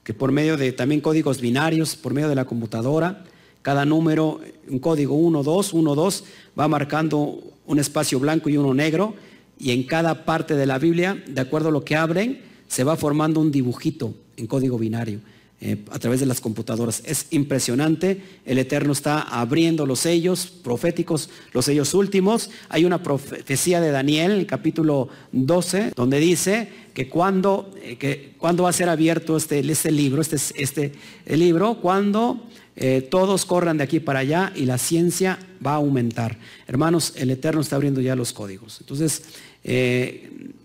que 0.05 0.15
por 0.15 0.33
medio 0.33 0.57
de 0.57 0.73
también 0.73 1.01
códigos 1.01 1.41
binarios, 1.41 1.97
por 1.97 2.15
medio 2.15 2.29
de 2.29 2.35
la 2.35 2.45
computadora, 2.45 3.25
cada 3.63 3.85
número, 3.85 4.41
un 4.69 4.79
código 4.81 5.15
1, 5.15 5.43
2, 5.43 5.73
1, 5.73 5.95
2, 5.95 6.25
va 6.59 6.69
marcando 6.69 7.39
un 7.67 7.79
espacio 7.79 8.19
blanco 8.19 8.49
y 8.49 8.57
uno 8.57 8.75
negro, 8.75 9.15
y 9.59 9.71
en 9.71 9.85
cada 9.85 10.25
parte 10.25 10.57
de 10.57 10.67
la 10.67 10.79
Biblia, 10.79 11.23
de 11.27 11.41
acuerdo 11.41 11.69
a 11.69 11.73
lo 11.73 11.85
que 11.85 11.95
abren, 11.95 12.43
se 12.67 12.83
va 12.83 12.97
formando 12.97 13.39
un 13.39 13.53
dibujito 13.53 14.15
en 14.37 14.47
código 14.47 14.79
binario. 14.79 15.21
Eh, 15.65 15.77
a 15.93 16.01
través 16.01 16.19
de 16.19 16.27
las 16.27 16.41
computadoras. 16.41 17.05
Es 17.07 17.27
impresionante, 17.31 18.21
el 18.45 18.59
Eterno 18.59 18.93
está 18.93 19.21
abriendo 19.21 19.87
los 19.87 20.01
sellos 20.01 20.47
proféticos, 20.47 21.31
los 21.53 21.67
sellos 21.67 21.95
últimos. 21.95 22.51
Hay 22.69 22.85
una 22.85 23.05
profecía 23.05 23.81
de 23.81 23.93
Daniel, 23.93 24.33
el 24.33 24.47
capítulo 24.49 25.09
12, 25.31 25.93
donde 25.95 26.19
dice 26.19 26.69
que 26.95 27.09
cuando, 27.09 27.71
eh, 27.81 27.95
que 27.95 28.35
cuando 28.39 28.65
va 28.65 28.71
a 28.71 28.73
ser 28.73 28.89
abierto 28.89 29.37
este, 29.37 29.61
este 29.61 29.93
libro, 29.93 30.21
este, 30.21 30.35
este 30.61 30.93
libro, 31.27 31.77
cuando 31.81 32.43
eh, 32.75 33.07
todos 33.09 33.45
corran 33.45 33.77
de 33.77 33.85
aquí 33.85 34.01
para 34.01 34.19
allá 34.19 34.53
y 34.57 34.65
la 34.65 34.79
ciencia 34.79 35.39
va 35.65 35.75
a 35.75 35.77
aumentar. 35.77 36.39
Hermanos, 36.67 37.13
el 37.15 37.31
Eterno 37.31 37.61
está 37.61 37.77
abriendo 37.77 38.01
ya 38.01 38.17
los 38.17 38.33
códigos. 38.33 38.81
Entonces, 38.81 39.23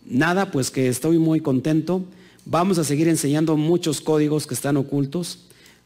nada, 0.07 0.49
pues 0.49 0.71
que 0.71 0.87
estoy 0.87 1.19
muy 1.19 1.39
contento 1.39 2.03
Vamos 2.49 2.77
a 2.77 2.85
seguir 2.85 3.09
enseñando 3.09 3.57
muchos 3.57 3.99
códigos 3.99 4.47
que 4.47 4.53
están 4.53 4.77
ocultos, 4.77 5.39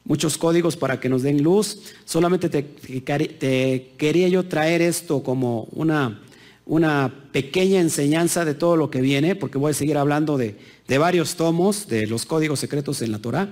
muchos 0.05 0.37
códigos 0.37 0.77
para 0.77 0.99
que 0.99 1.09
nos 1.09 1.23
den 1.23 1.41
luz. 1.41 1.79
Solamente 2.05 2.49
te, 2.49 3.87
quería 3.97 4.27
yo 4.27 4.45
traer 4.45 4.83
esto 4.83 5.23
como 5.23 5.63
una, 5.71 6.21
una, 6.67 7.11
pequeña 7.31 7.79
enseñanza 7.79 8.45
de 8.45 8.53
todo 8.53 8.77
lo 8.77 8.91
que 8.91 9.01
viene, 9.01 9.35
porque 9.35 9.57
voy 9.57 9.71
a 9.71 9.73
seguir 9.73 9.97
hablando 9.97 10.37
de, 10.37 10.55
de 10.87 10.97
varios 10.99 11.33
tomos 11.33 11.87
de 11.87 12.05
los 12.05 12.27
códigos 12.27 12.59
secretos 12.59 13.01
en 13.01 13.11
la 13.11 13.17
Torah, 13.17 13.49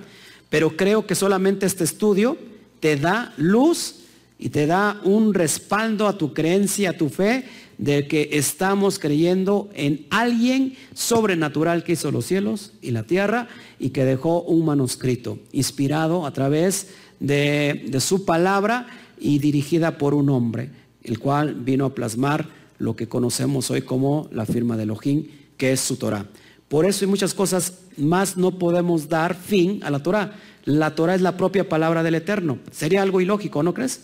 pero 0.48 0.76
creo 0.76 1.04
que 1.04 1.16
solamente 1.16 1.66
este 1.66 1.82
estudio 1.82 2.38
te 2.78 2.94
da 2.94 3.34
luz 3.36 3.96
y 4.38 4.50
te 4.50 4.68
da 4.68 5.00
un 5.02 5.34
respaldo 5.34 6.06
a 6.06 6.16
tu 6.16 6.32
creencia, 6.32 6.90
a 6.90 6.96
tu 6.96 7.08
fe, 7.08 7.44
de 7.80 8.06
que 8.06 8.28
estamos 8.32 8.98
creyendo 8.98 9.70
en 9.72 10.06
alguien 10.10 10.76
sobrenatural 10.92 11.82
que 11.82 11.92
hizo 11.92 12.10
los 12.10 12.26
cielos 12.26 12.72
y 12.82 12.90
la 12.90 13.04
tierra 13.04 13.48
y 13.78 13.88
que 13.88 14.04
dejó 14.04 14.42
un 14.42 14.66
manuscrito 14.66 15.38
inspirado 15.50 16.26
a 16.26 16.32
través 16.34 16.88
de, 17.20 17.90
su 18.00 18.26
palabra 18.26 18.86
y 19.18 19.38
dirigida 19.38 19.96
por 19.96 20.12
un 20.12 20.28
hombre, 20.28 20.68
el 21.02 21.18
cual 21.18 21.54
vino 21.54 21.86
a 21.86 21.94
plasmar 21.94 22.48
lo 22.78 22.96
que 22.96 23.08
conocemos 23.08 23.70
hoy 23.70 23.80
como 23.80 24.28
la 24.30 24.44
firma 24.44 24.76
de 24.76 24.82
Elohim, 24.82 25.28
que 25.56 25.72
es 25.72 25.80
su 25.80 25.96
Torah. 25.96 26.26
Por 26.68 26.84
eso 26.84 27.06
y 27.06 27.08
muchas 27.08 27.32
cosas 27.32 27.78
más 27.96 28.36
no 28.36 28.58
podemos 28.58 29.08
dar 29.08 29.34
fin 29.34 29.80
a 29.82 29.90
la 29.90 30.02
Torah. 30.02 30.34
La 30.64 30.94
Torah 30.94 31.14
es 31.14 31.22
la 31.22 31.38
propia 31.38 31.66
palabra 31.66 32.02
del 32.02 32.16
Eterno. 32.16 32.58
Sería 32.72 33.00
algo 33.00 33.22
ilógico, 33.22 33.62
¿no 33.62 33.72
crees? 33.72 34.02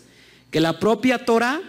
Que 0.51 0.61
la 0.61 0.81
propia 0.81 1.27
Torah 1.27 1.61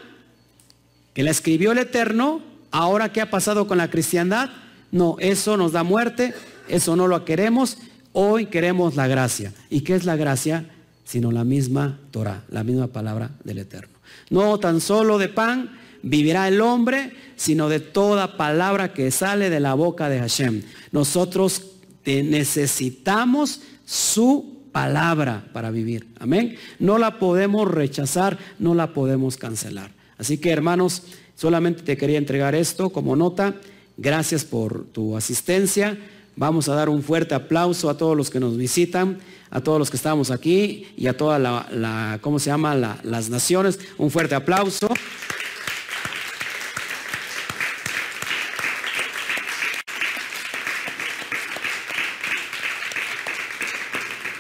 que 1.17 1.23
la 1.23 1.31
escribió 1.31 1.71
el 1.71 1.79
Eterno, 1.79 2.41
ahora 2.69 3.11
qué 3.11 3.21
ha 3.21 3.31
pasado 3.31 3.65
con 3.65 3.79
la 3.79 3.89
cristiandad? 3.89 4.51
No, 4.91 5.15
eso 5.17 5.57
nos 5.57 5.71
da 5.71 5.81
muerte, 5.81 6.35
eso 6.69 6.95
no 6.95 7.07
lo 7.07 7.25
queremos, 7.25 7.79
hoy 8.13 8.45
queremos 8.45 8.95
la 8.95 9.07
gracia. 9.07 9.51
¿Y 9.71 9.81
qué 9.81 9.95
es 9.95 10.05
la 10.05 10.15
gracia? 10.15 10.69
Sino 11.05 11.31
la 11.31 11.43
misma 11.43 11.99
Torah, 12.11 12.43
la 12.51 12.63
misma 12.63 12.85
palabra 12.85 13.31
del 13.43 13.57
Eterno. 13.57 13.97
No 14.29 14.59
tan 14.59 14.79
solo 14.79 15.17
de 15.17 15.27
pan 15.29 15.71
vivirá 16.03 16.47
el 16.47 16.61
hombre, 16.61 17.13
sino 17.35 17.67
de 17.67 17.79
toda 17.79 18.37
palabra 18.37 18.93
que 18.93 19.09
sale 19.09 19.49
de 19.49 19.59
la 19.59 19.73
boca 19.73 20.09
de 20.09 20.19
Hashem. 20.19 20.61
Nosotros 20.91 21.63
necesitamos 22.05 23.61
su 23.87 24.67
palabra 24.71 25.47
para 25.51 25.71
vivir. 25.71 26.09
Amén. 26.19 26.57
No 26.77 26.99
la 26.99 27.17
podemos 27.17 27.67
rechazar, 27.67 28.37
no 28.59 28.75
la 28.75 28.93
podemos 28.93 29.37
cancelar. 29.37 29.96
Así 30.17 30.37
que 30.37 30.51
hermanos, 30.51 31.03
solamente 31.35 31.83
te 31.83 31.97
quería 31.97 32.17
entregar 32.17 32.55
esto 32.55 32.89
como 32.89 33.15
nota. 33.15 33.55
Gracias 33.97 34.43
por 34.45 34.85
tu 34.85 35.15
asistencia. 35.15 35.97
Vamos 36.35 36.69
a 36.69 36.75
dar 36.75 36.89
un 36.89 37.01
fuerte 37.01 37.35
aplauso 37.35 37.89
a 37.89 37.97
todos 37.97 38.15
los 38.15 38.29
que 38.29 38.39
nos 38.39 38.57
visitan, 38.57 39.19
a 39.49 39.61
todos 39.61 39.79
los 39.79 39.89
que 39.89 39.97
estamos 39.97 40.29
aquí 40.29 40.87
y 40.95 41.07
a 41.07 41.17
toda 41.17 41.39
la, 41.39 42.19
¿cómo 42.21 42.37
se 42.39 42.49
llama? 42.49 42.75
las 42.75 43.29
naciones. 43.29 43.79
Un 43.97 44.11
fuerte 44.11 44.35
aplauso. 44.35 44.87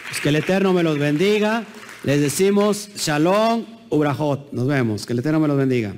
Pues 0.07 0.21
que 0.21 0.29
el 0.29 0.35
Eterno 0.35 0.73
me 0.73 0.83
los 0.83 0.99
bendiga. 0.99 1.63
Les 2.03 2.21
decimos 2.21 2.89
shalom 2.95 3.76
Ubrahot. 3.89 4.51
Nos 4.51 4.67
vemos. 4.67 5.05
Que 5.05 5.13
el 5.13 5.19
Eterno 5.19 5.39
me 5.39 5.47
los 5.47 5.57
bendiga. 5.57 5.95